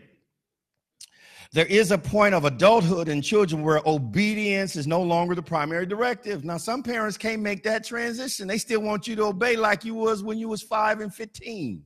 There 1.52 1.66
is 1.66 1.90
a 1.90 1.98
point 1.98 2.36
of 2.36 2.44
adulthood 2.44 3.08
in 3.08 3.20
children 3.20 3.62
where 3.62 3.80
obedience 3.84 4.76
is 4.76 4.86
no 4.86 5.02
longer 5.02 5.34
the 5.34 5.42
primary 5.42 5.84
directive. 5.84 6.44
Now, 6.44 6.58
some 6.58 6.84
parents 6.84 7.18
can't 7.18 7.42
make 7.42 7.64
that 7.64 7.84
transition. 7.84 8.46
They 8.46 8.56
still 8.56 8.82
want 8.82 9.08
you 9.08 9.16
to 9.16 9.24
obey 9.24 9.56
like 9.56 9.84
you 9.84 9.96
was 9.96 10.22
when 10.22 10.38
you 10.38 10.48
was 10.48 10.62
5 10.62 11.00
and 11.00 11.12
15. 11.12 11.82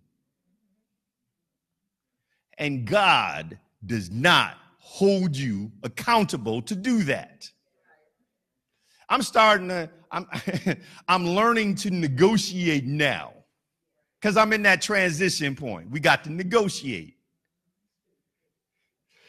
And 2.59 2.87
God 2.87 3.59
does 3.87 4.11
not 4.11 4.59
hold 4.79 5.35
you 5.35 5.73
accountable 5.83 6.61
to 6.61 6.77
do 6.77 7.05
that. 7.05 7.51
I'm 9.09 9.23
starting 9.23 9.69
to 9.69 9.89
I'm 10.11 10.27
I'm 11.09 11.27
learning 11.27 11.77
to 11.77 11.91
negotiate 11.91 12.85
now. 12.85 13.33
Cuz 14.27 14.37
I'm 14.37 14.53
in 14.53 14.63
that 14.63 14.83
transition 14.83 15.55
point. 15.55 15.89
We 15.89 16.01
got 16.01 16.25
to 16.25 16.33
negotiate. 16.33 17.15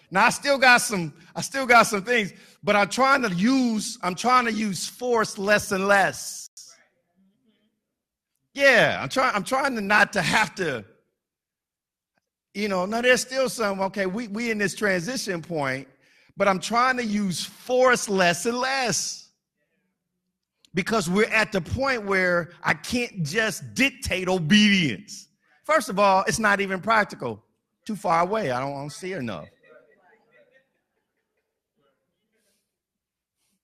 Now 0.10 0.26
I 0.26 0.30
still 0.32 0.58
got 0.58 0.80
some, 0.82 1.14
I 1.36 1.42
still 1.42 1.68
got 1.68 1.84
some 1.84 2.04
things, 2.04 2.34
but 2.64 2.76
I'm 2.76 2.90
trying 2.90 3.22
to 3.22 3.32
use, 3.32 4.00
I'm 4.02 4.16
trying 4.16 4.46
to 4.46 4.52
use 4.52 4.88
force 4.88 5.38
less 5.38 5.72
and 5.72 5.88
less. 5.88 6.50
Yeah, 8.56 8.98
I'm 9.00 9.10
trying, 9.10 9.36
I'm 9.36 9.44
trying 9.44 9.76
to 9.76 9.82
not 9.82 10.14
to 10.14 10.22
have 10.24 10.56
to, 10.56 10.84
you 12.56 12.68
know, 12.68 12.88
now 12.88 13.02
there's 13.02 13.22
still 13.22 13.50
some, 13.50 13.80
okay, 13.82 14.08
we 14.08 14.28
we 14.30 14.50
in 14.50 14.58
this 14.58 14.74
transition 14.74 15.44
point, 15.44 15.88
but 16.36 16.48
I'm 16.48 16.60
trying 16.60 16.98
to 16.98 17.06
use 17.06 17.46
force 17.46 18.10
less 18.10 18.48
and 18.48 18.58
less. 18.58 19.27
Because 20.74 21.10
we're 21.10 21.30
at 21.30 21.52
the 21.52 21.62
point 21.62 22.06
where 22.06 22.52
I 22.64 22.74
can't 22.74 23.24
just 23.24 23.74
dictate 23.74 24.28
obedience. 24.28 25.28
First 25.66 25.90
of 25.90 26.00
all, 26.00 26.24
it's 26.28 26.40
not 26.40 26.62
even 26.62 26.80
practical. 26.80 27.44
Too 27.86 27.96
far 27.96 28.22
away. 28.22 28.52
I 28.52 28.60
don't, 28.60 28.74
I 28.74 28.78
don't 28.78 28.92
see 28.92 29.14
enough. 29.14 29.48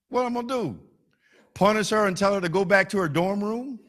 What 0.10 0.26
I'm 0.26 0.34
gonna 0.34 0.48
do? 0.48 0.80
Punish 1.54 1.90
her 1.90 2.08
and 2.08 2.16
tell 2.16 2.36
her 2.36 2.42
to 2.42 2.50
go 2.50 2.64
back 2.64 2.88
to 2.90 2.98
her 3.00 3.10
dorm 3.10 3.44
room? 3.44 3.80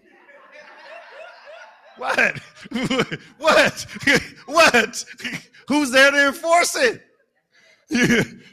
What? 1.98 2.38
what? 3.38 3.86
what? 4.46 5.04
Who's 5.68 5.90
there 5.90 6.10
to 6.10 6.28
enforce 6.28 6.76
it? 6.76 7.02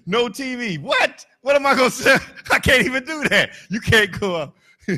no 0.06 0.28
TV. 0.28 0.80
What? 0.80 1.26
What 1.42 1.56
am 1.56 1.66
I 1.66 1.76
to 1.76 1.90
say? 1.90 2.18
I 2.52 2.60
can't 2.60 2.86
even 2.86 3.04
do 3.04 3.28
that. 3.30 3.52
You 3.70 3.80
can't 3.80 4.12
go 4.20 4.36
up. 4.36 4.58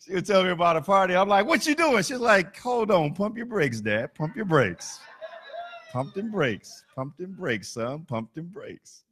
She'll 0.00 0.22
tell 0.22 0.44
me 0.44 0.50
about 0.50 0.76
a 0.76 0.82
party. 0.82 1.14
I'm 1.16 1.28
like, 1.28 1.46
what 1.46 1.66
you 1.66 1.74
doing? 1.74 2.02
She's 2.02 2.18
like, 2.18 2.56
hold 2.58 2.90
on, 2.90 3.14
pump 3.14 3.36
your 3.36 3.46
brakes, 3.46 3.80
Dad. 3.80 4.14
Pump 4.14 4.36
your 4.36 4.44
brakes. 4.44 5.00
Pumped 5.94 6.16
and 6.16 6.32
brakes. 6.32 6.84
Pumped 6.96 7.20
and 7.20 7.36
brakes, 7.36 7.68
son. 7.68 8.04
Pumped 8.08 8.36
and 8.36 8.52
brakes. 8.52 9.04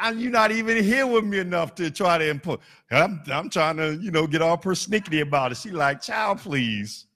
And 0.00 0.20
you're 0.20 0.30
not 0.30 0.52
even 0.52 0.82
here 0.82 1.04
with 1.04 1.24
me 1.24 1.40
enough 1.40 1.74
to 1.74 1.90
try 1.90 2.16
to 2.16 2.30
input. 2.30 2.60
I'm, 2.92 3.20
I'm 3.26 3.50
trying 3.50 3.76
to, 3.78 3.96
you 3.96 4.12
know, 4.12 4.28
get 4.28 4.40
all 4.40 4.56
persnickety 4.56 5.20
about 5.20 5.50
it. 5.50 5.56
She 5.56 5.70
like, 5.70 6.00
child, 6.00 6.38
please. 6.38 7.06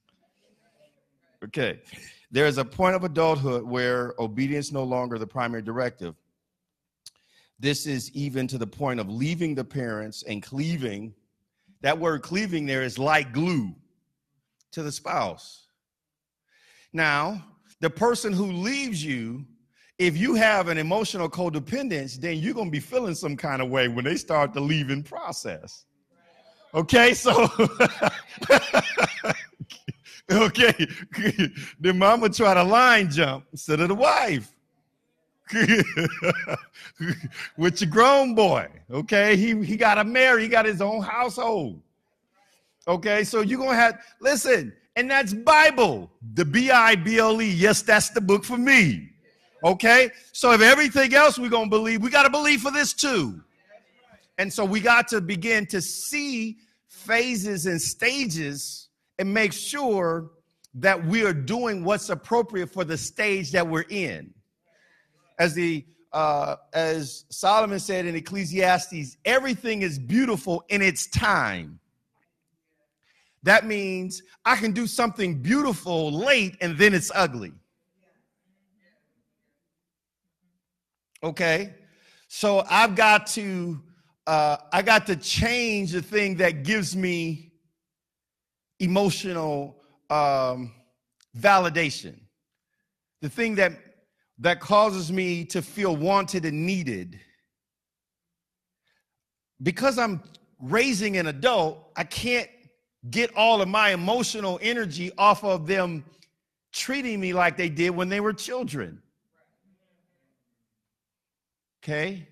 Okay. 1.44 1.80
There 2.32 2.46
is 2.46 2.58
a 2.58 2.64
point 2.64 2.96
of 2.96 3.04
adulthood 3.04 3.62
where 3.62 4.14
obedience 4.18 4.72
no 4.72 4.82
longer 4.82 5.18
the 5.18 5.26
primary 5.26 5.62
directive. 5.62 6.16
This 7.58 7.86
is 7.86 8.10
even 8.12 8.46
to 8.48 8.58
the 8.58 8.66
point 8.66 9.00
of 9.00 9.08
leaving 9.08 9.54
the 9.54 9.64
parents 9.64 10.22
and 10.22 10.42
cleaving. 10.42 11.14
That 11.80 11.98
word 11.98 12.22
cleaving 12.22 12.66
there 12.66 12.82
is 12.82 12.98
like 12.98 13.32
glue 13.32 13.74
to 14.72 14.82
the 14.82 14.92
spouse. 14.92 15.66
Now, 16.92 17.44
the 17.80 17.90
person 17.90 18.32
who 18.32 18.46
leaves 18.46 19.04
you, 19.04 19.44
if 19.98 20.16
you 20.16 20.34
have 20.34 20.68
an 20.68 20.78
emotional 20.78 21.28
codependence, 21.28 22.16
then 22.16 22.38
you're 22.38 22.54
going 22.54 22.68
to 22.68 22.72
be 22.72 22.80
feeling 22.80 23.14
some 23.14 23.36
kind 23.36 23.60
of 23.60 23.68
way 23.68 23.88
when 23.88 24.04
they 24.04 24.16
start 24.16 24.52
the 24.52 24.60
leaving 24.60 25.02
process. 25.02 25.84
Okay, 26.74 27.14
so 27.14 27.30
okay, 30.30 30.72
the 31.80 31.92
mama 31.94 32.28
try 32.28 32.54
to 32.54 32.62
line 32.62 33.10
jump 33.10 33.46
instead 33.52 33.80
of 33.80 33.88
the 33.88 33.94
wife. 33.94 34.54
with 37.56 37.80
your 37.80 37.90
grown 37.90 38.34
boy. 38.34 38.68
Okay, 38.90 39.36
he 39.36 39.64
he 39.64 39.76
got 39.76 39.98
a 39.98 40.04
marry, 40.04 40.42
he 40.42 40.48
got 40.48 40.64
his 40.64 40.80
own 40.80 41.02
household. 41.02 41.80
Okay, 42.86 43.24
so 43.24 43.40
you're 43.40 43.58
gonna 43.58 43.74
have 43.74 44.00
listen, 44.20 44.72
and 44.96 45.10
that's 45.10 45.32
Bible, 45.32 46.10
the 46.34 46.44
B 46.44 46.70
I 46.70 46.96
B 46.96 47.18
L 47.18 47.40
E. 47.40 47.50
Yes, 47.50 47.82
that's 47.82 48.10
the 48.10 48.20
book 48.20 48.44
for 48.44 48.58
me. 48.58 49.10
Okay, 49.64 50.10
so 50.32 50.52
if 50.52 50.60
everything 50.60 51.14
else 51.14 51.38
we're 51.38 51.50
gonna 51.50 51.68
believe, 51.68 52.02
we 52.02 52.10
got 52.10 52.24
to 52.24 52.30
believe 52.30 52.60
for 52.60 52.70
this 52.70 52.92
too. 52.92 53.40
And 54.38 54.52
so 54.52 54.64
we 54.64 54.80
got 54.80 55.08
to 55.08 55.20
begin 55.20 55.66
to 55.66 55.80
see 55.80 56.58
phases 56.86 57.66
and 57.66 57.80
stages 57.80 58.88
and 59.18 59.34
make 59.34 59.52
sure 59.52 60.30
that 60.74 61.04
we 61.06 61.24
are 61.24 61.32
doing 61.32 61.82
what's 61.82 62.08
appropriate 62.08 62.70
for 62.70 62.84
the 62.84 62.96
stage 62.96 63.50
that 63.50 63.66
we're 63.66 63.86
in 63.88 64.32
as 65.38 65.54
the 65.54 65.84
uh, 66.12 66.56
as 66.72 67.26
Solomon 67.28 67.78
said 67.78 68.06
in 68.06 68.16
Ecclesiastes, 68.16 69.18
everything 69.24 69.82
is 69.82 69.98
beautiful 69.98 70.64
in 70.68 70.80
its 70.80 71.06
time. 71.06 71.78
That 73.42 73.66
means 73.66 74.22
I 74.44 74.56
can 74.56 74.72
do 74.72 74.86
something 74.86 75.42
beautiful 75.42 76.10
late 76.10 76.56
and 76.60 76.76
then 76.78 76.94
it's 76.94 77.12
ugly. 77.14 77.52
Okay, 81.22 81.74
so 82.28 82.64
I've 82.70 82.94
got 82.94 83.26
to 83.28 83.80
uh, 84.26 84.58
I 84.72 84.82
got 84.82 85.06
to 85.06 85.16
change 85.16 85.92
the 85.92 86.02
thing 86.02 86.36
that 86.36 86.62
gives 86.62 86.94
me 86.94 87.52
emotional 88.78 89.82
um, 90.10 90.72
validation. 91.36 92.20
The 93.20 93.28
thing 93.28 93.54
that 93.56 93.72
that 94.40 94.60
causes 94.60 95.10
me 95.10 95.44
to 95.46 95.62
feel 95.62 95.96
wanted 95.96 96.44
and 96.44 96.64
needed. 96.66 97.18
Because 99.62 99.98
I'm 99.98 100.22
raising 100.60 101.16
an 101.16 101.26
adult, 101.26 101.90
I 101.96 102.04
can't 102.04 102.48
get 103.10 103.34
all 103.36 103.60
of 103.62 103.68
my 103.68 103.90
emotional 103.90 104.58
energy 104.62 105.10
off 105.18 105.44
of 105.44 105.66
them 105.66 106.04
treating 106.72 107.20
me 107.20 107.32
like 107.32 107.56
they 107.56 107.68
did 107.68 107.90
when 107.90 108.08
they 108.08 108.20
were 108.20 108.32
children. 108.32 109.02
Okay? 111.82 112.28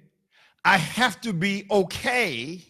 I 0.65 0.77
have 0.77 1.21
to 1.23 1.33
be 1.33 1.67
okay 1.71 2.63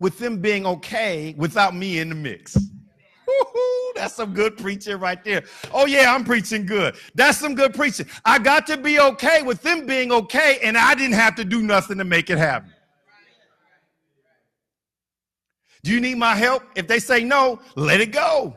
with 0.00 0.18
them 0.18 0.40
being 0.40 0.66
okay 0.66 1.34
without 1.38 1.74
me 1.74 1.98
in 1.98 2.08
the 2.08 2.14
mix. 2.14 2.56
That's 3.94 4.14
some 4.14 4.34
good 4.34 4.56
preaching 4.56 4.98
right 4.98 5.22
there. 5.24 5.44
Oh, 5.72 5.86
yeah, 5.86 6.12
I'm 6.14 6.24
preaching 6.24 6.66
good. 6.66 6.96
That's 7.14 7.38
some 7.38 7.54
good 7.54 7.74
preaching. 7.74 8.06
I 8.24 8.38
got 8.38 8.66
to 8.66 8.76
be 8.76 8.98
okay 8.98 9.42
with 9.42 9.62
them 9.62 9.86
being 9.86 10.12
okay, 10.12 10.58
and 10.62 10.76
I 10.76 10.94
didn't 10.94 11.14
have 11.14 11.36
to 11.36 11.44
do 11.44 11.62
nothing 11.62 11.98
to 11.98 12.04
make 12.04 12.30
it 12.30 12.38
happen. 12.38 12.72
Do 15.84 15.92
you 15.92 16.00
need 16.00 16.16
my 16.16 16.34
help? 16.34 16.62
If 16.74 16.88
they 16.88 16.98
say 16.98 17.22
no, 17.22 17.60
let 17.76 18.00
it 18.00 18.10
go. 18.10 18.56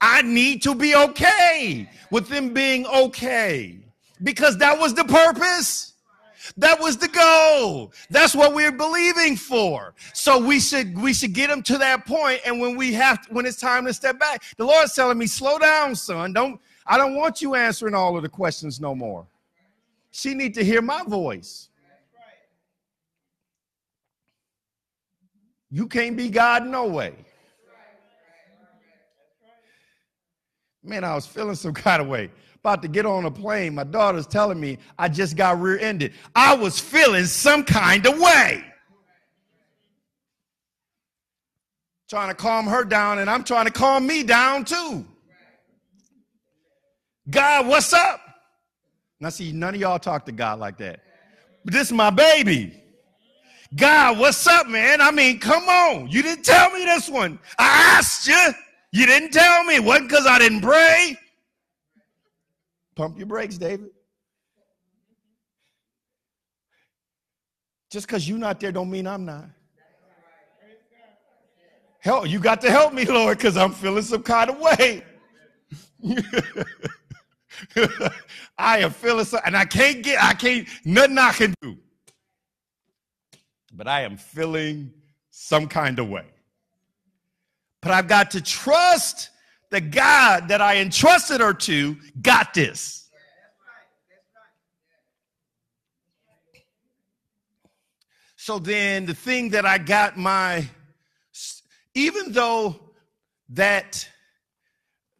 I 0.00 0.22
need 0.22 0.62
to 0.62 0.74
be 0.74 0.94
okay 0.94 1.88
with 2.10 2.28
them 2.28 2.52
being 2.52 2.86
okay 2.86 3.78
because 4.22 4.58
that 4.58 4.78
was 4.78 4.94
the 4.94 5.04
purpose. 5.04 5.94
That 6.56 6.80
was 6.80 6.96
the 6.96 7.08
goal. 7.08 7.92
That's 8.10 8.34
what 8.34 8.54
we're 8.54 8.72
believing 8.72 9.36
for. 9.36 9.94
So 10.14 10.38
we 10.38 10.60
should 10.60 10.96
we 10.98 11.12
should 11.12 11.32
get 11.32 11.48
them 11.50 11.62
to 11.64 11.78
that 11.78 12.06
point. 12.06 12.40
And 12.44 12.60
when 12.60 12.76
we 12.76 12.92
have 12.94 13.26
when 13.30 13.46
it's 13.46 13.60
time 13.60 13.84
to 13.86 13.92
step 13.92 14.18
back, 14.18 14.42
the 14.56 14.64
Lord's 14.64 14.94
telling 14.94 15.18
me, 15.18 15.26
slow 15.26 15.58
down, 15.58 15.94
son. 15.94 16.32
Don't 16.32 16.60
I 16.86 16.96
don't 16.96 17.14
want 17.14 17.42
you 17.42 17.54
answering 17.54 17.94
all 17.94 18.16
of 18.16 18.22
the 18.22 18.28
questions 18.28 18.80
no 18.80 18.94
more. 18.94 19.26
She 20.10 20.34
need 20.34 20.54
to 20.54 20.64
hear 20.64 20.82
my 20.82 21.02
voice. 21.04 21.68
You 25.70 25.86
can't 25.86 26.16
be 26.16 26.30
God 26.30 26.66
no 26.66 26.86
way. 26.86 27.14
Man, 30.82 31.04
I 31.04 31.14
was 31.14 31.26
feeling 31.26 31.54
some 31.54 31.74
kind 31.74 32.00
of 32.00 32.08
way 32.08 32.30
about 32.60 32.82
to 32.82 32.88
get 32.88 33.06
on 33.06 33.24
a 33.24 33.30
plane. 33.30 33.74
My 33.74 33.84
daughter's 33.84 34.26
telling 34.26 34.60
me 34.60 34.78
I 34.98 35.08
just 35.08 35.36
got 35.36 35.60
rear 35.60 35.78
ended. 35.78 36.12
I 36.34 36.54
was 36.54 36.78
feeling 36.78 37.24
some 37.24 37.64
kind 37.64 38.06
of 38.06 38.18
way. 38.18 38.64
Trying 42.08 42.28
to 42.28 42.34
calm 42.34 42.66
her 42.66 42.84
down, 42.84 43.18
and 43.18 43.28
I'm 43.28 43.44
trying 43.44 43.66
to 43.66 43.70
calm 43.70 44.06
me 44.06 44.22
down 44.22 44.64
too. 44.64 45.04
God, 47.28 47.66
what's 47.66 47.92
up? 47.92 48.20
Now, 49.20 49.28
see, 49.28 49.52
none 49.52 49.74
of 49.74 49.80
y'all 49.80 49.98
talk 49.98 50.24
to 50.26 50.32
God 50.32 50.58
like 50.58 50.78
that. 50.78 51.00
But 51.64 51.74
this 51.74 51.88
is 51.88 51.92
my 51.92 52.10
baby. 52.10 52.82
God, 53.76 54.18
what's 54.18 54.46
up, 54.46 54.66
man? 54.68 55.02
I 55.02 55.10
mean, 55.10 55.38
come 55.38 55.68
on. 55.68 56.08
You 56.08 56.22
didn't 56.22 56.44
tell 56.44 56.70
me 56.70 56.84
this 56.84 57.08
one. 57.08 57.38
I 57.58 57.96
asked 57.98 58.26
you. 58.26 58.54
You 58.92 59.04
didn't 59.04 59.32
tell 59.32 59.64
me. 59.64 59.76
It 59.76 59.84
wasn't 59.84 60.08
because 60.08 60.26
I 60.26 60.38
didn't 60.38 60.62
pray. 60.62 61.18
Pump 62.98 63.16
your 63.16 63.28
brakes, 63.28 63.56
David. 63.56 63.90
Just 67.92 68.08
because 68.08 68.28
you're 68.28 68.38
not 68.38 68.58
there 68.58 68.72
don't 68.72 68.90
mean 68.90 69.06
I'm 69.06 69.24
not. 69.24 69.44
Help, 72.00 72.28
you 72.28 72.40
got 72.40 72.60
to 72.62 72.72
help 72.72 72.92
me, 72.92 73.04
Lord, 73.04 73.38
because 73.38 73.56
I'm 73.56 73.70
feeling 73.70 74.02
some 74.02 74.24
kind 74.24 74.50
of 74.50 74.58
way. 74.58 75.04
I 78.58 78.78
am 78.80 78.90
feeling 78.90 79.24
so, 79.24 79.38
and 79.46 79.56
I 79.56 79.64
can't 79.64 80.02
get, 80.02 80.20
I 80.20 80.34
can't, 80.34 80.66
nothing 80.84 81.18
I 81.18 81.30
can 81.30 81.54
do. 81.62 81.76
But 83.72 83.86
I 83.86 84.02
am 84.02 84.16
feeling 84.16 84.92
some 85.30 85.68
kind 85.68 86.00
of 86.00 86.08
way. 86.08 86.26
But 87.80 87.92
I've 87.92 88.08
got 88.08 88.32
to 88.32 88.40
trust 88.40 89.30
the 89.70 89.80
God 89.80 90.48
that 90.48 90.60
I 90.60 90.78
entrusted 90.78 91.40
her 91.40 91.52
to 91.52 91.96
got 92.20 92.54
this. 92.54 93.08
So 98.36 98.58
then 98.58 99.04
the 99.04 99.14
thing 99.14 99.50
that 99.50 99.66
I 99.66 99.76
got 99.76 100.16
my 100.16 100.66
even 101.94 102.32
though 102.32 102.76
that 103.50 104.08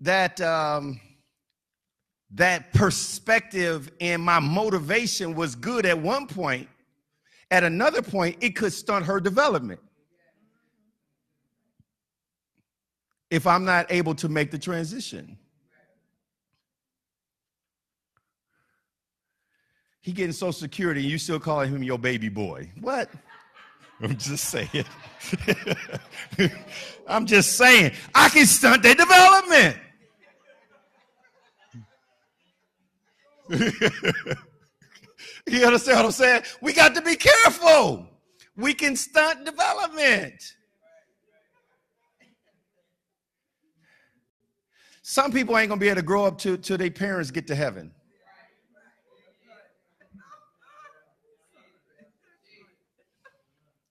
that 0.01 0.40
um 0.40 0.99
that 2.30 2.72
perspective 2.72 3.90
and 4.01 4.22
my 4.22 4.38
motivation 4.38 5.34
was 5.34 5.55
good 5.55 5.84
at 5.84 5.99
one 5.99 6.26
point 6.26 6.68
at 7.51 7.64
another 7.64 8.01
point 8.01 8.36
it 8.40 8.57
could 8.57 8.72
stunt 8.72 9.05
her 9.05 9.20
development 9.20 9.80
if 13.30 13.46
I'm 13.46 13.64
not 13.64 13.86
able 13.90 14.14
to 14.16 14.28
make 14.28 14.50
the 14.50 14.58
transition. 14.58 15.38
He 20.00 20.12
getting 20.12 20.32
social 20.32 20.52
security 20.52 21.02
and 21.02 21.10
you 21.10 21.18
still 21.18 21.40
calling 21.40 21.70
him 21.70 21.82
your 21.82 21.98
baby 21.98 22.28
boy. 22.28 22.70
What? 22.80 23.10
I'm 24.00 24.16
just 24.16 24.44
saying. 24.44 24.84
I'm 27.08 27.26
just 27.26 27.56
saying. 27.56 27.92
I 28.14 28.28
can 28.28 28.46
stunt 28.46 28.82
their 28.82 28.94
development. 28.94 29.76
You 35.48 35.64
understand 35.64 35.98
what 35.98 36.06
I'm 36.06 36.12
saying? 36.12 36.42
We 36.60 36.72
got 36.72 36.94
to 36.94 37.02
be 37.02 37.16
careful. 37.16 38.06
We 38.56 38.74
can 38.74 38.96
stunt 38.96 39.44
development. 39.46 40.34
Some 45.11 45.32
people 45.32 45.56
ain't 45.56 45.70
gonna 45.70 45.80
be 45.80 45.88
able 45.88 45.96
to 45.96 46.02
grow 46.02 46.26
up 46.26 46.36
till, 46.36 46.59
till 46.59 46.76
their 46.76 46.90
parents 46.90 47.30
get 47.30 47.46
to 47.46 47.54
heaven. 47.54 47.92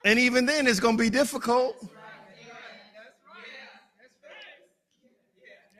And 0.06 0.20
even 0.20 0.46
then, 0.46 0.68
it's 0.68 0.80
gonna 0.80 0.96
be 0.96 1.10
difficult. 1.10 1.76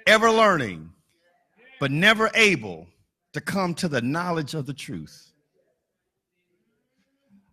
Ever 0.08 0.32
learning, 0.32 0.90
but 1.80 1.92
never 1.92 2.32
able 2.34 2.88
to 3.34 3.40
come 3.40 3.76
to 3.76 3.88
the 3.88 4.02
knowledge 4.02 4.56
of 4.56 4.66
the 4.66 4.74
truth. 4.74 5.34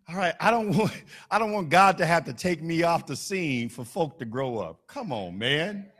All 0.09 0.17
right, 0.17 0.33
I 0.41 0.51
don't 0.51 0.75
want 0.79 0.93
I 1.31 1.39
don't 1.39 1.53
want 1.53 1.69
God 1.69 1.99
to 1.99 2.07
have 2.07 2.25
to 2.25 2.33
take 2.33 2.63
me 2.63 2.83
off 2.83 3.05
the 3.05 3.15
scene 3.15 3.69
for 3.69 3.85
folk 3.85 4.19
to 4.21 4.25
grow 4.25 4.57
up. 4.57 4.87
Come 4.87 5.13
on, 5.13 5.37
man. 5.37 5.91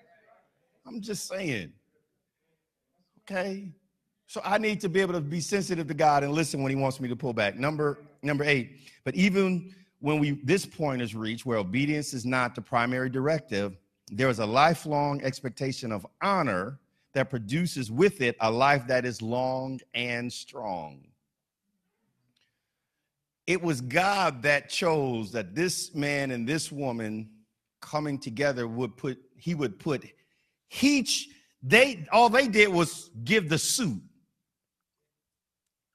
I'm 0.87 1.01
just 1.01 1.29
saying. 1.29 1.73
Okay? 3.23 3.73
So 4.27 4.41
I 4.45 4.59
need 4.59 4.81
to 4.81 4.89
be 4.89 5.01
able 5.01 5.15
to 5.15 5.21
be 5.21 5.41
sensitive 5.41 5.87
to 5.89 5.95
God 5.95 6.25
and 6.25 6.33
listen 6.33 6.63
when 6.63 6.71
he 6.71 6.77
wants 6.77 7.01
me 7.01 7.09
to 7.09 7.17
pull 7.17 7.33
back. 7.33 7.57
Number 7.57 7.99
number 8.23 8.45
8. 8.45 8.71
But 9.05 9.15
even 9.15 9.75
when 10.01 10.19
we 10.19 10.33
this 10.43 10.67
point 10.67 11.03
is 11.03 11.15
reached 11.15 11.47
where 11.47 11.59
obedience 11.59 12.15
is 12.15 12.25
not 12.25 12.55
the 12.55 12.61
primary 12.61 13.09
directive, 13.09 13.77
there 14.11 14.29
is 14.29 14.39
a 14.39 14.47
lifelong 14.47 15.23
expectation 15.23 15.93
of 15.93 16.07
honor 16.23 16.79
that 17.13 17.31
produces 17.31 17.91
with 17.91 18.21
it 18.21 18.37
a 18.41 18.51
life 18.51 18.87
that 18.89 19.05
is 19.05 19.23
long 19.23 19.81
and 19.95 20.33
strong. 20.33 21.01
It 23.47 23.63
was 23.63 23.81
God 23.81 24.43
that 24.43 24.69
chose 24.69 25.31
that 25.33 25.55
this 25.55 25.95
man 25.95 26.31
and 26.31 26.49
this 26.49 26.73
woman 26.73 27.29
coming 27.81 28.19
together 28.19 28.67
would 28.67 28.97
put, 28.97 29.19
he 29.37 29.55
would 29.55 29.79
put 29.79 30.05
each, 30.81 31.29
they, 31.63 32.07
all 32.13 32.29
they 32.29 32.49
did 32.49 32.69
was 32.69 33.11
give 33.23 33.49
the 33.49 33.59
suit. 33.59 34.03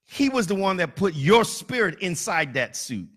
He 0.06 0.30
was 0.30 0.48
the 0.48 0.56
one 0.56 0.78
that 0.78 0.96
put 0.96 1.14
your 1.14 1.44
spirit 1.44 2.00
inside 2.00 2.56
that 2.56 2.76
suit. 2.76 3.08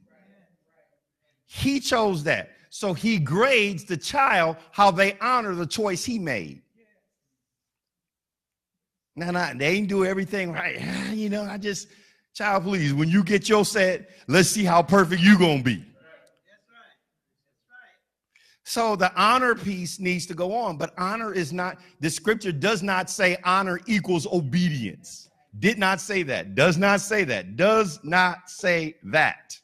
He 1.47 1.81
chose 1.81 2.25
that. 2.25 2.51
So 2.71 2.95
he 2.95 3.19
grades 3.19 3.85
the 3.85 3.97
child 3.97 4.57
how 4.71 4.91
they 4.91 5.19
honor 5.19 5.55
the 5.55 5.67
choice 5.67 6.05
he 6.05 6.19
made. 6.19 6.63
Now, 9.15 9.31
now 9.31 9.53
they 9.55 9.69
ain't 9.69 9.89
do 9.89 10.05
everything 10.05 10.53
right. 10.53 10.81
You 11.13 11.29
know, 11.29 11.45
I 11.45 11.59
just, 11.59 11.89
child, 12.35 12.65
please, 12.65 12.95
when 12.95 13.09
you 13.09 13.23
get 13.23 13.49
your 13.49 13.65
set, 13.65 14.09
let's 14.27 14.49
see 14.49 14.65
how 14.65 14.83
perfect 14.83 15.21
you 15.21 15.39
gonna 15.39 15.63
be. 15.63 15.85
So 18.65 18.95
the 18.97 19.13
honor 19.21 19.55
piece 19.55 19.99
needs 19.99 20.27
to 20.27 20.35
go 20.35 20.55
on, 20.55 20.77
but 20.77 20.95
honor 20.97 21.35
is 21.35 21.53
not, 21.53 21.79
the 22.01 22.11
scripture 22.11 22.53
does 22.53 22.83
not 22.83 23.11
say 23.11 23.37
honor 23.45 23.81
equals 23.87 24.27
obedience. 24.27 25.29
Did 25.59 25.79
not 25.79 26.01
say 26.01 26.23
that. 26.25 26.55
Does 26.55 26.79
not 26.79 27.01
say 27.01 27.25
that. 27.25 27.57
Does 27.57 27.99
not 28.03 28.49
say 28.49 28.97
that. 29.05 29.59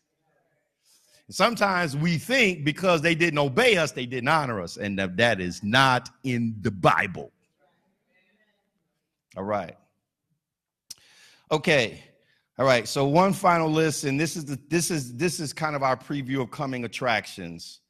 Sometimes 1.30 1.96
we 1.96 2.18
think 2.18 2.64
because 2.64 3.02
they 3.02 3.14
didn't 3.14 3.38
obey 3.38 3.76
us, 3.76 3.92
they 3.92 4.06
didn't 4.06 4.28
honor 4.28 4.60
us, 4.60 4.78
and 4.78 4.98
that 4.98 5.40
is 5.40 5.62
not 5.62 6.08
in 6.24 6.56
the 6.62 6.70
Bible. 6.70 7.30
All 9.36 9.44
right. 9.44 9.76
Okay. 11.50 12.02
All 12.58 12.64
right. 12.64 12.88
So 12.88 13.06
one 13.06 13.32
final 13.34 13.70
list, 13.70 14.04
and 14.04 14.18
this 14.18 14.36
is 14.36 14.46
the 14.46 14.58
this 14.68 14.90
is 14.90 15.14
this 15.14 15.38
is 15.38 15.52
kind 15.52 15.76
of 15.76 15.82
our 15.82 15.96
preview 15.96 16.40
of 16.40 16.50
coming 16.50 16.84
attractions, 16.84 17.80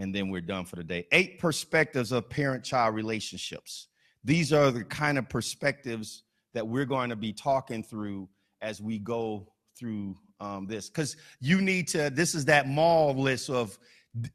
and 0.00 0.14
then 0.14 0.30
we're 0.30 0.40
done 0.40 0.64
for 0.64 0.76
the 0.76 0.82
day. 0.82 1.06
Eight 1.12 1.38
perspectives 1.38 2.10
of 2.10 2.30
parent-child 2.30 2.94
relationships. 2.94 3.88
These 4.24 4.50
are 4.50 4.70
the 4.70 4.82
kind 4.82 5.18
of 5.18 5.28
perspectives 5.28 6.22
that 6.54 6.66
we're 6.66 6.86
going 6.86 7.10
to 7.10 7.16
be 7.16 7.34
talking 7.34 7.82
through 7.82 8.26
as 8.62 8.80
we 8.80 8.98
go 8.98 9.52
through 9.78 10.16
um, 10.40 10.66
this, 10.66 10.88
because 10.88 11.18
you 11.40 11.60
need 11.60 11.86
to. 11.88 12.08
This 12.08 12.34
is 12.34 12.46
that 12.46 12.66
mall 12.66 13.14
list 13.14 13.50
of 13.50 13.78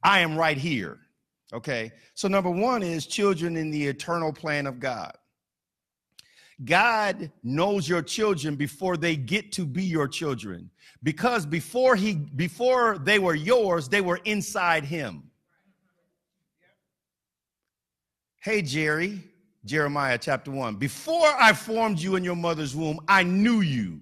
I 0.03 0.19
am 0.19 0.37
right 0.37 0.57
here. 0.57 0.99
Okay. 1.51 1.91
So 2.13 2.27
number 2.27 2.51
one 2.51 2.83
is 2.83 3.07
children 3.07 3.57
in 3.57 3.71
the 3.71 3.87
eternal 3.87 4.31
plan 4.31 4.67
of 4.67 4.79
God. 4.79 5.13
God 6.63 7.31
knows 7.43 7.89
your 7.89 8.03
children 8.03 8.55
before 8.55 8.97
they 8.97 9.15
get 9.15 9.51
to 9.53 9.65
be 9.65 9.83
your 9.83 10.07
children 10.07 10.69
because 11.01 11.45
before 11.45 11.95
he 11.95 12.13
before 12.13 12.97
they 12.99 13.19
were 13.19 13.35
yours 13.35 13.89
they 13.89 13.99
were 13.99 14.21
inside 14.23 14.85
him 14.85 15.29
hey 18.45 18.61
jerry 18.61 19.21
jeremiah 19.65 20.17
chapter 20.17 20.51
1 20.51 20.75
before 20.75 21.33
i 21.39 21.51
formed 21.51 21.99
you 21.99 22.15
in 22.15 22.23
your 22.23 22.35
mother's 22.35 22.75
womb 22.75 22.99
i 23.07 23.23
knew 23.23 23.61
you 23.61 23.99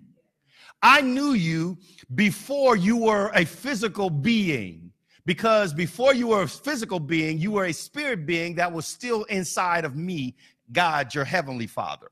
i 0.81 1.01
knew 1.01 1.31
you 1.31 1.77
before 2.13 2.75
you 2.75 2.97
were 2.97 3.31
a 3.35 3.45
physical 3.45 4.09
being 4.09 4.91
because 5.25 5.73
before 5.73 6.13
you 6.13 6.27
were 6.27 6.43
a 6.43 6.47
physical 6.47 6.99
being 6.99 7.39
you 7.39 7.51
were 7.51 7.65
a 7.65 7.73
spirit 7.73 8.25
being 8.25 8.53
that 8.53 8.71
was 8.71 8.85
still 8.85 9.23
inside 9.23 9.85
of 9.85 9.95
me 9.95 10.35
god 10.71 11.15
your 11.15 11.23
heavenly 11.25 11.65
father 11.65 12.09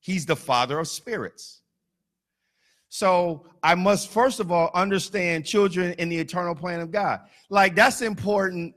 He's 0.00 0.24
the 0.24 0.36
father 0.36 0.78
of 0.78 0.88
spirits. 0.88 1.60
So 2.88 3.46
I 3.62 3.74
must 3.74 4.08
first 4.08 4.40
of 4.40 4.50
all 4.50 4.70
understand 4.74 5.46
children 5.46 5.92
in 5.98 6.08
the 6.08 6.18
eternal 6.18 6.54
plan 6.54 6.80
of 6.80 6.90
God. 6.90 7.20
Like 7.50 7.76
that's 7.76 8.02
important. 8.02 8.74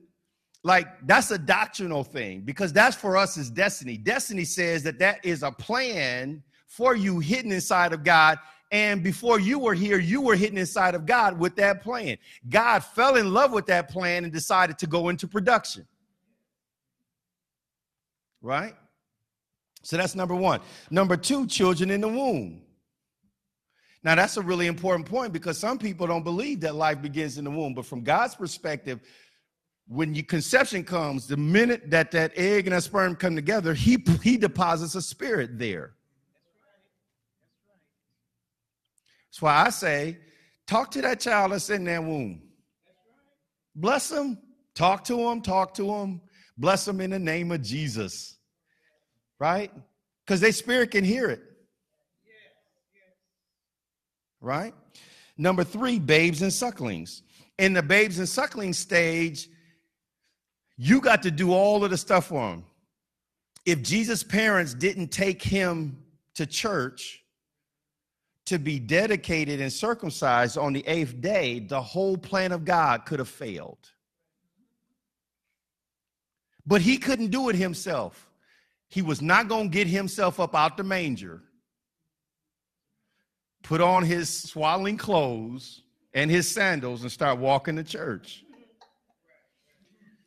Like 0.64 0.88
that's 1.06 1.30
a 1.32 1.38
doctrinal 1.38 2.04
thing 2.04 2.42
because 2.42 2.72
that's 2.72 2.96
for 2.96 3.18
us 3.18 3.38
is 3.38 3.50
destiny. 3.50 3.98
Destiny 3.98 4.46
says 4.46 4.82
that 4.84 4.98
that 5.00 5.24
is 5.26 5.44
a 5.44 5.52
plan 5.52 6.42
for 6.68 6.96
you 6.96 7.20
hidden 7.20 7.52
inside 7.52 7.92
of 7.92 8.04
God. 8.04 8.40
And 8.72 9.04
before 9.04 9.40
you 9.40 9.60
were 9.60 9.74
here, 9.74 10.00
you 10.00 10.22
were 10.22 10.36
hidden 10.36 10.58
inside 10.58 10.96
of 10.96 11.06
God 11.06 11.38
with 11.38 11.56
that 11.58 11.84
plan. 11.84 12.18
God 12.50 12.80
fell 12.80 13.18
in 13.18 13.34
love 13.34 13.52
with 13.52 13.68
that 13.68 13.90
plan 13.90 14.24
and 14.24 14.34
decided 14.34 14.80
to 14.80 14.88
go 14.88 15.10
into 15.10 15.28
production. 15.28 15.86
Right? 18.42 18.74
So 19.84 19.98
that's 19.98 20.16
number 20.16 20.34
one. 20.34 20.62
Number 20.90 21.18
two, 21.18 21.46
children 21.46 21.92
in 21.92 22.02
the 22.02 22.08
womb. 22.08 22.62
Now, 24.04 24.16
that's 24.16 24.36
a 24.38 24.42
really 24.42 24.68
important 24.68 25.08
point 25.08 25.32
because 25.32 25.58
some 25.58 25.78
people 25.78 26.08
don't 26.08 26.24
believe 26.24 26.60
that 26.62 26.76
life 26.76 27.02
begins 27.02 27.38
in 27.38 27.46
the 27.46 27.52
womb. 27.52 27.74
But 27.74 27.86
from 27.86 28.02
God's 28.02 28.36
perspective, 28.36 29.00
when 29.88 30.16
your 30.16 30.24
conception 30.24 30.84
comes, 30.84 31.28
the 31.28 31.38
minute 31.38 31.90
that 31.92 32.12
that 32.12 32.32
egg 32.36 32.68
and 32.68 32.76
that 32.76 32.84
sperm 32.84 33.16
come 33.16 33.36
together, 33.36 33.74
he, 33.74 34.04
he 34.22 34.38
deposits 34.38 34.96
a 34.96 35.02
spirit 35.02 35.60
there. 35.60 35.94
That's 39.30 39.42
why 39.42 39.66
I 39.66 39.70
say, 39.70 40.18
talk 40.68 40.92
to 40.92 41.02
that 41.02 41.20
child 41.20 41.52
that's 41.52 41.70
in 41.70 41.84
that 41.86 42.04
womb. 42.04 42.42
Bless 43.76 44.10
them. 44.10 44.38
Talk 44.76 45.04
to 45.06 45.18
them. 45.18 45.42
Talk 45.42 45.74
to 45.76 45.86
them. 45.86 46.22
Bless 46.58 46.86
them 46.86 47.02
in 47.02 47.10
the 47.10 47.20
name 47.20 47.52
of 47.52 47.62
Jesus 47.62 48.34
right? 49.44 49.74
Because 50.26 50.40
their 50.40 50.54
spirit 50.54 50.92
can 50.92 51.04
hear 51.04 51.30
it. 51.30 51.42
Right? 54.40 54.74
Number 55.38 55.66
three, 55.66 56.00
babes 56.00 56.42
and 56.42 56.52
sucklings. 56.52 57.24
In 57.58 57.74
the 57.74 57.84
babes 57.84 58.20
and 58.20 58.28
suckling 58.28 58.72
stage, 58.72 59.50
you 60.78 61.02
got 61.02 61.24
to 61.24 61.32
do 61.32 61.52
all 61.52 61.84
of 61.84 61.92
the 61.92 61.98
stuff 61.98 62.28
for 62.28 62.50
them. 62.50 62.66
If 63.66 63.82
Jesus' 63.82 64.24
parents 64.24 64.74
didn't 64.74 65.10
take 65.10 65.42
him 65.42 66.04
to 66.36 66.46
church 66.46 67.24
to 68.46 68.60
be 68.60 68.80
dedicated 68.80 69.62
and 69.62 69.72
circumcised 69.72 70.58
on 70.58 70.74
the 70.74 70.86
eighth 70.86 71.22
day, 71.22 71.60
the 71.60 71.82
whole 71.82 72.18
plan 72.18 72.52
of 72.52 72.66
God 72.66 73.06
could 73.06 73.20
have 73.20 73.30
failed. 73.30 73.78
But 76.66 76.82
he 76.82 76.98
couldn't 76.98 77.28
do 77.28 77.50
it 77.50 77.56
himself 77.56 78.30
he 78.94 79.02
was 79.02 79.24
not 79.24 79.48
going 79.48 79.72
to 79.72 79.76
get 79.76 79.88
himself 79.88 80.40
up 80.40 80.54
out 80.54 80.78
the 80.78 80.84
manger, 80.84 81.42
put 83.64 83.82
on 83.82 84.04
his 84.04 84.30
swaddling 84.30 84.98
clothes 84.98 85.82
and 86.14 86.30
his 86.30 86.48
sandals, 86.48 87.02
and 87.02 87.12
start 87.12 87.40
walking 87.40 87.76
to 87.78 87.84
church. 87.84 88.43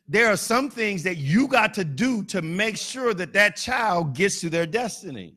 There 0.07 0.27
are 0.27 0.37
some 0.37 0.69
things 0.69 1.03
that 1.03 1.17
you 1.17 1.47
got 1.47 1.73
to 1.73 1.83
do 1.83 2.23
to 2.25 2.41
make 2.41 2.77
sure 2.77 3.13
that 3.13 3.33
that 3.33 3.57
child 3.57 4.15
gets 4.15 4.39
to 4.41 4.49
their 4.49 4.65
destiny. 4.65 5.35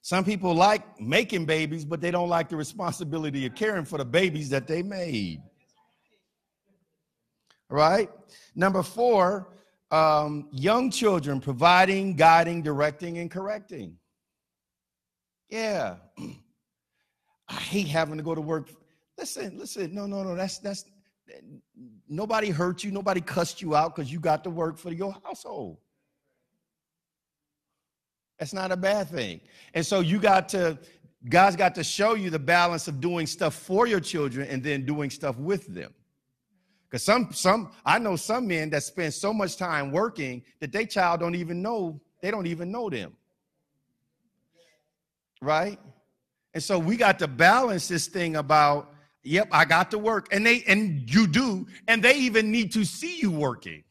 Some 0.00 0.24
people 0.24 0.54
like 0.54 1.00
making 1.00 1.44
babies, 1.44 1.84
but 1.84 2.00
they 2.00 2.10
don't 2.10 2.28
like 2.28 2.48
the 2.48 2.56
responsibility 2.56 3.46
of 3.46 3.54
caring 3.54 3.84
for 3.84 3.98
the 3.98 4.04
babies 4.04 4.48
that 4.48 4.66
they 4.66 4.82
made. 4.82 5.42
Right? 7.68 8.10
Number 8.54 8.82
four, 8.82 9.48
um, 9.90 10.48
young 10.52 10.90
children 10.90 11.38
providing, 11.38 12.16
guiding, 12.16 12.62
directing, 12.62 13.18
and 13.18 13.30
correcting. 13.30 13.96
Yeah. 15.50 15.96
I 17.48 17.54
hate 17.54 17.88
having 17.88 18.16
to 18.16 18.22
go 18.22 18.34
to 18.34 18.40
work. 18.40 18.70
Listen, 19.18 19.58
listen, 19.58 19.94
no, 19.94 20.06
no, 20.06 20.22
no, 20.22 20.34
that's 20.34 20.58
that's 20.58 20.84
nobody 22.12 22.50
hurt 22.50 22.84
you, 22.84 22.90
nobody 22.90 23.20
cussed 23.20 23.62
you 23.62 23.74
out 23.74 23.96
because 23.96 24.12
you 24.12 24.20
got 24.20 24.44
to 24.44 24.50
work 24.50 24.78
for 24.78 24.92
your 24.92 25.16
household. 25.24 25.78
That's 28.38 28.52
not 28.52 28.72
a 28.72 28.76
bad 28.76 29.08
thing. 29.08 29.40
And 29.72 29.84
so 29.84 30.00
you 30.00 30.18
got 30.18 30.48
to, 30.50 30.78
God's 31.28 31.56
got 31.56 31.74
to 31.76 31.84
show 31.84 32.14
you 32.14 32.28
the 32.28 32.38
balance 32.38 32.88
of 32.88 33.00
doing 33.00 33.26
stuff 33.26 33.54
for 33.54 33.86
your 33.86 34.00
children 34.00 34.48
and 34.48 34.62
then 34.62 34.84
doing 34.84 35.10
stuff 35.10 35.36
with 35.38 35.66
them. 35.72 35.94
Because 36.90 37.04
some, 37.04 37.32
some, 37.32 37.72
I 37.86 37.98
know 37.98 38.16
some 38.16 38.48
men 38.48 38.68
that 38.70 38.82
spend 38.82 39.14
so 39.14 39.32
much 39.32 39.56
time 39.56 39.90
working 39.92 40.42
that 40.60 40.72
their 40.72 40.84
child 40.84 41.20
don't 41.20 41.34
even 41.34 41.62
know, 41.62 42.00
they 42.20 42.30
don't 42.30 42.46
even 42.46 42.70
know 42.70 42.90
them. 42.90 43.16
Right? 45.40 45.78
And 46.52 46.62
so 46.62 46.78
we 46.78 46.96
got 46.96 47.18
to 47.20 47.28
balance 47.28 47.88
this 47.88 48.08
thing 48.08 48.36
about, 48.36 48.91
yep, 49.22 49.48
I 49.52 49.64
got 49.64 49.90
to 49.92 49.98
work. 49.98 50.28
And 50.32 50.44
they 50.46 50.62
and 50.66 51.12
you 51.12 51.26
do, 51.26 51.66
and 51.88 52.02
they 52.02 52.14
even 52.14 52.50
need 52.50 52.72
to 52.72 52.84
see 52.84 53.18
you 53.20 53.30
working. 53.30 53.84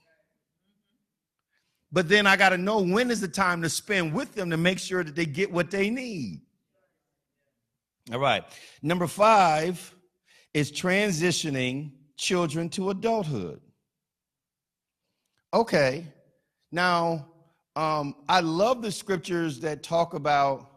But 1.91 2.07
then 2.07 2.25
I 2.25 2.37
got 2.37 2.49
to 2.49 2.57
know 2.57 2.79
when 2.79 3.11
is 3.11 3.19
the 3.19 3.27
time 3.27 3.61
to 3.63 3.69
spend 3.69 4.13
with 4.13 4.33
them 4.33 4.49
to 4.51 4.57
make 4.57 4.79
sure 4.79 5.03
that 5.03 5.15
they 5.15 5.25
get 5.25 5.51
what 5.51 5.71
they 5.71 5.89
need. 5.89 6.41
All 8.11 8.19
right. 8.19 8.43
Number 8.81 9.07
five 9.07 9.93
is 10.53 10.71
transitioning 10.71 11.91
children 12.17 12.69
to 12.69 12.89
adulthood. 12.89 13.61
Okay. 15.53 16.05
Now, 16.71 17.27
um, 17.75 18.15
I 18.27 18.39
love 18.39 18.81
the 18.81 18.91
scriptures 18.91 19.59
that 19.59 19.83
talk 19.83 20.13
about 20.13 20.70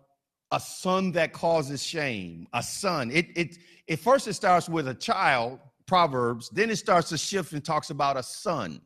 a 0.55 0.61
son 0.61 1.11
that 1.11 1.33
causes 1.33 1.83
shame. 1.83 2.47
A 2.53 2.63
son. 2.63 3.11
It, 3.11 3.27
it, 3.35 3.59
it 3.89 3.97
first 3.99 4.29
it 4.29 4.35
starts 4.35 4.69
with 4.69 4.87
a 4.87 4.95
child, 4.95 5.59
Proverbs, 5.87 6.49
then 6.51 6.71
it 6.71 6.77
starts 6.77 7.09
to 7.09 7.19
shift 7.19 7.53
and 7.53 7.65
talks 7.65 7.91
about 7.91 8.17
a 8.17 8.23
son. 8.23 8.81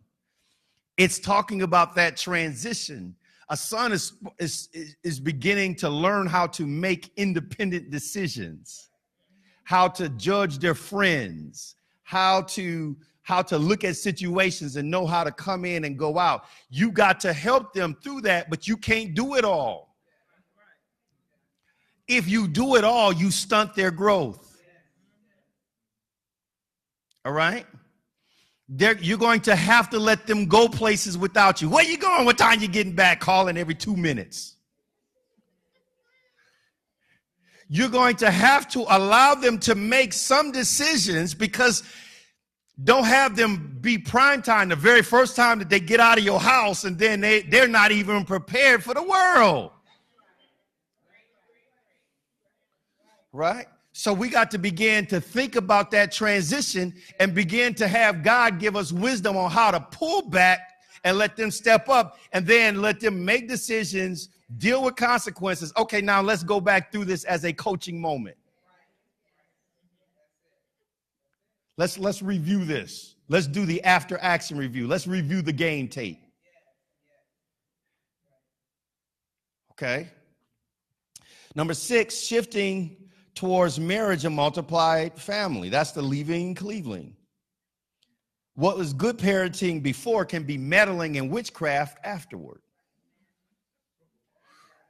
It's 0.97 1.19
talking 1.19 1.61
about 1.62 1.95
that 1.97 2.16
transition. 2.16 3.14
A 3.51 3.57
son 3.57 3.93
is, 3.93 4.14
is, 4.39 4.69
is 5.05 5.21
beginning 5.21 5.75
to 5.77 5.91
learn 5.91 6.27
how 6.27 6.47
to 6.49 6.66
make 6.66 7.12
independent 7.16 7.91
decisions, 7.91 8.89
how 9.64 9.89
to 9.89 10.09
judge 10.09 10.59
their 10.59 10.75
friends, 10.75 11.77
how 12.03 12.43
to 12.43 12.97
how 13.23 13.43
to 13.43 13.59
look 13.59 13.85
at 13.85 13.95
situations 13.95 14.77
and 14.77 14.91
know 14.91 15.07
how 15.07 15.23
to 15.23 15.31
come 15.31 15.66
in 15.66 15.85
and 15.85 15.99
go 15.99 16.19
out. 16.19 16.45
You 16.71 16.91
got 16.91 17.21
to 17.21 17.35
help 17.35 17.75
them 17.75 17.95
through 18.03 18.23
that, 18.23 18.49
but 18.49 18.66
you 18.66 18.75
can't 18.79 19.12
do 19.12 19.35
it 19.35 19.45
all. 19.45 19.88
If 22.09 22.26
you 22.26 22.48
do 22.48 22.76
it 22.76 22.84
all, 22.84 23.12
you 23.12 23.30
stunt 23.30 23.74
their 23.74 23.90
growth. 23.90 24.44
All 27.24 27.32
right? 27.32 27.66
They're, 28.70 28.96
you're 28.98 29.18
going 29.18 29.40
to 29.42 29.54
have 29.54 29.90
to 29.90 29.98
let 29.98 30.26
them 30.26 30.46
go 30.46 30.68
places 30.68 31.16
without 31.16 31.61
you. 31.61 31.68
Where 31.68 31.84
you 31.84 31.98
going? 31.98 32.24
What 32.24 32.38
time 32.38 32.61
you 32.61 32.68
getting 32.68 32.94
back? 32.94 33.20
Calling 33.20 33.56
every 33.56 33.74
two 33.74 33.96
minutes. 33.96 34.56
You're 37.68 37.90
going 37.90 38.16
to 38.16 38.30
have 38.30 38.66
to 38.68 38.80
allow 38.88 39.34
them 39.34 39.59
to 39.61 39.74
make 39.74 40.14
some 40.14 40.52
decisions 40.52 41.34
because 41.34 41.82
don't 42.82 43.04
have 43.04 43.36
them 43.36 43.76
be 43.80 43.98
prime 43.98 44.40
time 44.40 44.70
the 44.70 44.76
very 44.76 45.02
first 45.02 45.36
time 45.36 45.59
that 45.59 45.68
they 45.68 45.80
get 45.80 46.00
out 46.00 46.16
of 46.16 46.24
your 46.24 46.40
house 46.40 46.84
and 46.84 46.98
then 46.98 47.20
they, 47.20 47.42
they're 47.42 47.68
not 47.68 47.92
even 47.92 48.24
prepared 48.24 48.82
for 48.82 48.94
the 48.94 49.02
world. 49.02 49.72
Right? 53.33 53.66
So 53.93 54.12
we 54.12 54.29
got 54.29 54.51
to 54.53 54.59
begin 54.59 55.07
to 55.07 55.20
think 55.20 55.57
about 55.57 55.91
that 55.91 56.12
transition 56.12 56.95
and 57.18 57.35
begin 57.35 57.74
to 57.74 57.89
have 57.89 58.22
God 58.22 58.61
give 58.61 58.76
us 58.76 58.93
wisdom 58.93 59.37
on 59.37 59.51
how 59.51 59.70
to 59.70 59.81
pull 59.81 60.22
back 60.22 60.61
and 61.05 61.16
let 61.16 61.37
them 61.37 61.51
step 61.51 61.89
up 61.89 62.18
and 62.33 62.47
then 62.47 62.81
let 62.81 63.01
them 63.01 63.24
make 63.24 63.49
decisions, 63.49 64.29
deal 64.57 64.83
with 64.83 64.97
consequences. 64.97 65.72
Okay, 65.76 66.01
now 66.01 66.22
let's 66.22 66.43
go 66.43 66.61
back 66.61 66.93
through 66.93 67.07
this 67.07 67.24
as 67.24 67.45
a 67.45 67.53
coaching 67.53 68.01
moment. 68.01 68.37
Let's 71.76 71.97
let's 71.99 72.22
review 72.22 72.64
this. 72.64 73.14
Let's 73.29 73.47
do 73.47 73.64
the 73.64 73.83
after 73.85 74.18
action 74.18 74.59
review. 74.59 74.89
Let's 74.89 75.07
review 75.07 75.43
the 75.43 75.53
game 75.53 75.89
tape. 75.89 76.20
Okay. 79.72 80.09
Number 81.55 81.74
6, 81.74 82.16
shifting 82.16 82.97
towards 83.39 83.78
marriage 83.78 84.24
and 84.24 84.34
multiplied 84.34 85.16
family. 85.16 85.68
That's 85.68 85.93
the 85.93 86.03
leaving 86.03 86.57
Cleveland. 86.57 87.14
What 88.55 88.76
was 88.76 88.93
good 88.93 89.16
parenting 89.16 89.80
before 89.80 90.24
can 90.24 90.43
be 90.43 90.59
meddling 90.59 91.14
in 91.14 91.28
witchcraft 91.28 91.99
afterward. 92.03 92.61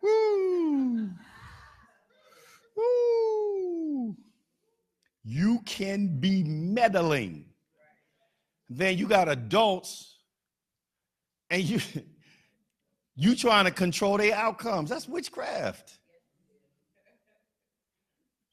Woo. 0.03 1.11
Woo. 2.75 4.17
You 5.25 5.61
can 5.67 6.19
be 6.19 6.43
meddling. 6.43 7.45
Then 8.71 8.97
you 8.97 9.07
got 9.07 9.29
adults 9.29 10.17
and 11.51 11.63
you 11.63 11.81
you 13.15 13.37
trying 13.37 13.67
to 13.67 13.71
control 13.71 14.17
their 14.17 14.35
outcomes. 14.35 14.89
That's 14.89 15.07
witchcraft. 15.07 15.98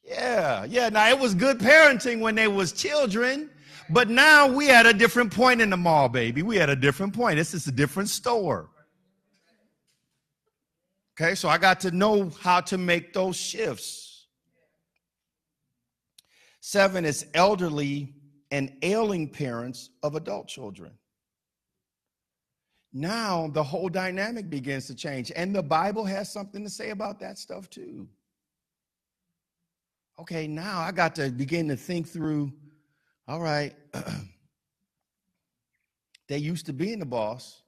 Yeah, 0.05 0.65
yeah. 0.65 0.89
Now 0.89 1.09
it 1.09 1.19
was 1.19 1.33
good 1.33 1.59
parenting 1.59 2.19
when 2.19 2.35
they 2.35 2.47
was 2.47 2.71
children, 2.71 3.49
but 3.89 4.09
now 4.09 4.47
we 4.47 4.69
at 4.69 4.85
a 4.85 4.93
different 4.93 5.33
point 5.33 5.61
in 5.61 5.71
the 5.71 5.77
mall, 5.77 6.09
baby. 6.09 6.43
We 6.43 6.59
at 6.59 6.69
a 6.69 6.75
different 6.75 7.13
point. 7.13 7.37
This 7.37 7.53
is 7.53 7.67
a 7.67 7.71
different 7.71 8.09
store. 8.09 8.69
Okay, 11.19 11.33
so 11.33 11.49
I 11.49 11.57
got 11.57 11.79
to 11.81 11.91
know 11.91 12.29
how 12.41 12.61
to 12.61 12.77
make 12.77 13.13
those 13.13 13.35
shifts. 13.35 14.27
Seven 16.59 17.05
is 17.05 17.25
elderly 17.33 18.13
and 18.51 18.73
ailing 18.81 19.29
parents 19.29 19.89
of 20.03 20.15
adult 20.15 20.47
children. 20.47 20.91
Now 22.93 23.47
the 23.47 23.63
whole 23.63 23.89
dynamic 23.89 24.49
begins 24.49 24.87
to 24.87 24.95
change, 24.95 25.31
and 25.35 25.55
the 25.55 25.63
Bible 25.63 26.05
has 26.05 26.31
something 26.31 26.63
to 26.63 26.69
say 26.69 26.91
about 26.91 27.19
that 27.21 27.39
stuff 27.39 27.69
too 27.69 28.07
okay, 30.19 30.47
now 30.47 30.79
I 30.79 30.91
got 30.91 31.15
to 31.15 31.29
begin 31.29 31.67
to 31.69 31.75
think 31.75 32.07
through 32.07 32.51
all 33.27 33.41
right, 33.41 33.73
they 36.27 36.37
used 36.37 36.67
to 36.67 36.73
be 36.73 36.93
in 36.93 36.99
the 36.99 37.05
boss, 37.05 37.61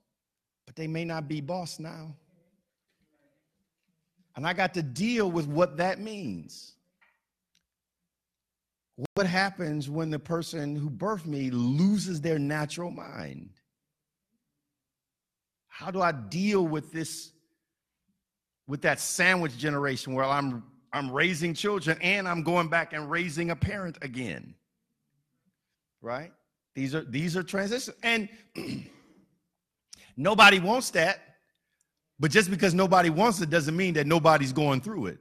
but 0.65 0.75
they 0.75 0.87
may 0.87 1.03
not 1.03 1.27
be 1.27 1.41
boss 1.41 1.79
now. 1.79 2.15
And 4.35 4.45
I 4.45 4.53
got 4.53 4.75
to 4.75 4.83
deal 4.83 5.31
with 5.31 5.47
what 5.47 5.77
that 5.77 5.99
means. 5.99 6.73
What 9.15 9.25
happens 9.25 9.89
when 9.89 10.11
the 10.11 10.19
person 10.19 10.75
who 10.75 10.91
birthed 10.91 11.25
me 11.25 11.49
loses 11.49 12.21
their 12.21 12.37
natural 12.37 12.91
mind? 12.91 13.49
How 15.67 15.89
do 15.89 16.01
I 16.01 16.11
deal 16.11 16.67
with 16.67 16.91
this, 16.91 17.31
with 18.67 18.83
that 18.83 18.99
sandwich 18.99 19.57
generation 19.57 20.13
where 20.13 20.25
I'm 20.25 20.63
I'm 20.93 21.11
raising 21.11 21.53
children 21.53 21.97
and 22.01 22.27
I'm 22.27 22.43
going 22.43 22.69
back 22.69 22.93
and 22.93 23.09
raising 23.09 23.51
a 23.51 23.55
parent 23.55 23.97
again. 24.01 24.55
Right? 26.01 26.31
These 26.75 26.95
are 26.95 27.03
these 27.03 27.35
are 27.35 27.43
transitions. 27.43 27.97
And 28.03 28.29
nobody 30.17 30.59
wants 30.59 30.91
that. 30.91 31.19
But 32.19 32.31
just 32.31 32.49
because 32.49 32.73
nobody 32.73 33.09
wants 33.09 33.41
it 33.41 33.49
doesn't 33.49 33.75
mean 33.75 33.93
that 33.95 34.07
nobody's 34.07 34.53
going 34.53 34.81
through 34.81 35.07
it. 35.07 35.19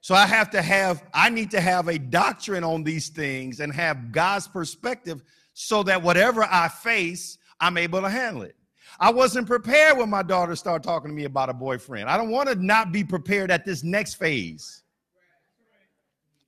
So 0.00 0.14
I 0.14 0.26
have 0.26 0.50
to 0.50 0.62
have, 0.62 1.02
I 1.12 1.28
need 1.28 1.50
to 1.50 1.60
have 1.60 1.88
a 1.88 1.98
doctrine 1.98 2.64
on 2.64 2.82
these 2.82 3.08
things 3.08 3.60
and 3.60 3.72
have 3.74 4.12
God's 4.12 4.48
perspective 4.48 5.22
so 5.54 5.82
that 5.82 6.02
whatever 6.02 6.44
I 6.44 6.68
face, 6.68 7.36
I'm 7.60 7.76
able 7.76 8.00
to 8.00 8.08
handle 8.08 8.42
it. 8.42 8.54
I 9.00 9.10
wasn't 9.10 9.46
prepared 9.46 9.96
when 9.96 10.10
my 10.10 10.22
daughter 10.22 10.56
started 10.56 10.82
talking 10.82 11.10
to 11.10 11.14
me 11.14 11.24
about 11.24 11.48
a 11.48 11.54
boyfriend. 11.54 12.08
I 12.08 12.16
don't 12.16 12.30
want 12.30 12.48
to 12.48 12.56
not 12.56 12.90
be 12.90 13.04
prepared 13.04 13.50
at 13.50 13.64
this 13.64 13.84
next 13.84 14.14
phase. 14.14 14.82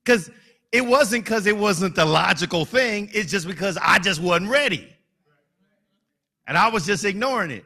Because 0.03 0.29
it 0.71 0.85
wasn't 0.85 1.23
because 1.23 1.47
it 1.47 1.55
wasn't 1.55 1.95
the 1.95 2.05
logical 2.05 2.65
thing, 2.65 3.09
it's 3.13 3.31
just 3.31 3.47
because 3.47 3.77
I 3.81 3.99
just 3.99 4.21
wasn't 4.21 4.49
ready. 4.49 4.87
And 6.47 6.57
I 6.57 6.69
was 6.69 6.85
just 6.85 7.05
ignoring 7.05 7.51
it. 7.51 7.65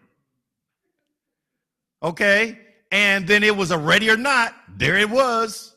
Okay? 2.03 2.59
And 2.91 3.27
then 3.27 3.43
it 3.43 3.55
was 3.55 3.71
a 3.71 3.77
ready 3.77 4.09
or 4.09 4.17
not, 4.17 4.53
there 4.77 4.97
it 4.97 5.09
was. 5.09 5.75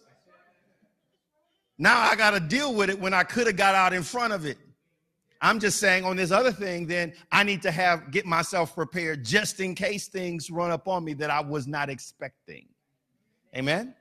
Now 1.78 2.00
I 2.00 2.16
got 2.16 2.32
to 2.32 2.40
deal 2.40 2.74
with 2.74 2.90
it 2.90 3.00
when 3.00 3.14
I 3.14 3.22
could 3.22 3.46
have 3.46 3.56
got 3.56 3.74
out 3.74 3.92
in 3.92 4.02
front 4.02 4.32
of 4.32 4.44
it. 4.44 4.58
I'm 5.40 5.60
just 5.60 5.78
saying 5.78 6.04
on 6.04 6.16
this 6.16 6.32
other 6.32 6.50
thing, 6.50 6.86
then 6.86 7.12
I 7.30 7.44
need 7.44 7.62
to 7.62 7.70
have 7.70 8.10
get 8.10 8.26
myself 8.26 8.74
prepared 8.74 9.24
just 9.24 9.60
in 9.60 9.74
case 9.74 10.08
things 10.08 10.50
run 10.50 10.70
up 10.70 10.88
on 10.88 11.04
me 11.04 11.14
that 11.14 11.30
I 11.30 11.40
was 11.40 11.68
not 11.68 11.88
expecting. 11.88 12.66
Amen. 13.54 13.94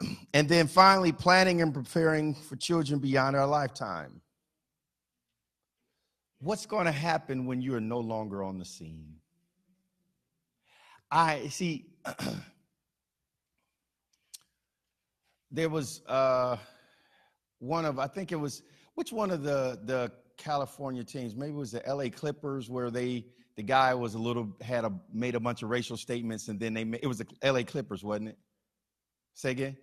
and 0.34 0.48
then 0.48 0.66
finally, 0.66 1.12
planning 1.12 1.62
and 1.62 1.72
preparing 1.72 2.34
for 2.34 2.56
children 2.56 2.98
beyond 3.00 3.36
our 3.36 3.46
lifetime. 3.46 4.20
What's 6.40 6.66
going 6.66 6.84
to 6.84 6.92
happen 6.92 7.46
when 7.46 7.60
you 7.62 7.74
are 7.74 7.80
no 7.80 7.98
longer 7.98 8.42
on 8.44 8.58
the 8.58 8.64
scene? 8.64 9.14
I 11.10 11.48
see. 11.48 11.86
there 15.50 15.68
was 15.68 16.02
uh, 16.06 16.56
one 17.58 17.84
of 17.86 17.98
I 17.98 18.06
think 18.06 18.30
it 18.30 18.36
was 18.36 18.62
which 18.98 19.12
one 19.12 19.30
of 19.30 19.44
the 19.44 19.78
the 19.84 20.10
California 20.36 21.04
teams? 21.04 21.36
Maybe 21.36 21.52
it 21.52 21.56
was 21.56 21.70
the 21.70 21.86
L.A. 21.86 22.10
Clippers 22.10 22.68
where 22.68 22.90
they 22.90 23.26
the 23.54 23.62
guy 23.62 23.94
was 23.94 24.14
a 24.14 24.18
little 24.18 24.48
had 24.60 24.84
a 24.84 24.92
made 25.12 25.36
a 25.36 25.40
bunch 25.40 25.62
of 25.62 25.70
racial 25.70 25.96
statements 25.96 26.48
and 26.48 26.58
then 26.58 26.74
they 26.74 26.82
it 27.00 27.06
was 27.06 27.18
the 27.18 27.26
L.A. 27.42 27.62
Clippers, 27.62 28.02
wasn't 28.02 28.30
it? 28.30 28.38
Say 29.34 29.52
again. 29.52 29.76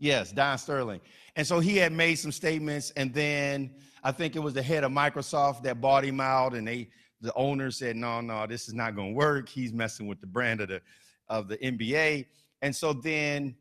Yes, 0.00 0.32
Don 0.32 0.58
Sterling. 0.58 1.00
And 1.36 1.46
so 1.46 1.60
he 1.60 1.76
had 1.76 1.92
made 1.92 2.16
some 2.16 2.32
statements, 2.32 2.90
and 2.96 3.14
then 3.14 3.74
I 4.02 4.10
think 4.10 4.34
it 4.34 4.40
was 4.40 4.54
the 4.54 4.62
head 4.62 4.82
of 4.82 4.90
Microsoft 4.90 5.62
that 5.62 5.80
bought 5.80 6.04
him 6.04 6.20
out, 6.20 6.54
and 6.54 6.66
they 6.66 6.88
the 7.20 7.32
owner 7.34 7.70
said, 7.70 7.94
"No, 7.94 8.20
no, 8.20 8.44
this 8.44 8.66
is 8.66 8.74
not 8.74 8.96
going 8.96 9.10
to 9.10 9.14
work. 9.14 9.48
He's 9.48 9.72
messing 9.72 10.08
with 10.08 10.20
the 10.20 10.26
brand 10.26 10.60
of 10.62 10.68
the 10.68 10.80
of 11.28 11.46
the 11.46 11.58
NBA." 11.58 12.26
And 12.60 12.74
so 12.74 12.92
then 12.92 13.54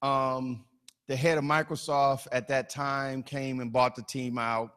um, 0.00 0.65
the 1.08 1.16
head 1.16 1.38
of 1.38 1.44
Microsoft 1.44 2.26
at 2.32 2.48
that 2.48 2.68
time 2.68 3.22
came 3.22 3.60
and 3.60 3.72
bought 3.72 3.94
the 3.94 4.02
team 4.02 4.38
out, 4.38 4.74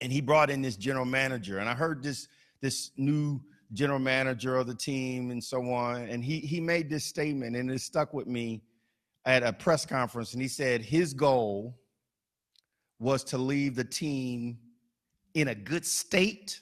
and 0.00 0.12
he 0.12 0.20
brought 0.20 0.50
in 0.50 0.62
this 0.62 0.76
general 0.76 1.04
manager. 1.04 1.58
And 1.58 1.68
I 1.68 1.74
heard 1.74 2.02
this 2.02 2.28
this 2.60 2.90
new 2.96 3.40
general 3.72 3.98
manager 3.98 4.56
of 4.56 4.66
the 4.66 4.74
team 4.74 5.30
and 5.30 5.42
so 5.42 5.72
on, 5.72 6.02
and 6.02 6.24
he 6.24 6.40
he 6.40 6.60
made 6.60 6.90
this 6.90 7.04
statement, 7.04 7.56
and 7.56 7.70
it 7.70 7.80
stuck 7.80 8.12
with 8.12 8.26
me 8.26 8.62
at 9.24 9.42
a 9.42 9.52
press 9.52 9.86
conference, 9.86 10.32
and 10.32 10.42
he 10.42 10.48
said 10.48 10.82
his 10.82 11.14
goal 11.14 11.78
was 12.98 13.24
to 13.24 13.38
leave 13.38 13.74
the 13.74 13.84
team 13.84 14.58
in 15.34 15.48
a 15.48 15.54
good 15.54 15.84
state 15.84 16.60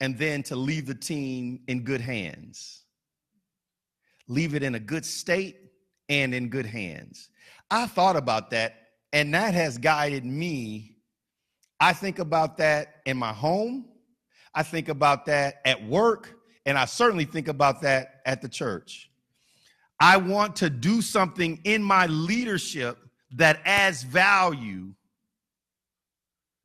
and 0.00 0.16
then 0.16 0.42
to 0.44 0.54
leave 0.54 0.86
the 0.86 0.94
team 0.94 1.60
in 1.66 1.82
good 1.82 2.00
hands. 2.00 2.84
Leave 4.28 4.54
it 4.54 4.62
in 4.62 4.74
a 4.76 4.80
good 4.80 5.04
state 5.04 5.56
and 6.08 6.34
in 6.34 6.48
good 6.48 6.66
hands. 6.66 7.28
I 7.70 7.86
thought 7.86 8.16
about 8.16 8.50
that, 8.50 8.74
and 9.12 9.32
that 9.34 9.54
has 9.54 9.78
guided 9.78 10.24
me. 10.24 10.96
I 11.80 11.92
think 11.92 12.18
about 12.18 12.56
that 12.58 12.96
in 13.06 13.16
my 13.16 13.32
home, 13.32 13.86
I 14.54 14.62
think 14.62 14.88
about 14.88 15.26
that 15.26 15.60
at 15.64 15.86
work, 15.86 16.34
and 16.66 16.76
I 16.76 16.86
certainly 16.86 17.24
think 17.24 17.48
about 17.48 17.82
that 17.82 18.20
at 18.26 18.42
the 18.42 18.48
church. 18.48 19.10
I 20.00 20.16
want 20.16 20.56
to 20.56 20.70
do 20.70 21.02
something 21.02 21.60
in 21.64 21.82
my 21.82 22.06
leadership 22.06 22.98
that 23.32 23.60
adds 23.64 24.02
value 24.02 24.94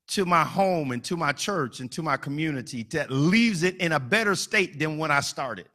to 0.08 0.26
my 0.26 0.44
home 0.44 0.92
and 0.92 1.04
to 1.04 1.18
my 1.18 1.32
church 1.32 1.80
and 1.80 1.92
to 1.92 2.04
my 2.04 2.18
community 2.18 2.84
that 2.92 3.10
leaves 3.10 3.64
it 3.64 3.78
in 3.78 3.94
a 3.94 4.00
better 4.00 4.36
state 4.36 4.78
than 4.78 4.98
when 4.98 5.12
I 5.12 5.22
started. 5.22 5.68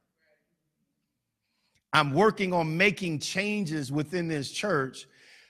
I'm 1.93 2.13
working 2.13 2.53
on 2.53 2.77
making 2.77 3.21
changes 3.21 3.91
within 3.91 4.29
this 4.29 4.51
church 4.51 5.07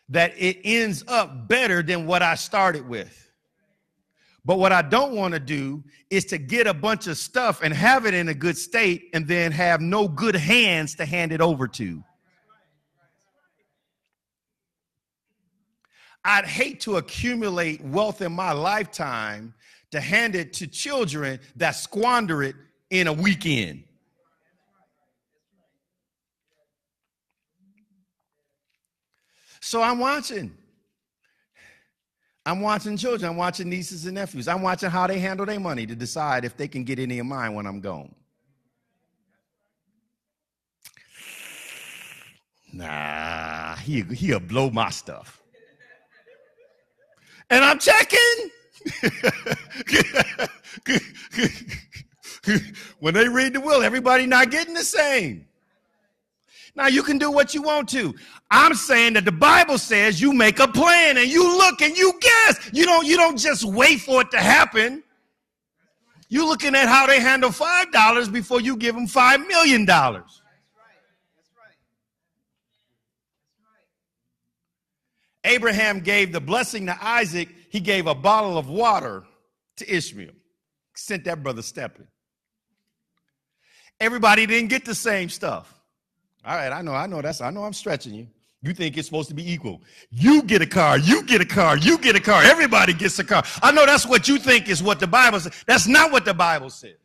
that 0.08 0.32
it 0.38 0.58
ends 0.64 1.04
up 1.08 1.48
better 1.48 1.82
than 1.82 2.06
what 2.06 2.22
I 2.22 2.34
started 2.34 2.88
with. 2.88 3.30
But 4.44 4.58
what 4.58 4.72
I 4.72 4.82
don't 4.82 5.14
want 5.14 5.34
to 5.34 5.40
do 5.40 5.84
is 6.08 6.24
to 6.26 6.38
get 6.38 6.66
a 6.66 6.72
bunch 6.72 7.06
of 7.06 7.18
stuff 7.18 7.62
and 7.62 7.74
have 7.74 8.06
it 8.06 8.14
in 8.14 8.28
a 8.28 8.34
good 8.34 8.56
state 8.56 9.10
and 9.12 9.26
then 9.26 9.52
have 9.52 9.80
no 9.80 10.08
good 10.08 10.36
hands 10.36 10.94
to 10.94 11.04
hand 11.04 11.32
it 11.32 11.40
over 11.40 11.68
to. 11.68 12.02
I'd 16.24 16.46
hate 16.46 16.80
to 16.80 16.96
accumulate 16.96 17.82
wealth 17.82 18.22
in 18.22 18.32
my 18.32 18.52
lifetime 18.52 19.54
to 19.90 20.00
hand 20.00 20.34
it 20.34 20.52
to 20.54 20.66
children 20.66 21.40
that 21.56 21.72
squander 21.72 22.42
it 22.42 22.54
in 22.90 23.06
a 23.06 23.12
weekend. 23.12 23.84
So 29.68 29.82
I'm 29.82 29.98
watching. 29.98 30.56
I'm 32.46 32.62
watching 32.62 32.96
children. 32.96 33.30
I'm 33.30 33.36
watching 33.36 33.68
nieces 33.68 34.06
and 34.06 34.14
nephews. 34.14 34.48
I'm 34.48 34.62
watching 34.62 34.88
how 34.88 35.06
they 35.06 35.18
handle 35.18 35.44
their 35.44 35.60
money 35.60 35.84
to 35.84 35.94
decide 35.94 36.46
if 36.46 36.56
they 36.56 36.68
can 36.68 36.84
get 36.84 36.98
any 36.98 37.18
of 37.18 37.26
mine 37.26 37.52
when 37.52 37.66
I'm 37.66 37.82
gone. 37.82 38.14
Nah, 42.72 43.76
he, 43.76 44.00
he'll 44.00 44.40
blow 44.40 44.70
my 44.70 44.88
stuff. 44.88 45.42
And 47.50 47.62
I'm 47.62 47.78
checking. 47.78 48.50
when 53.00 53.12
they 53.12 53.28
read 53.28 53.52
the 53.52 53.60
will, 53.60 53.82
everybody 53.82 54.24
not 54.24 54.50
getting 54.50 54.72
the 54.72 54.82
same. 54.82 55.47
Now 56.74 56.86
you 56.86 57.02
can 57.02 57.18
do 57.18 57.30
what 57.30 57.54
you 57.54 57.62
want 57.62 57.88
to. 57.90 58.14
I'm 58.50 58.74
saying 58.74 59.14
that 59.14 59.24
the 59.24 59.32
Bible 59.32 59.78
says 59.78 60.20
you 60.20 60.32
make 60.32 60.58
a 60.58 60.68
plan 60.68 61.16
and 61.16 61.28
you 61.28 61.56
look 61.56 61.80
and 61.82 61.96
you 61.96 62.12
guess. 62.20 62.70
You 62.72 62.84
don't 62.84 63.06
you 63.06 63.16
don't 63.16 63.38
just 63.38 63.64
wait 63.64 64.00
for 64.00 64.22
it 64.22 64.30
to 64.32 64.38
happen. 64.38 65.02
You're 66.28 66.46
looking 66.46 66.74
at 66.74 66.88
how 66.88 67.06
they 67.06 67.20
handle 67.20 67.50
five 67.50 67.90
dollars 67.90 68.28
before 68.28 68.60
you 68.60 68.76
give 68.76 68.94
them 68.94 69.06
five 69.06 69.46
million 69.46 69.84
dollars. 69.84 70.22
That's 70.24 70.76
right. 70.76 70.94
That's 71.36 71.50
right. 71.56 71.76
That's 73.50 73.64
right. 75.44 75.54
Abraham 75.54 76.00
gave 76.00 76.32
the 76.32 76.40
blessing 76.40 76.86
to 76.86 76.96
Isaac, 77.04 77.48
he 77.70 77.80
gave 77.80 78.06
a 78.06 78.14
bottle 78.14 78.58
of 78.58 78.68
water 78.68 79.24
to 79.76 79.94
Ishmael. 79.94 80.32
Sent 80.94 81.24
that 81.24 81.42
brother 81.42 81.62
stepping. 81.62 82.08
Everybody 84.00 84.46
didn't 84.46 84.68
get 84.68 84.84
the 84.84 84.94
same 84.94 85.28
stuff. 85.28 85.77
All 86.44 86.56
right, 86.56 86.72
I 86.72 86.82
know, 86.82 86.94
I 86.94 87.06
know 87.06 87.20
that's, 87.20 87.40
I 87.40 87.50
know 87.50 87.64
I'm 87.64 87.72
stretching 87.72 88.14
you. 88.14 88.26
You 88.62 88.74
think 88.74 88.96
it's 88.96 89.06
supposed 89.06 89.28
to 89.28 89.34
be 89.34 89.52
equal. 89.52 89.82
You 90.10 90.42
get 90.42 90.62
a 90.62 90.66
car, 90.66 90.98
you 90.98 91.22
get 91.22 91.40
a 91.40 91.44
car, 91.44 91.76
you 91.76 91.98
get 91.98 92.16
a 92.16 92.20
car, 92.20 92.42
everybody 92.42 92.92
gets 92.92 93.18
a 93.18 93.24
car. 93.24 93.44
I 93.62 93.70
know 93.70 93.86
that's 93.86 94.06
what 94.06 94.26
you 94.26 94.38
think 94.38 94.68
is 94.68 94.82
what 94.82 94.98
the 94.98 95.06
Bible 95.06 95.38
says. 95.40 95.52
That's 95.66 95.86
not 95.86 96.10
what 96.10 96.24
the 96.24 96.34
Bible 96.34 96.70
says. 96.70 96.96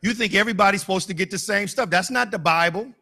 You 0.00 0.14
think 0.14 0.34
everybody's 0.34 0.80
supposed 0.80 1.08
to 1.08 1.14
get 1.14 1.30
the 1.30 1.38
same 1.38 1.66
stuff. 1.68 1.90
That's 1.90 2.10
not 2.10 2.30
the 2.30 2.38
Bible. 2.38 2.92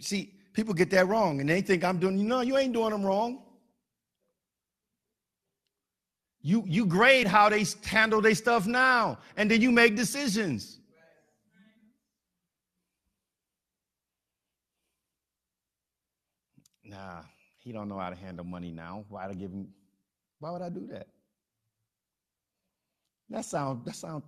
See, 0.00 0.34
people 0.52 0.74
get 0.74 0.90
that 0.90 1.08
wrong 1.08 1.40
and 1.40 1.48
they 1.48 1.62
think 1.62 1.82
I'm 1.82 1.98
doing, 1.98 2.28
know, 2.28 2.42
you 2.42 2.58
ain't 2.58 2.74
doing 2.74 2.90
them 2.90 3.02
wrong. 3.02 3.45
You, 6.46 6.62
you 6.64 6.86
grade 6.86 7.26
how 7.26 7.48
they 7.48 7.64
handle 7.84 8.20
their 8.20 8.36
stuff 8.36 8.68
now, 8.68 9.18
and 9.36 9.50
then 9.50 9.60
you 9.60 9.72
make 9.72 9.96
decisions. 9.96 10.78
Nah, 16.84 17.22
he 17.58 17.72
don't 17.72 17.88
know 17.88 17.98
how 17.98 18.10
to 18.10 18.14
handle 18.14 18.44
money 18.44 18.70
now. 18.70 19.04
Why 19.08 19.26
to 19.26 19.34
give 19.34 19.50
him? 19.50 19.66
Why 20.38 20.52
would 20.52 20.62
I 20.62 20.68
do 20.68 20.86
that? 20.92 21.08
That 23.30 23.44
sound 23.44 23.84
that 23.84 23.96
sound. 23.96 24.22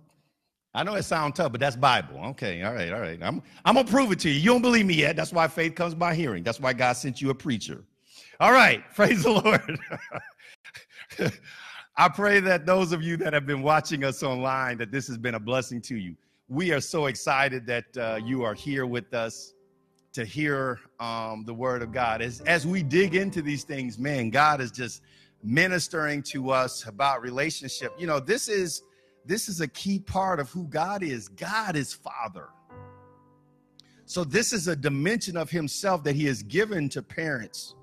I 0.73 0.83
know 0.83 0.95
it 0.95 1.03
sounds 1.03 1.37
tough, 1.37 1.53
but 1.53 1.61
that's 1.61 1.77
Bible. 1.77 2.19
Okay, 2.31 2.63
all 2.63 2.73
right, 2.73 2.91
all 2.91 2.99
right. 2.99 3.23
I'm 3.23 3.41
I'm 3.63 3.75
gonna 3.75 3.87
prove 3.87 4.11
it 4.11 4.19
to 4.19 4.29
you. 4.29 4.35
You 4.35 4.49
don't 4.49 4.61
believe 4.61 4.85
me 4.85 4.95
yet. 4.95 5.15
That's 5.15 5.31
why 5.31 5.47
faith 5.47 5.73
comes 5.73 5.95
by 5.95 6.15
hearing. 6.15 6.43
That's 6.43 6.59
why 6.59 6.73
God 6.73 6.97
sent 6.97 7.21
you 7.21 7.29
a 7.29 7.33
preacher. 7.33 7.81
All 8.41 8.51
right, 8.51 8.83
praise 8.93 9.23
the 9.23 9.31
Lord. 9.31 9.79
I 11.95 12.07
pray 12.07 12.39
that 12.39 12.65
those 12.65 12.91
of 12.91 13.03
you 13.03 13.17
that 13.17 13.33
have 13.33 13.45
been 13.45 13.61
watching 13.61 14.03
us 14.03 14.23
online, 14.23 14.77
that 14.77 14.91
this 14.91 15.07
has 15.07 15.17
been 15.17 15.35
a 15.35 15.39
blessing 15.39 15.81
to 15.81 15.97
you. 15.97 16.15
We 16.47 16.71
are 16.71 16.81
so 16.81 17.07
excited 17.07 17.65
that 17.67 17.97
uh, 17.97 18.19
you 18.23 18.43
are 18.43 18.53
here 18.53 18.85
with 18.85 19.13
us 19.13 19.53
to 20.13 20.25
hear 20.25 20.79
um, 20.99 21.43
the 21.45 21.53
word 21.53 21.81
of 21.81 21.91
God. 21.91 22.21
As, 22.21 22.41
as 22.41 22.65
we 22.65 22.83
dig 22.83 23.15
into 23.15 23.41
these 23.41 23.63
things, 23.63 23.99
man, 23.99 24.29
God 24.29 24.61
is 24.61 24.71
just 24.71 25.01
ministering 25.43 26.23
to 26.23 26.51
us 26.51 26.87
about 26.87 27.21
relationship. 27.21 27.93
You 27.97 28.07
know, 28.07 28.19
this 28.19 28.49
is 28.49 28.83
this 29.25 29.47
is 29.47 29.61
a 29.61 29.67
key 29.67 29.99
part 29.99 30.39
of 30.39 30.49
who 30.49 30.65
God 30.67 31.03
is. 31.03 31.27
God 31.27 31.75
is 31.75 31.93
Father. 31.93 32.49
So 34.05 34.23
this 34.23 34.53
is 34.53 34.67
a 34.67 34.75
dimension 34.75 35.37
of 35.37 35.51
himself 35.51 36.03
that 36.05 36.15
he 36.15 36.25
has 36.25 36.41
given 36.41 36.89
to 36.89 37.03
parents 37.03 37.75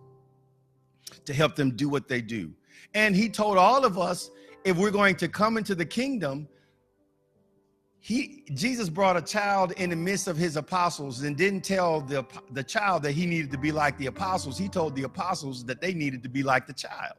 to 1.25 1.33
help 1.33 1.55
them 1.55 1.77
do 1.77 1.89
what 1.89 2.09
they 2.09 2.21
do. 2.21 2.53
And 2.95 3.15
he 3.15 3.29
told 3.29 3.59
all 3.59 3.85
of 3.85 3.99
us 3.99 4.31
if 4.65 4.77
we're 4.77 4.91
going 4.91 5.17
to 5.17 5.29
come 5.29 5.57
into 5.57 5.75
the 5.75 5.85
kingdom, 5.85 6.49
he 8.01 8.45
Jesus 8.55 8.89
brought 8.89 9.17
a 9.17 9.23
child 9.23 9.73
in 9.73 9.91
the 9.91 9.97
midst 9.97 10.29
of 10.29 10.37
his 10.37 10.57
apostles 10.57 11.23
and 11.23 11.37
didn't 11.37 11.63
tell 11.63 12.01
the 12.01 12.25
the 12.53 12.63
child 12.63 13.03
that 13.03 13.13
he 13.13 13.27
needed 13.27 13.51
to 13.51 13.59
be 13.59 13.73
like 13.73 13.99
the 13.99 14.07
apostles. 14.07 14.57
He 14.57 14.69
told 14.69 14.95
the 14.95 15.03
apostles 15.03 15.65
that 15.65 15.81
they 15.81 15.93
needed 15.93 16.23
to 16.23 16.29
be 16.29 16.43
like 16.43 16.67
the 16.67 16.73
child. 16.73 17.17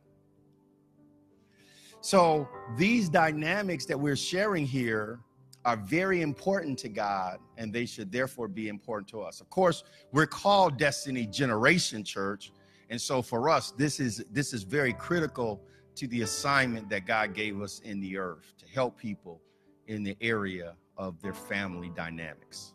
So 2.02 2.48
these 2.78 3.10
dynamics 3.10 3.86
that 3.86 4.00
we're 4.00 4.16
sharing 4.16 4.66
here 4.66 5.20
are 5.66 5.76
very 5.76 6.22
important 6.22 6.80
to 6.80 6.88
God 6.88 7.40
and 7.58 7.74
they 7.74 7.86
should 7.86 8.10
therefore 8.10 8.48
be 8.48 8.70
important 8.70 9.10
to 9.10 9.22
us. 9.22 9.42
Of 9.42 9.50
course, 9.50 9.84
we're 10.14 10.26
called 10.26 10.78
Destiny 10.78 11.26
Generation 11.26 12.06
Church, 12.06 12.54
and 12.90 13.02
so 13.02 13.22
for 13.22 13.50
us 13.50 13.72
this 13.72 14.00
is 14.00 14.24
this 14.32 14.54
is 14.54 14.64
very 14.64 14.94
critical 14.94 15.62
to 15.98 16.08
the 16.08 16.22
assignment 16.22 16.90
that 16.90 17.08
God 17.08 17.34
gave 17.34 17.60
us 17.60 17.80
in 17.84 18.00
the 18.00 18.18
earth 18.18 18.54
to 18.60 18.66
help 18.68 18.98
people 18.98 19.42
in 19.88 20.04
the 20.04 20.16
area 20.22 20.76
of 20.96 21.20
their 21.22 21.34
family 21.34 21.92
dynamics. 21.96 22.74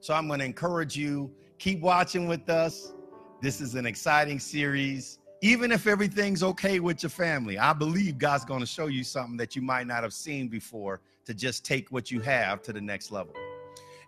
So 0.00 0.12
I'm 0.12 0.26
going 0.26 0.40
to 0.40 0.44
encourage 0.44 0.96
you 0.96 1.30
keep 1.58 1.80
watching 1.80 2.26
with 2.26 2.48
us. 2.50 2.92
This 3.40 3.60
is 3.60 3.76
an 3.76 3.86
exciting 3.86 4.40
series. 4.40 5.20
Even 5.42 5.70
if 5.70 5.86
everything's 5.86 6.42
okay 6.42 6.80
with 6.80 7.04
your 7.04 7.10
family, 7.10 7.56
I 7.56 7.72
believe 7.72 8.18
God's 8.18 8.44
going 8.44 8.60
to 8.60 8.66
show 8.66 8.86
you 8.86 9.04
something 9.04 9.36
that 9.36 9.54
you 9.54 9.62
might 9.62 9.86
not 9.86 10.02
have 10.02 10.12
seen 10.12 10.48
before 10.48 11.00
to 11.24 11.34
just 11.34 11.64
take 11.64 11.90
what 11.90 12.10
you 12.10 12.20
have 12.20 12.62
to 12.62 12.72
the 12.72 12.80
next 12.80 13.12
level. 13.12 13.34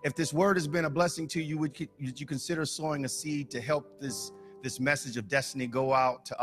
If 0.02 0.16
this 0.16 0.32
word 0.32 0.56
has 0.56 0.66
been 0.66 0.84
a 0.84 0.90
blessing 0.90 1.28
to 1.28 1.42
you, 1.42 1.58
would 1.58 1.88
you 1.98 2.26
consider 2.26 2.66
sowing 2.66 3.04
a 3.04 3.08
seed 3.08 3.50
to 3.50 3.60
help 3.60 4.00
this 4.00 4.32
this 4.64 4.80
message 4.80 5.18
of 5.18 5.28
destiny 5.28 5.66
go 5.66 5.92
out 5.92 6.24
to 6.24 6.32